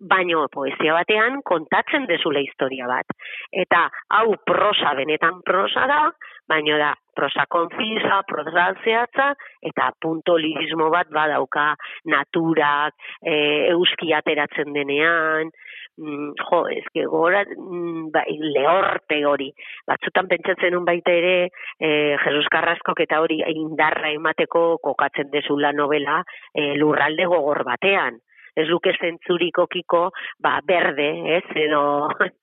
baino 0.00 0.46
poesia 0.52 0.94
batean 0.96 1.40
kontatzen 1.44 2.06
dezula 2.08 2.40
historia 2.44 2.86
bat. 2.88 3.16
Eta 3.52 3.86
hau 4.16 4.36
prosa 4.46 4.94
benetan 4.96 5.40
prosa 5.44 5.88
da, 5.90 6.00
baino 6.48 6.76
da 6.78 6.94
prosa 7.14 7.46
konfisa, 7.48 8.22
prosa 8.26 8.74
zehatza, 8.84 9.30
eta 9.62 9.90
punto 10.00 10.36
lirismo 10.36 10.90
bat 10.90 11.08
badauka 11.14 11.74
naturak, 12.10 12.94
e, 13.22 13.70
euski 13.70 14.12
ateratzen 14.12 14.74
denean, 14.74 15.52
mm, 15.96 16.34
jo, 16.42 16.60
ezke 16.74 17.06
gora, 17.06 17.44
mm, 17.46 18.10
bai, 18.12 18.26
lehorte 18.56 19.22
hori. 19.24 19.50
Batzutan 19.86 20.28
pentsatzen 20.28 20.76
un 20.76 20.84
baita 20.84 21.14
ere, 21.14 21.50
e, 21.78 21.88
Jesus 22.26 22.50
Carrascok 22.50 23.00
eta 23.06 23.22
hori 23.22 23.40
indarra 23.54 24.10
emateko 24.10 24.78
kokatzen 24.82 25.30
dezula 25.30 25.72
novela 25.72 26.22
e, 26.52 26.74
lurralde 26.74 27.26
gogor 27.30 27.64
batean 27.64 28.20
ez 28.56 28.66
luke 28.68 28.92
zentzurikokiko 28.98 30.02
ba, 30.42 30.58
berde, 30.66 31.08
ez, 31.38 31.44
edo, 31.64 31.82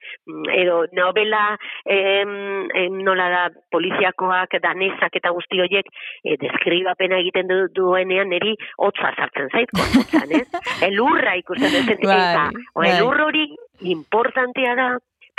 edo 0.62 0.86
novela 0.98 1.44
em, 1.86 2.68
em, 2.76 3.00
nola 3.06 3.30
da 3.34 3.44
poliziakoak, 3.72 4.58
danesak 4.64 5.16
eta 5.22 5.34
guzti 5.36 5.62
horiek 5.64 5.88
e, 6.24 6.38
deskribapena 6.42 7.22
egiten 7.24 7.50
du, 7.52 7.62
duenean 7.76 8.32
niri 8.34 8.56
hotza 8.78 9.14
sartzen 9.16 9.52
zait, 9.52 9.72
gorputzan, 9.78 10.36
ez? 10.42 10.48
Elurra 10.90 11.38
ikusten 11.40 11.72
dut, 11.72 11.96
eta 11.96 12.12
Bai, 12.12 12.66
o, 12.74 12.82
bai. 12.82 12.92
elur 12.96 13.24
hori 13.28 13.46
importantea 13.94 14.76
da 14.76 14.90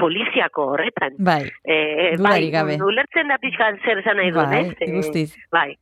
poliziako 0.02 0.66
horretan. 0.74 1.14
Bai, 1.18 1.44
Eh, 1.64 2.16
bai, 2.18 2.50
gabe. 2.50 2.76
ulertzen 2.82 3.28
da 3.30 3.36
pixkan 3.38 3.78
zer 3.84 3.98
esan 4.02 4.16
nahi 4.18 4.30
duen, 4.34 4.50
Bai, 4.50 4.60
ez? 4.66 4.76
Eh, 4.80 4.90
guztiz. 4.96 5.34
Bai. 5.52 5.76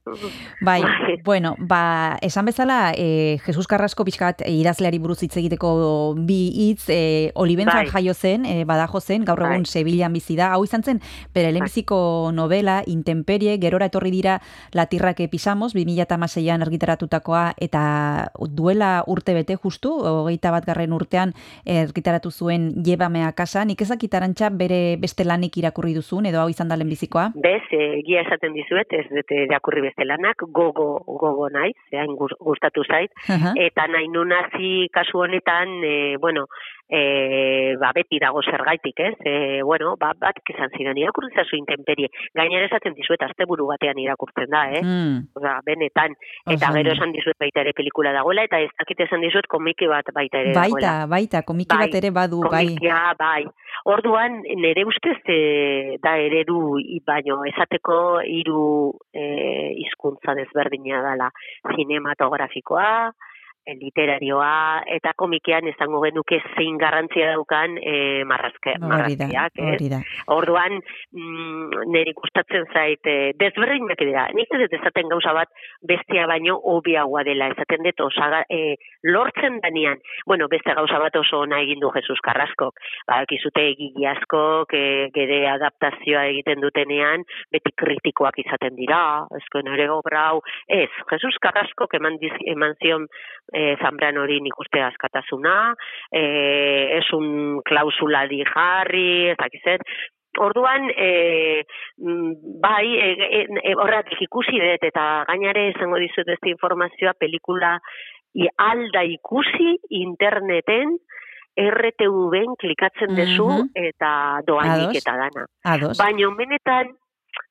Bai, 0.60 0.82
Bai. 0.82 1.16
bueno, 1.24 1.54
ba, 1.58 2.18
esan 2.20 2.44
bezala, 2.44 2.92
e, 2.96 3.38
Jesus 3.46 3.66
Carrasco 3.66 4.04
pixkat 4.04 4.42
e, 4.42 4.50
idazleari 4.60 4.98
buruz 4.98 5.22
hitz 5.24 5.36
egiteko 5.40 6.14
bi 6.18 6.40
hitz, 6.54 6.88
e, 6.90 7.32
Olibenzan 7.34 7.84
Bai. 7.86 7.92
jaio 7.94 8.14
zen, 8.14 8.44
e, 8.44 8.64
badajo 8.68 9.00
zen, 9.00 9.24
gaur 9.24 9.40
egun 9.46 9.64
Bai. 9.64 9.72
Sevillan 9.72 10.12
bizi 10.12 10.36
da. 10.36 10.50
Hau 10.52 10.64
izan 10.64 10.82
zen, 10.82 11.00
bere 11.34 11.52
lehenbiziko 11.52 12.30
novela, 12.34 12.82
Intemperie, 12.86 13.56
gerora 13.58 13.86
etorri 13.86 14.10
dira 14.10 14.40
Latirrak 14.74 15.16
pisamos, 15.30 15.72
2006an 15.74 16.62
argitaratutakoa, 16.66 17.54
eta 17.58 18.30
duela 18.50 19.02
urte 19.06 19.32
bete 19.34 19.56
justu, 19.56 19.94
hogeita 20.04 20.50
bat 20.50 20.66
garren 20.66 20.92
urtean 20.92 21.32
argitaratu 21.66 22.30
zuen 22.30 22.70
Jebamea 22.84 23.32
kasa, 23.32 23.64
nik 23.64 23.80
ezakit 23.80 24.09
arantxa 24.14 24.50
bere 24.50 24.96
beste 25.00 25.24
lanik 25.24 25.56
irakurri 25.60 25.94
duzun, 25.94 26.26
edo 26.26 26.40
hau 26.40 26.48
izan 26.52 26.68
da 26.68 26.78
lehenbizikoa? 26.80 27.30
Bez, 27.34 27.62
eh, 27.76 28.00
egia 28.00 28.24
esaten 28.26 28.54
dizuet, 28.56 28.92
ez 28.92 29.06
dute 29.10 29.44
irakurri 29.46 29.84
beste 29.84 30.04
lanak, 30.04 30.44
gogo, 30.60 30.88
gogo 31.06 31.48
naiz, 31.52 31.76
zein 31.90 32.16
gustatu 32.16 32.84
zait, 32.84 33.12
Aha. 33.28 33.54
eta 33.56 33.86
nahi 33.88 34.08
nunazi 34.08 34.88
kasu 34.92 35.24
honetan, 35.24 35.80
e, 35.84 36.16
bueno, 36.20 36.46
e, 36.90 37.76
ba, 37.80 37.92
beti 37.94 38.18
dago 38.18 38.42
zergaitik, 38.42 38.98
ez? 38.98 39.14
E, 39.24 39.62
bueno, 39.62 39.94
ba, 40.00 40.10
bat 40.18 40.40
izan 40.50 40.72
zidan 40.76 40.98
irakurri 40.98 41.30
zazu 41.34 41.56
intemperie. 41.56 42.10
Gainera 42.34 42.66
esaten 42.66 42.96
dizuet, 42.98 43.22
asteburu 43.22 43.68
batean 43.70 43.98
irakurtzen 44.02 44.50
da, 44.50 44.64
eh? 44.74 44.82
Mm. 44.82 45.30
Osa, 45.38 45.56
benetan. 45.66 46.16
Eta 46.46 46.70
Oso 46.70 46.76
gero 46.78 46.94
esan 46.96 47.14
dizuet 47.14 47.38
baita 47.40 47.62
ere 47.62 47.74
pelikula 47.76 48.12
dagoela, 48.16 48.44
eta 48.48 48.60
ez 48.64 48.70
dakit 48.82 49.06
esan 49.06 49.22
dizuet 49.24 49.46
komiki 49.50 49.88
bat 49.90 50.10
baita 50.14 50.42
ere 50.42 50.54
dagoela. 50.56 50.96
Baita, 51.06 51.10
baita, 51.14 51.44
komiki 51.46 51.76
Bai, 51.76 51.86
bat 51.86 51.98
ere 52.02 52.10
badu, 52.10 52.42
bai. 52.48 52.66
Komikia, 52.66 53.00
bai. 53.18 53.44
Orduan, 53.84 54.42
nire 54.42 54.84
ustez 54.84 55.18
e, 55.24 55.96
da 56.02 56.16
eredu, 56.20 56.76
baino, 57.06 57.40
esateko 57.48 58.20
hiru 58.20 58.64
e, 59.12 59.24
hizkuntza 59.80 60.34
desberdina 60.36 61.00
dela. 61.06 61.30
Cinematografikoa, 61.76 63.12
literarioa, 63.78 64.82
eta 64.96 65.12
komikian 65.16 65.68
esango 65.70 66.00
genuke 66.04 66.40
zein 66.56 66.78
garrantzia 66.80 67.32
daukan 67.34 67.76
e, 67.78 68.24
marrazke, 68.28 68.74
Hori 68.76 68.80
da, 68.80 68.88
marrazkiak, 68.92 69.58
ez? 69.58 69.68
hori 69.74 69.90
da. 69.92 70.00
Orduan, 70.34 70.78
mm, 71.12 71.84
niri 71.94 72.14
gustatzen 72.16 72.66
zait, 72.74 73.06
eh, 73.06 73.32
desberdinak 73.40 74.00
dira. 74.00 74.26
Nik 74.36 74.52
ez 74.54 74.62
dut 74.64 74.76
esaten 74.80 75.10
gauza 75.12 75.34
bat 75.36 75.50
bestia 75.86 76.26
baino 76.30 76.56
hobiagoa 76.72 77.24
dela. 77.26 77.50
Esaten 77.54 77.84
dut 77.86 78.04
osaga, 78.06 78.42
eh, 78.48 78.76
lortzen 79.02 79.60
danean, 79.64 80.00
bueno, 80.26 80.48
beste 80.48 80.74
gauza 80.74 80.98
bat 81.02 81.16
oso 81.16 81.42
ona 81.44 81.60
egin 81.64 81.80
du 81.80 81.90
Jesus 81.94 82.20
Carraskok. 82.24 82.78
Ba, 83.08 83.22
ekizute 83.26 83.66
egile 83.72 84.10
askok, 84.14 84.74
eh, 84.74 85.08
gere 85.14 85.40
adaptazioa 85.54 86.26
egiten 86.32 86.60
dutenean, 86.64 87.24
beti 87.52 87.72
kritikoak 87.76 88.38
izaten 88.44 88.76
dira, 88.76 89.26
ezko 89.40 89.62
nire 89.66 89.88
obra 89.90 90.26
hau. 90.30 90.40
Ez, 90.68 90.90
Jesus 91.12 91.36
Carraskok 91.42 91.94
eman, 91.98 92.18
diz, 92.22 92.32
eman 92.52 92.76
zion 92.82 93.06
eh, 93.52 93.59
Zambranori 93.82 94.40
nik 94.40 94.58
uste 94.60 94.82
askatasuna, 94.82 95.74
eh, 96.12 96.98
ez 96.98 97.06
un 97.16 97.60
klausula 97.66 98.26
di 98.30 98.42
jarri, 98.44 99.30
ez 99.34 99.36
dakizet, 99.40 99.80
Orduan, 100.38 100.84
e, 100.94 101.64
mm, 101.98 102.60
bai, 102.62 102.86
e, 102.86 103.08
e, 103.18 103.40
e, 103.66 103.72
horretik 103.74 104.20
ikusi 104.22 104.60
dut, 104.62 104.84
eta 104.86 105.24
gainare 105.26 105.64
esango 105.72 105.98
dizut 105.98 106.24
beste 106.24 106.48
informazioa, 106.52 107.16
pelikula 107.18 107.72
i, 108.38 108.46
alda 108.62 109.02
ikusi 109.10 109.72
interneten, 109.98 110.94
RTV-en 111.58 112.54
klikatzen 112.62 113.16
dezu 113.18 113.48
Mhm. 113.48 113.70
eta 113.74 114.12
doainik 114.46 114.96
eta 115.02 115.16
dana. 115.18 115.46
Baina 115.98 116.30
benetan, 116.38 116.94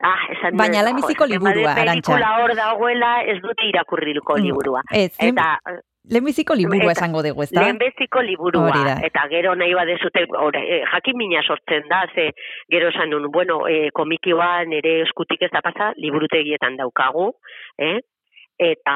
ah, 0.02 0.22
esan 0.32 0.56
Baina 0.58 0.82
lehenbiziko 0.88 1.28
zenbat 1.28 1.56
liburua, 1.56 1.74
Arantxa. 1.76 2.14
Pelikula 2.16 2.32
hor 2.42 2.56
dagoela 2.56 3.12
ez 3.24 3.42
dute 3.42 3.68
irakurriko 3.74 4.38
Mm, 4.38 4.44
liburua. 4.48 4.82
ez, 4.90 5.12
eta 5.20 5.60
Lehenbiziko 6.10 6.56
liburua 6.58 6.94
esango 6.96 7.22
dugu, 7.26 7.44
ezta? 7.46 7.62
Lehenbeziko 7.62 8.22
liburua, 8.26 8.96
eta 9.06 9.26
gero 9.30 9.54
nahi 9.56 9.76
badezute, 9.78 10.26
ora, 10.42 10.62
e, 10.62 10.82
jakin 10.90 11.18
mina 11.18 11.44
sortzen 11.46 11.86
da, 11.90 12.04
ze 12.16 12.32
gero 12.74 12.90
esan 12.90 13.14
nun, 13.14 13.30
bueno, 13.32 13.62
e, 13.70 13.92
komikioa 13.94 14.66
nere 14.70 15.02
eskutik 15.06 15.46
ez 15.46 15.52
da 15.54 15.62
pasa, 15.66 15.92
liburutegietan 15.98 16.80
daukagu, 16.82 17.30
eh? 17.78 18.00
Eta 18.60 18.94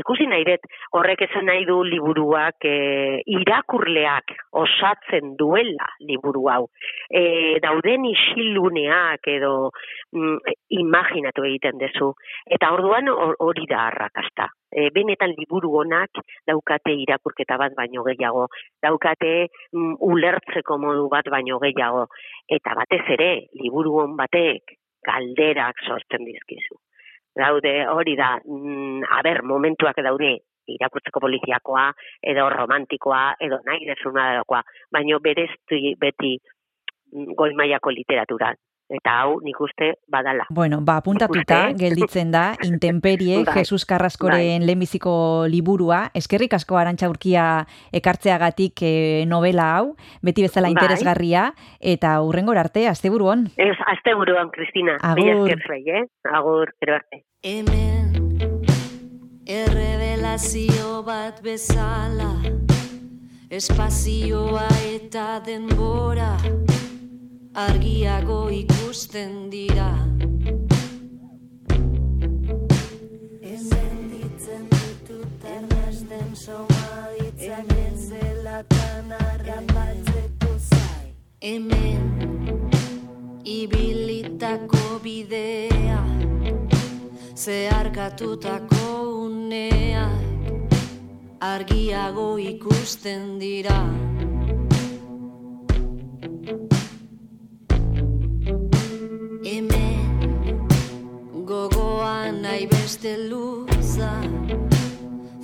ikusi 0.00 0.24
nahi 0.30 0.46
dut, 0.48 0.64
horrek 0.96 1.26
esan 1.26 1.44
nahi 1.50 1.66
du 1.68 1.76
liburuak 1.84 2.64
e, 2.64 3.20
irakurleak 3.38 4.32
osatzen 4.56 5.34
duela 5.40 5.88
liburu 6.08 6.46
hau. 6.48 6.62
E, 7.12 7.60
dauden 7.62 8.06
isiluneak 8.08 9.28
edo 9.28 9.70
mm, 10.16 10.38
imaginatu 10.80 11.44
egiten 11.50 11.76
dezu. 11.82 12.14
Eta 12.56 12.72
orduan 12.76 13.12
hor- 13.12 13.36
hori 13.44 13.68
da 13.70 13.88
arrakasta. 13.90 14.48
E, 14.72 14.88
benetan 14.94 15.36
liburu 15.36 15.74
honak 15.82 16.22
daukate 16.48 16.96
irakurketa 17.04 17.60
bat 17.60 17.76
baino 17.76 18.06
gehiago, 18.08 18.48
daukate 18.82 19.34
mm, 19.72 20.00
ulertzeko 20.00 20.80
modu 20.80 21.10
bat 21.12 21.28
baino 21.30 21.60
gehiago. 21.60 22.08
Eta 22.48 22.72
batez 22.80 23.04
ere, 23.18 23.30
liburu 23.60 24.00
hon 24.00 24.16
batek 24.16 24.78
galderak 25.04 25.84
sortzen 25.84 26.24
dizkizu. 26.24 26.80
Daude, 27.34 27.72
hori 27.90 28.14
da, 28.16 28.38
mm, 28.44 29.02
a 29.10 29.22
ber, 29.26 29.42
momentuak 29.42 29.96
daude, 30.06 30.36
irakurtzeko 30.70 31.20
poliziakoa, 31.20 31.88
edo 32.32 32.48
romantikoa, 32.50 33.22
edo 33.46 33.58
nahi 33.66 33.88
desuna 33.88 34.28
dagoa, 34.38 34.62
baino 34.92 35.18
berezti 35.24 35.96
beti 36.00 36.36
mm, 36.38 37.34
goi 37.34 37.52
mailako 37.58 37.90
literatura. 37.90 38.54
Eta 38.92 39.14
hau 39.22 39.38
nik 39.40 39.60
uste 39.64 39.94
badala. 40.12 40.44
Bueno, 40.52 40.80
ba, 40.84 40.98
apuntatuta 41.00 41.70
gelditzen 41.78 42.30
da, 42.34 42.54
intemperie, 42.62 43.42
Bai. 43.46 43.54
Jesus 43.62 43.86
Carraskoren 43.88 44.66
lehenbiziko 44.66 45.46
liburua, 45.48 46.10
eskerrik 46.14 46.54
asko 46.58 46.76
arantxa 46.76 47.08
urkia 47.08 47.46
ekartzeagatik 47.96 48.84
eh, 48.84 49.24
novela 49.26 49.70
hau, 49.78 49.94
beti 50.22 50.44
bezala 50.44 50.68
Bai. 50.68 50.76
interesgarria, 50.76 51.46
eta 51.80 52.18
hurrengor 52.20 52.60
arte, 52.60 52.86
asteburu 52.88 53.32
on. 53.32 53.46
Ez, 53.56 53.76
azte 53.86 54.14
buruan, 54.14 54.52
Kristina. 54.52 54.98
Agur. 55.00 55.54
Zuei, 55.64 55.82
eh? 55.88 56.04
Agur, 56.32 56.74
gero 56.80 57.00
arte. 57.00 57.24
Hemen 57.44 58.12
errevelazio 59.46 61.02
bat 61.04 61.42
bezala 61.44 62.32
Espazioa 63.50 64.66
eta 64.88 65.40
denbora 65.44 66.32
argiago 67.54 68.50
ikusten 68.50 69.48
dira 69.50 69.90
Hemen 73.42 74.00
ditzen 74.10 74.64
ditut 74.72 75.46
errasten 75.56 76.34
somaditzak 76.34 77.70
etzelatan 77.84 79.14
arrapatzeko 79.18 80.52
zai 80.58 81.14
Hemen 81.46 82.02
ibilitako 83.44 84.98
bidea 85.06 86.02
zeharkatutako 87.36 88.82
uneak 89.28 90.24
argiago 91.44 92.38
ikusten 92.38 93.38
dira. 93.38 93.78
Beste 102.94 103.16
luza 103.28 104.12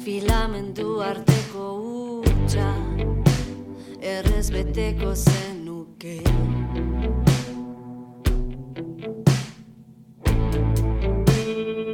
filamentu 0.04 1.00
arteko 1.02 1.64
utxa 2.30 2.68
errez 4.00 4.50
beteko 4.54 5.14
zenuke. 5.14 6.14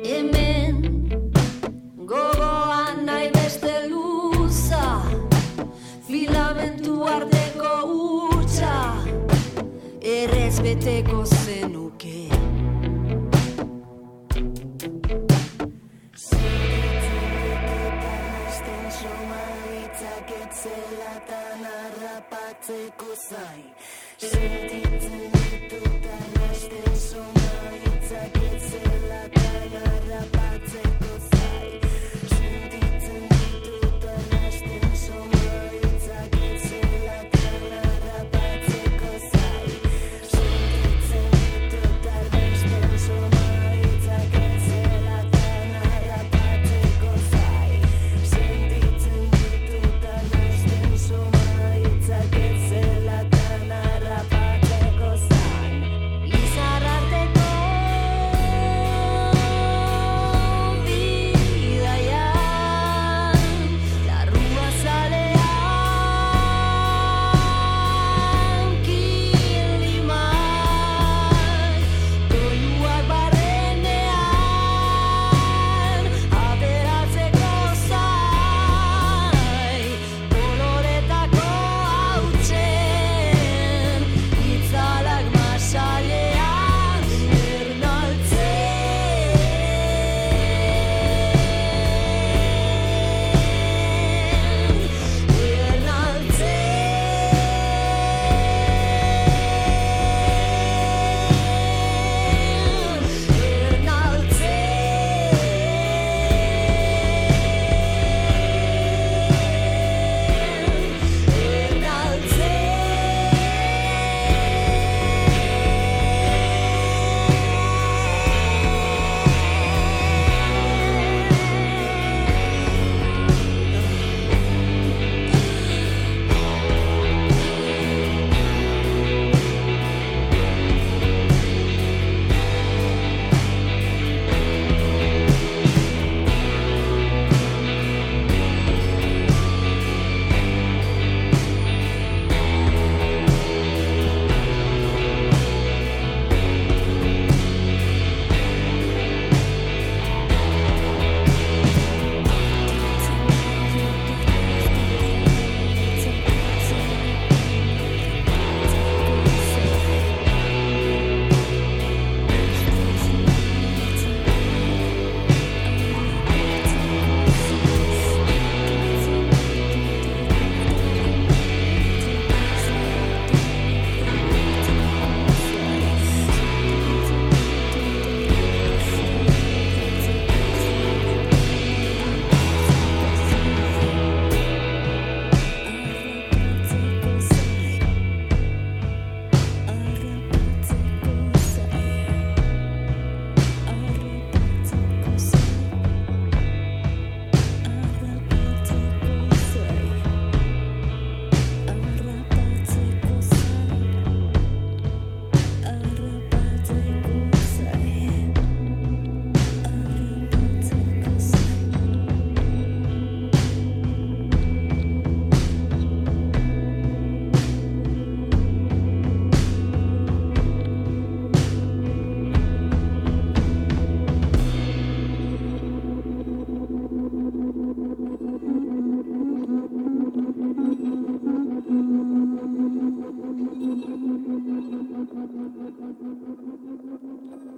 Hemen 0.09 0.77
gogoan 2.13 3.07
nahi 3.09 3.31
beste 3.39 3.75
luza 3.89 4.85
Filamentu 6.11 7.01
arteko 7.17 7.73
utxa 7.97 8.77
Errez 10.19 10.61
beteko 10.61 11.25
zenuke 11.25 11.36
take 22.67 23.03
a 23.03 23.17
sign. 23.17 24.86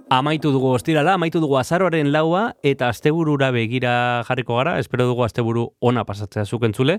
Amaitu 0.09 0.49
dugu 0.49 0.71
ostirala, 0.73 1.13
amaitu 1.13 1.37
dugu 1.37 1.59
azaroaren 1.59 2.07
laua 2.09 2.55
eta 2.65 2.87
asteburura 2.89 3.51
begira 3.53 3.91
jarriko 4.25 4.55
gara, 4.57 4.79
espero 4.81 5.05
dugu 5.05 5.21
asteburu 5.21 5.67
ona 5.85 6.01
pasatzea 6.01 6.47
zuk 6.49 6.65
entzule. 6.65 6.95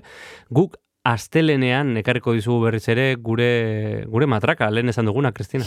Guk 0.47 0.77
astelenean 1.03 1.95
ekarriko 1.97 2.35
dizugu 2.37 2.67
berriz 2.67 2.83
ere 2.93 3.15
gure 3.17 4.05
gure 4.11 4.27
matraka, 4.29 4.67
lehen 4.69 4.89
esan 4.91 5.07
duguna, 5.09 5.31
Kristina. 5.33 5.65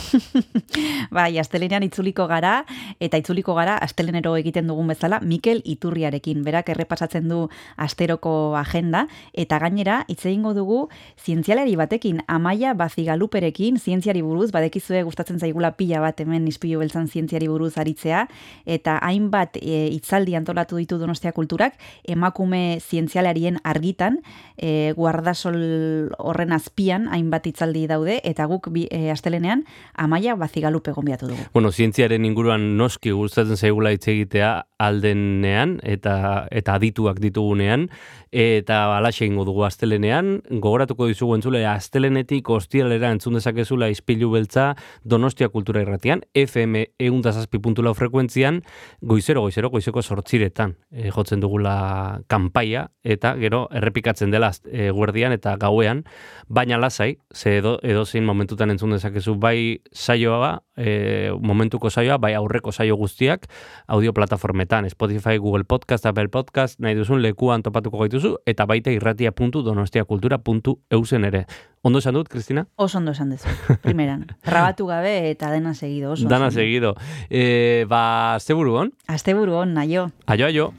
Bai, 1.17 1.33
astelenean 1.43 1.83
itzuliko 1.83 2.29
gara, 2.31 2.61
eta 3.03 3.19
itzuliko 3.19 3.57
gara 3.59 3.75
astelenero 3.83 4.37
egiten 4.39 4.71
dugun 4.71 4.93
bezala, 4.93 5.19
Mikel 5.27 5.61
Iturriarekin. 5.67 6.45
Berak 6.47 6.71
errepasatzen 6.71 7.27
du 7.29 7.41
asteroko 7.77 8.55
agenda, 8.57 9.09
eta 9.33 9.59
gainera, 9.59 10.05
hitz 10.07 10.23
egingo 10.23 10.55
dugu 10.55 10.79
zientzialari 11.19 11.75
batekin, 11.83 12.23
Amaia 12.29 12.77
Bazigaluperekin, 12.79 13.81
zientziari 13.83 14.23
buruz, 14.23 14.53
badekizue 14.55 15.03
gustatzen 15.03 15.43
zaigula 15.43 15.73
pila 15.75 16.05
bat 16.05 16.23
hemen 16.23 16.47
ispilu 16.47 16.79
beltzan 16.79 17.11
zientziari 17.11 17.51
buruz 17.51 17.73
aritzea, 17.83 18.29
eta 18.67 19.01
hainbat 19.03 19.59
e, 19.59 19.89
hitzaldi 19.91 20.39
antolatu 20.39 20.79
ditu 20.79 21.01
Donostia 21.03 21.35
Kulturak, 21.35 21.75
emakume 22.07 22.79
zientzialarien 22.79 23.59
argitan, 23.67 24.23
e, 24.57 24.95
guardasol 25.25 26.13
horren 26.19 26.53
azpian 26.53 27.09
hainbat 27.09 27.47
hitzaldi 27.49 27.87
daude, 27.89 28.19
eta 28.25 28.45
guk 28.51 28.69
bi, 28.75 28.85
e, 28.91 29.11
astelenean 29.11 29.65
Amaia 29.97 30.35
Bazigalupe 30.37 30.93
gonbiatu 30.93 31.31
dugu. 31.31 31.47
Bueno, 31.55 31.73
zientziaren 31.73 32.25
inguruan 32.25 32.77
noski 32.77 33.15
gustatzen 33.17 33.57
zaigula 33.57 33.95
hitz 33.95 34.07
egitea 34.09 34.67
aldenean 34.79 35.79
eta 35.83 36.47
eta 36.53 36.77
adituak 36.77 37.21
ditugunean 37.23 37.89
eta 38.35 38.97
alaxe 38.99 39.25
egingo 39.25 39.45
dugu 39.47 39.63
astelenean, 39.65 40.41
gogoratuko 40.51 41.07
dizugu 41.07 41.37
entzule 41.37 41.63
astelenetik 41.71 42.49
ostiralera 42.51 43.13
entzun 43.15 43.39
dezakezula 43.39 43.89
ispilu 43.93 44.33
beltza 44.33 44.73
Donostia 45.05 45.49
Kultura 45.49 45.85
Irratian, 45.85 46.25
FM 46.35 46.83
eundazazpi 46.99 47.61
puntulau 47.63 47.95
frekuentzian, 47.95 48.61
goizero, 49.01 49.47
goizero, 49.47 49.71
goizeko 49.71 50.03
sortziretan 50.03 50.75
e, 50.91 51.13
jotzen 51.15 51.41
dugula 51.41 52.21
kanpaia, 52.27 52.89
eta 53.05 53.37
gero 53.39 53.69
errepikatzen 53.71 54.35
dela 54.35 54.51
e, 54.67 54.91
guerdian 55.15 55.33
eta 55.33 55.57
gauean, 55.57 56.05
baina 56.49 56.79
lasai, 56.79 57.19
ze 57.33 57.59
edo, 57.59 57.79
edozein 57.83 58.25
momentutan 58.27 58.71
entzun 58.71 58.91
dezakezu 58.91 59.35
bai 59.41 59.81
saioa, 59.93 60.63
e, 60.77 61.31
momentuko 61.41 61.91
saioa, 61.91 62.19
bai 62.19 62.35
aurreko 62.35 62.73
saio 62.73 62.97
guztiak, 62.97 63.47
audio 63.87 64.13
plataformetan, 64.13 64.91
Spotify, 64.91 65.39
Google 65.39 65.65
Podcast, 65.65 66.07
Apple 66.07 66.29
Podcast, 66.29 66.81
nahi 66.81 66.95
duzun 66.99 67.23
lekuan 67.23 67.63
topatuko 67.63 67.99
gaituzu, 68.03 68.37
eta 68.47 68.67
baita 68.67 68.91
irratia.donostiakultura.eusen 68.91 71.25
ere. 71.25 71.47
Ondo 71.85 71.99
esan 72.01 72.15
dut, 72.17 72.29
Kristina? 72.33 72.67
Oso 72.77 72.99
ondo 72.99 73.11
esan 73.13 73.31
dezu, 73.31 73.49
primeran. 73.83 74.27
Rabatu 74.45 74.87
gabe 74.89 75.31
eta 75.31 75.51
dena 75.53 75.75
segido. 75.75 76.13
Oso, 76.13 76.29
Dana 76.29 76.47
oso. 76.49 76.59
seguido. 76.59 76.95
E, 77.31 77.85
ba, 77.89 78.35
asteburu 78.35 78.75
hon? 78.81 78.93
Asteburu 79.07 79.55
on, 79.63 79.75
naio. 79.75 80.11
Aio, 80.27 80.47
aio. 80.47 80.73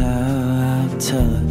time, 0.00 0.98
tell 0.98 1.34
us. 1.36 1.49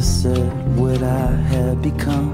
Said 0.00 0.76
what 0.78 1.02
I 1.02 1.26
had 1.32 1.82
become. 1.82 2.32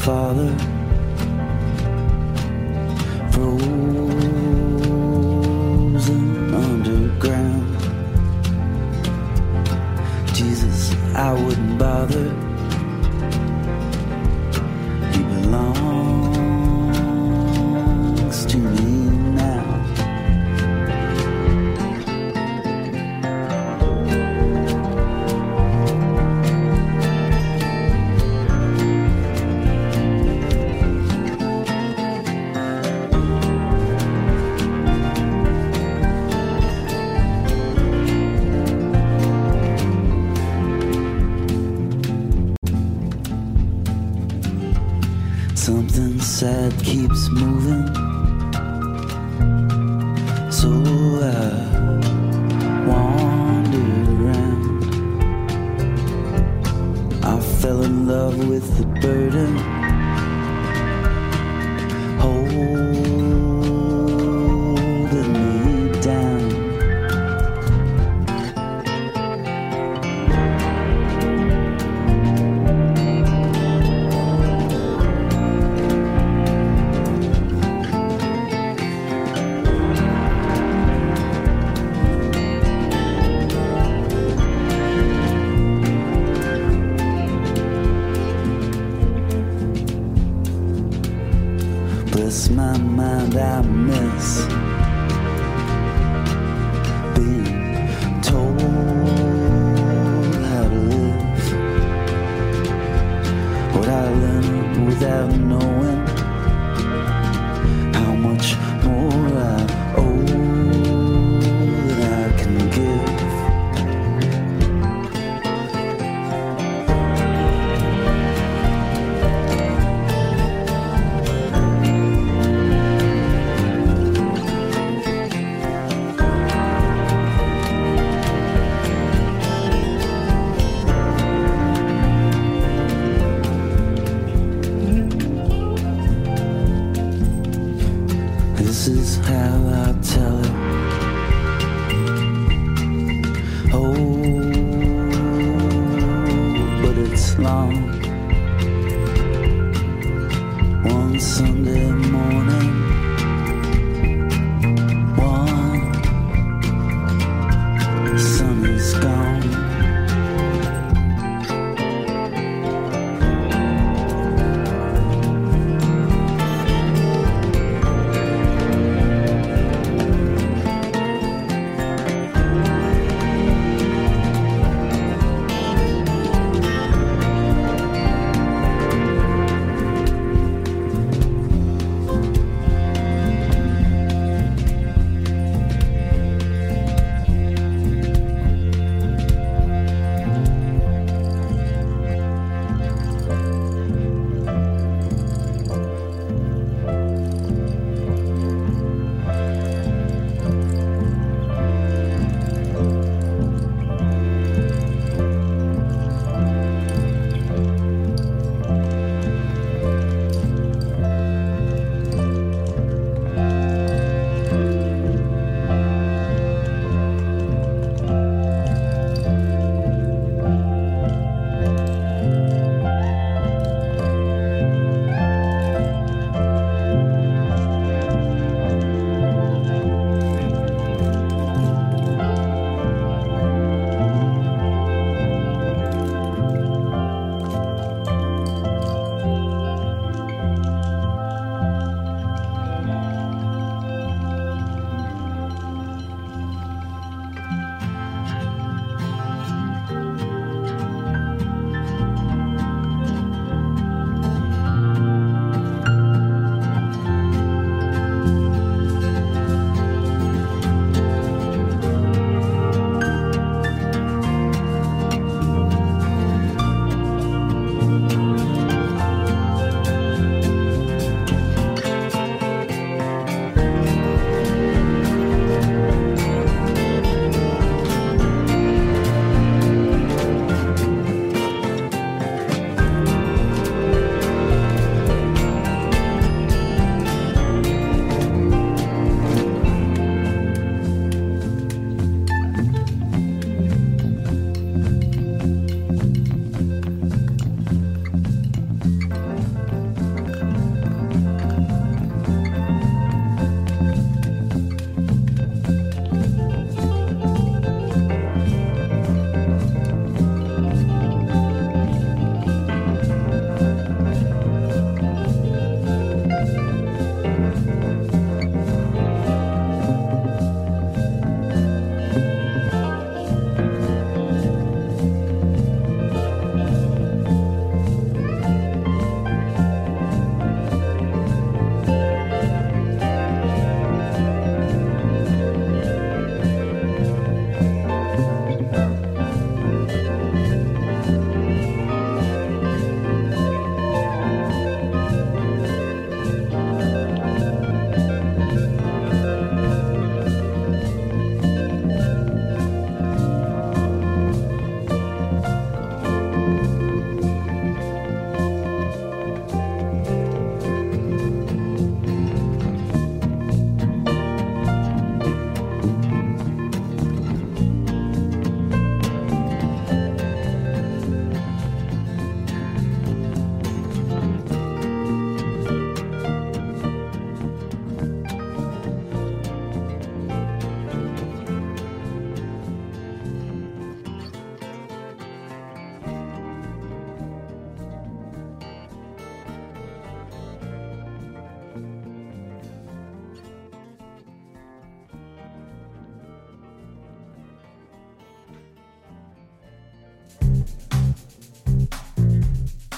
Father. 0.00 0.69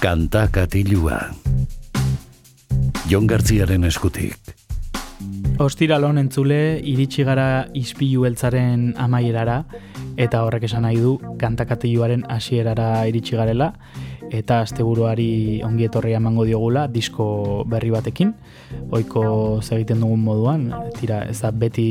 Kanta 0.03 0.49
katilua. 0.51 1.15
Jon 3.07 3.23
Gartziaren 3.23 3.85
eskutik. 3.87 4.35
Ostiralon 5.63 6.19
entzule 6.19 6.57
iritsi 6.91 7.23
gara 7.23 7.69
ispilu 7.71 8.25
beltzaren 8.25 8.89
amaierara 8.99 9.61
eta 10.19 10.41
horrek 10.43 10.67
esan 10.67 10.83
nahi 10.83 10.99
du 10.99 11.13
kantakatiluaren 11.39 12.27
hasierara 12.27 13.05
iritsi 13.07 13.39
garela 13.39 13.71
eta 14.27 14.59
asteburuari 14.65 15.61
ongi 15.63 15.87
etorria 15.87 16.19
emango 16.19 16.43
diogula 16.51 16.89
disko 16.91 17.63
berri 17.69 17.95
batekin 17.95 18.35
ohiko 18.91 19.23
egiten 19.63 20.03
dugun 20.03 20.23
moduan 20.27 20.69
tira 20.99 21.23
ez 21.31 21.39
da 21.39 21.51
beti 21.51 21.87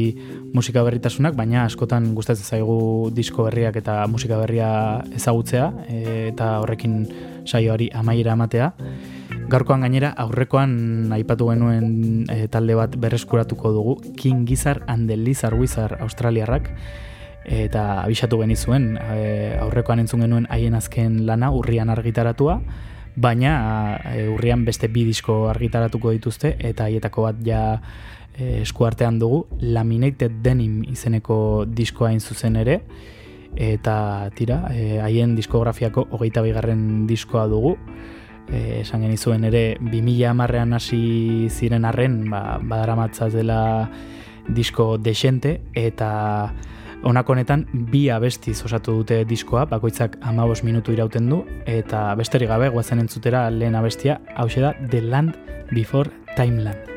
musika 0.52 0.84
berritasunak 0.84 1.39
baina 1.39 1.64
askotan 1.64 2.12
gustatzen 2.14 2.44
zaigu 2.44 3.10
disko 3.14 3.48
berriak 3.48 3.80
eta 3.80 4.02
musika 4.06 4.36
berria 4.43 4.72
ezagutzea 5.16 5.72
eta 6.28 6.59
horrekin 6.60 7.06
saioari 7.44 7.90
amaiera 7.94 8.32
ematea. 8.32 8.73
Gaurkoan 9.52 9.85
gainera 9.85 10.12
aurrekoan 10.16 11.12
aipatu 11.12 11.51
genuen 11.51 12.27
e, 12.31 12.47
talde 12.48 12.77
bat 12.78 12.94
berreskuratuko 12.97 13.73
dugu 13.73 13.97
King 14.16 14.47
Gizzard 14.48 14.85
and 14.86 15.10
the 15.10 15.16
Lizard 15.16 15.59
Wizard 15.59 16.01
Australiarrak 16.01 16.70
eta 17.44 18.02
abisatu 18.05 18.39
genizuen 18.40 18.97
e, 18.97 19.59
aurrekoan 19.60 20.02
entzun 20.02 20.23
genuen 20.23 20.47
haien 20.51 20.74
azken 20.78 21.24
lana 21.27 21.51
urrian 21.51 21.90
argitaratua 21.90 22.60
baina 23.16 23.98
e, 24.14 24.28
urrian 24.31 24.64
beste 24.64 24.89
bi 24.89 25.05
disko 25.05 25.48
argitaratuko 25.51 26.14
dituzte 26.14 26.55
eta 26.59 26.86
haietako 26.86 27.27
bat 27.28 27.43
ja 27.44 27.62
e, 28.36 28.62
eskuartean 28.62 29.19
dugu 29.19 29.47
Laminated 29.60 30.39
Denim 30.44 30.82
izeneko 30.89 31.66
diskoa 31.66 32.12
hain 32.12 32.20
zuzen 32.20 32.56
ere 32.56 32.81
eta 33.57 34.31
tira, 34.35 34.66
e, 34.73 35.01
haien 35.01 35.37
diskografiako 35.37 36.07
hogeita 36.11 36.43
bigarren 36.43 37.07
diskoa 37.07 37.47
dugu 37.51 37.77
e, 38.49 38.81
esan 38.81 39.03
genizuen 39.05 39.45
ere 39.45 39.77
2000 39.81 40.31
amarrean 40.31 40.73
hasi 40.73 41.49
ziren 41.51 41.85
arren 41.85 42.31
ba, 42.31 42.59
badara 42.62 43.09
dela 43.33 43.91
disko 44.49 44.99
desente 44.99 45.61
eta 45.74 46.53
honetan 47.03 47.66
bi 47.73 48.09
abestiz 48.11 48.62
osatu 48.65 48.93
dute 49.03 49.24
diskoa, 49.24 49.66
bakoitzak 49.66 50.19
amabos 50.23 50.62
minutu 50.62 50.93
irauten 50.93 51.29
du 51.29 51.45
eta 51.66 52.15
besterik 52.15 52.49
gabe 52.49 52.69
guazen 52.69 53.01
entzutera 53.01 53.51
lehen 53.51 53.74
abestia 53.74 54.20
hau 54.37 54.49
da 54.49 54.74
The 54.91 55.01
Land 55.01 55.37
Before 55.70 56.11
Timeland. 56.37 56.91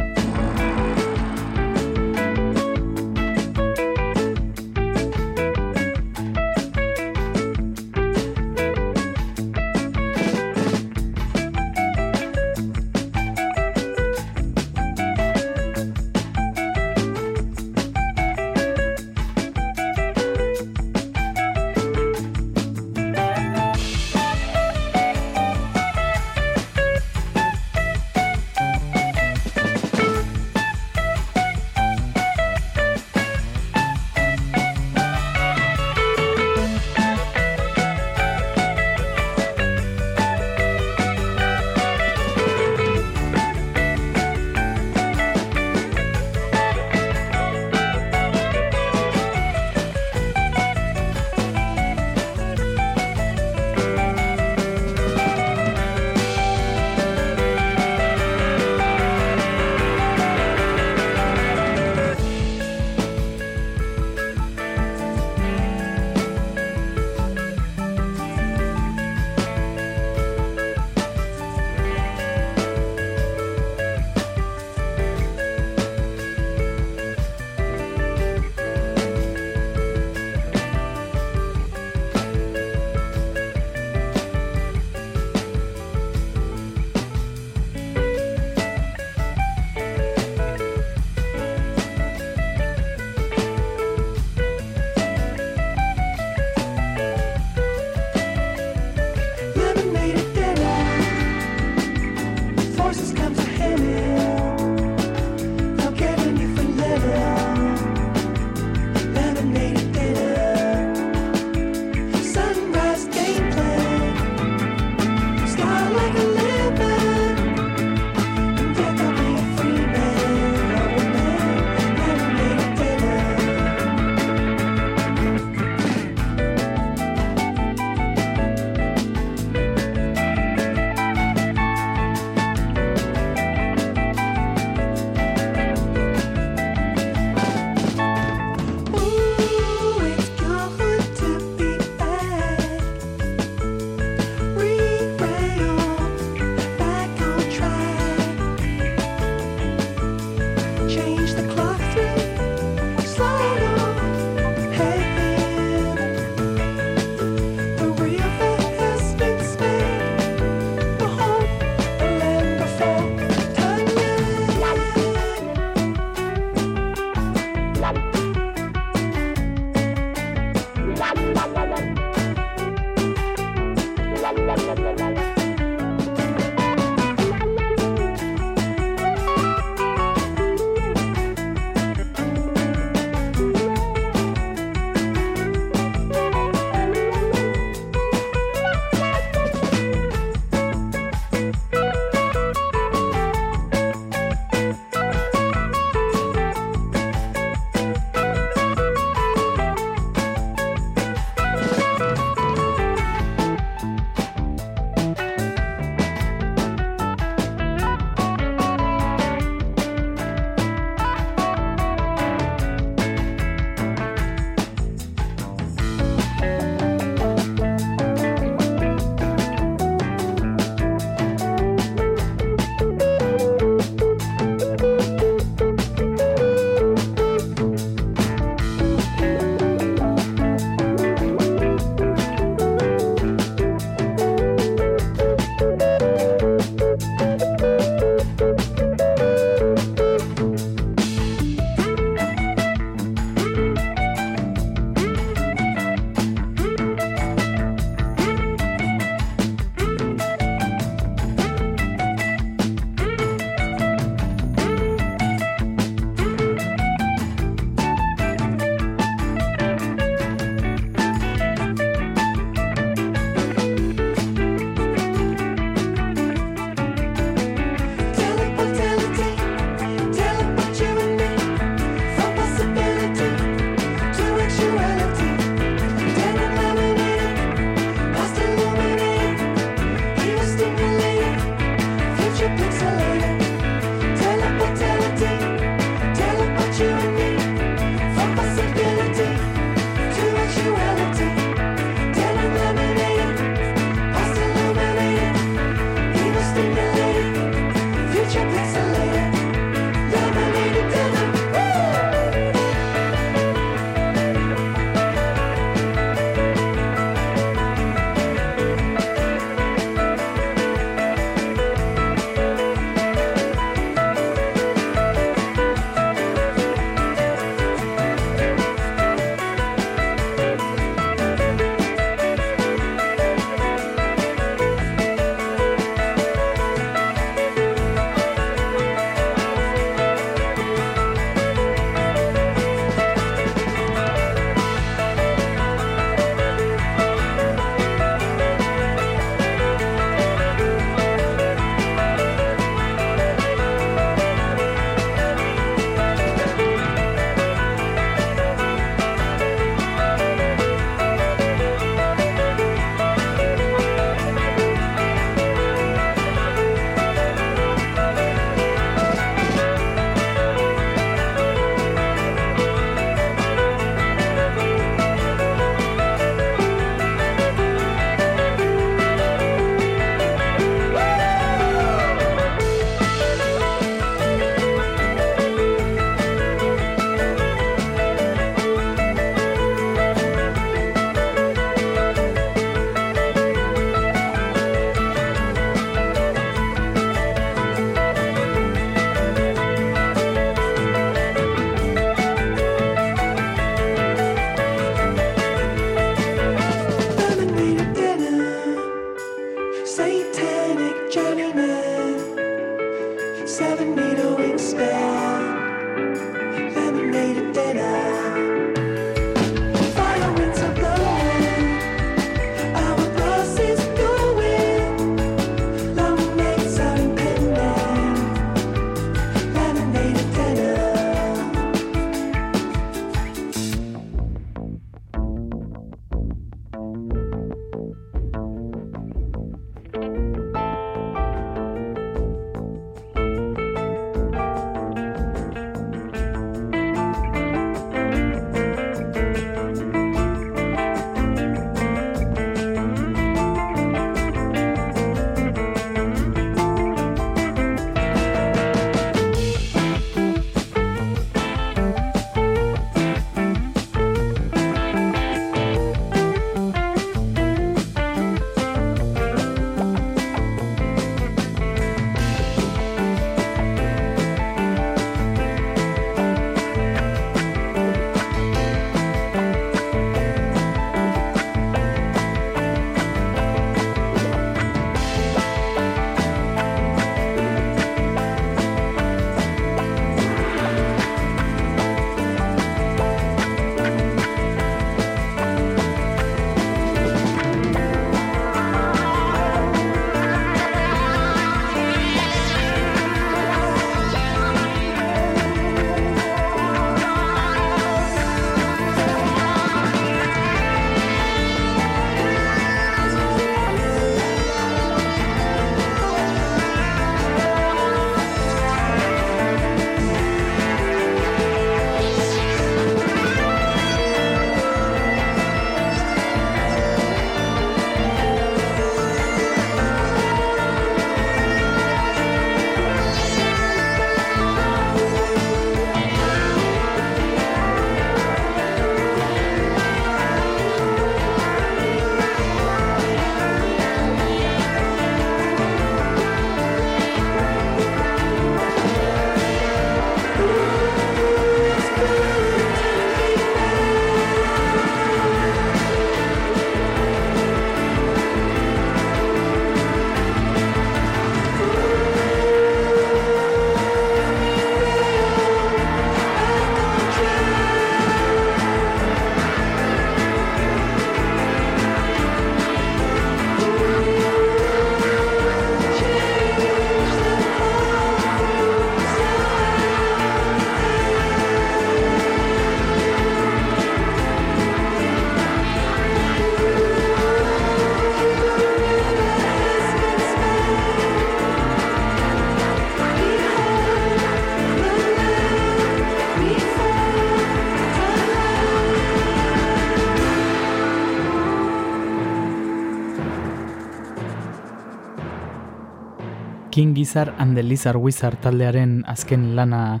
King 596.72 596.94
Gizzard 596.94 597.34
and 597.36 597.54
the 597.54 597.62
Lizard 597.62 597.98
Wizard 598.00 598.40
taldearen 598.40 599.02
azken 599.06 599.50
lana 599.54 600.00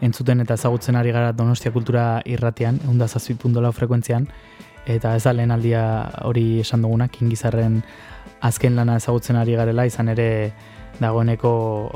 entzuten 0.00 0.44
eta 0.44 0.54
ezagutzen 0.54 0.94
ari 0.94 1.10
gara 1.10 1.32
Donostia 1.34 1.72
Kultura 1.74 2.20
irratean, 2.30 2.78
eunda 2.86 3.08
zazpipundola 3.08 3.72
frekuentzian, 3.74 4.28
eta 4.86 5.16
ez 5.16 5.24
da 5.24 5.32
lehen 5.34 5.50
aldia 5.50 5.82
hori 6.22 6.60
esan 6.62 6.86
duguna, 6.86 7.08
King 7.10 7.32
Gizzarden 7.34 7.80
azken 8.46 8.78
lana 8.78 8.94
ezagutzen 9.02 9.40
ari 9.40 9.58
garela, 9.58 9.88
izan 9.90 10.12
ere 10.14 10.28
dagoeneko 11.00 11.52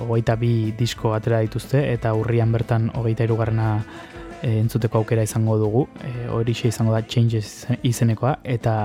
hogeita 0.08 0.34
bi 0.34 0.72
disko 0.74 1.14
atera 1.14 1.38
dituzte, 1.46 1.84
eta 1.92 2.16
urrian 2.18 2.50
bertan 2.50 2.90
hogeita 2.98 3.22
irugarrena 3.22 3.70
e, 4.42 4.58
entzuteko 4.58 4.98
aukera 4.98 5.22
izango 5.22 5.60
dugu, 5.62 5.86
e, 6.02 6.26
hori 6.34 6.58
izango 6.64 6.90
da 6.90 7.06
Changes 7.06 7.68
izenekoa, 7.86 8.40
eta 8.42 8.80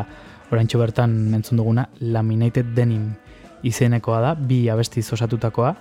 oraintxo 0.52 0.78
bertan 0.78 1.34
entzun 1.34 1.58
duguna 1.58 1.90
Laminated 2.06 2.76
Denim 2.78 3.16
izenekoa 3.64 4.22
da, 4.22 4.34
bi 4.36 4.68
abestiz 4.70 5.06
osatutakoa, 5.16 5.74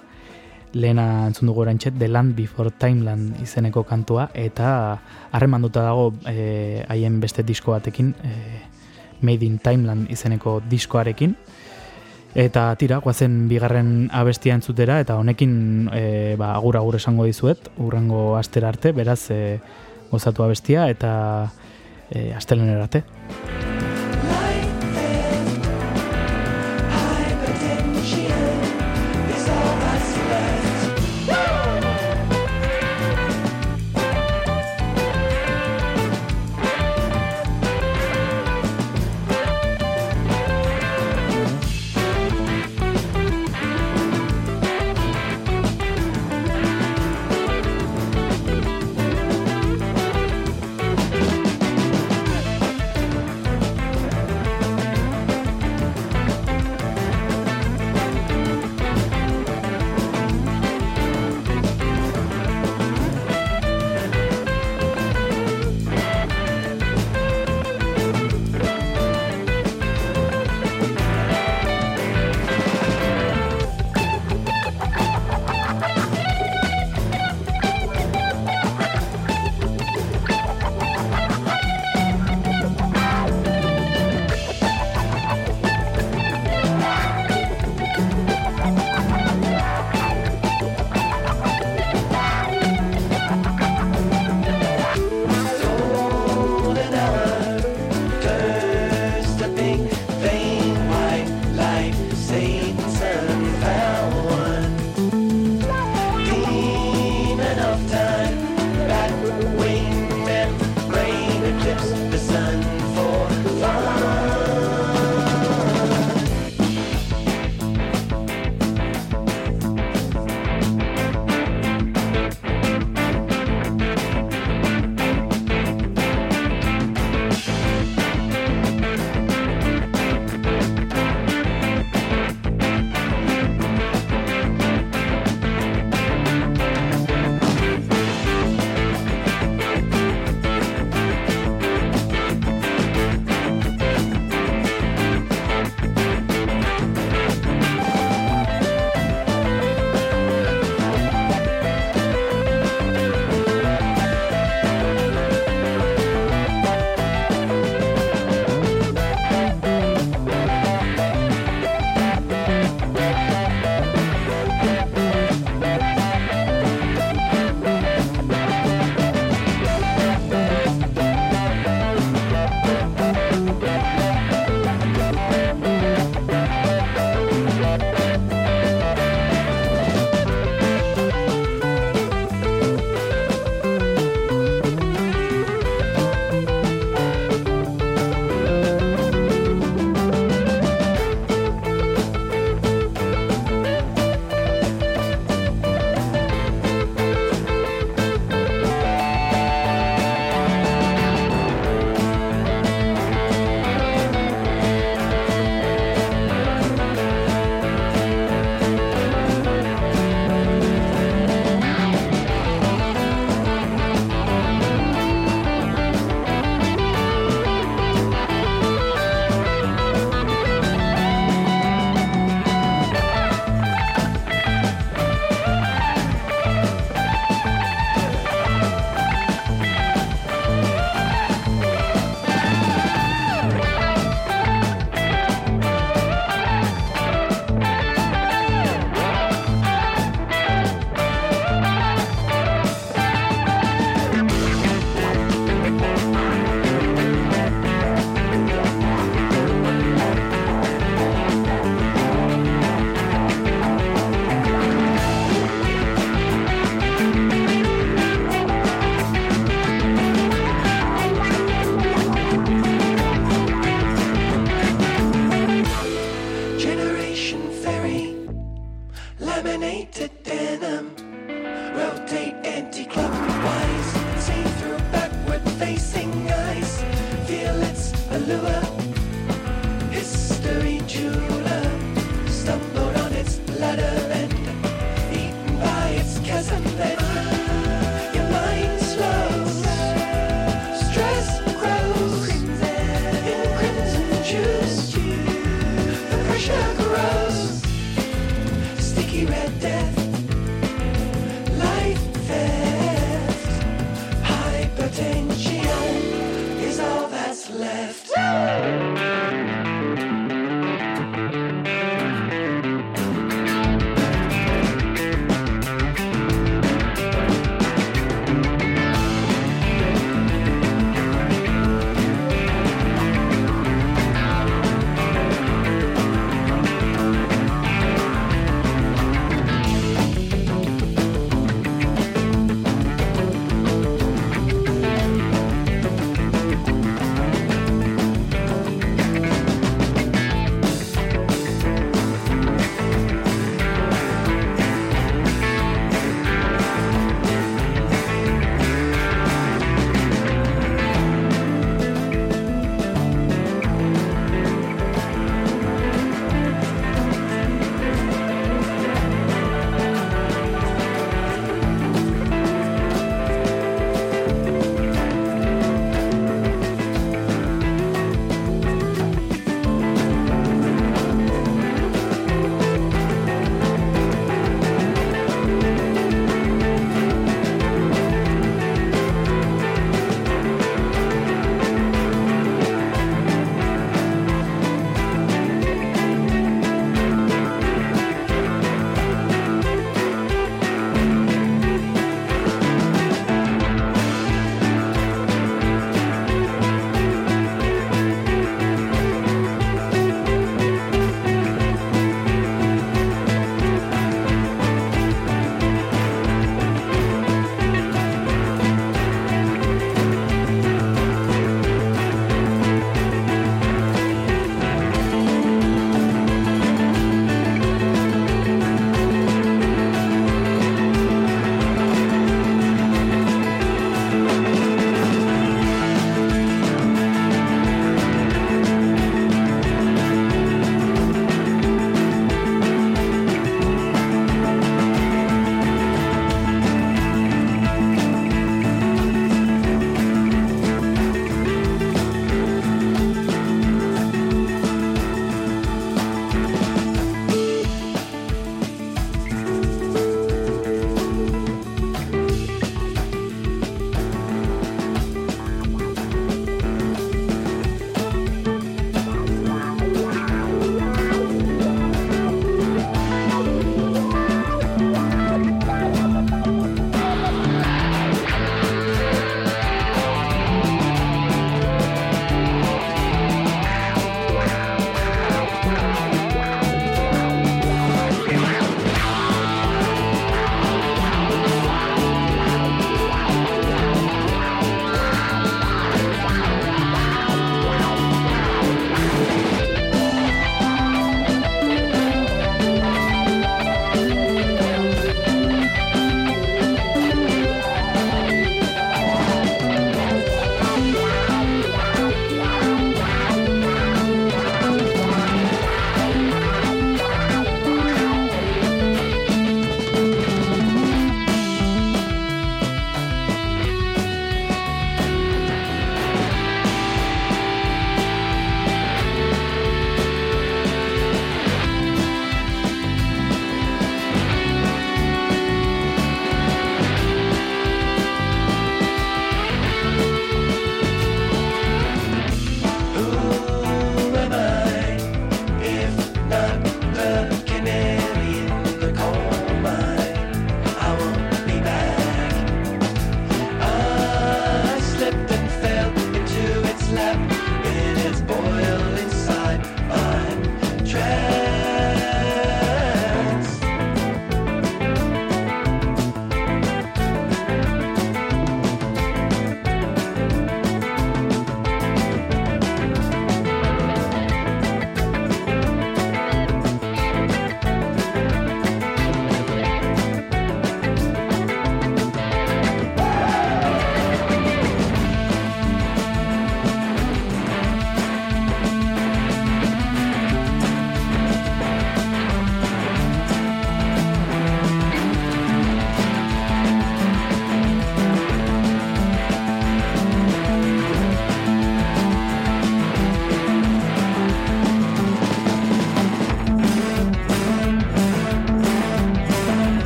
lehena 0.72 1.26
entzun 1.28 1.50
dugu 1.50 1.64
oraintxe 1.66 1.92
The 1.98 2.08
Land 2.08 2.36
Before 2.36 2.70
Timeland 2.70 3.40
izeneko 3.42 3.84
kantua, 3.84 4.30
eta 4.34 4.98
harremanduta 5.32 5.82
dago 5.84 6.12
eh, 6.26 6.84
haien 6.88 7.20
beste 7.20 7.42
disko 7.42 7.76
batekin, 7.76 8.14
eh, 8.24 8.62
Made 9.22 9.46
in 9.46 9.58
Timeland 9.62 10.10
izeneko 10.10 10.60
diskoarekin, 10.68 11.36
Eta 12.32 12.70
tira, 12.80 12.96
guazen 13.04 13.46
bigarren 13.50 14.08
abestia 14.16 14.54
entzutera, 14.56 14.96
eta 15.04 15.18
honekin 15.20 15.90
e, 15.92 16.04
ba, 16.40 16.54
agur 16.56 16.78
agur 16.80 16.96
esango 16.96 17.28
dizuet, 17.28 17.68
urrengo 17.76 18.38
astera 18.38 18.72
arte, 18.72 18.94
beraz 18.96 19.26
e, 19.30 19.60
gozatu 20.10 20.46
abestia, 20.46 20.88
eta 20.88 21.12
e, 22.08 22.32
astelenera 22.32 22.88
arte. 22.88 23.81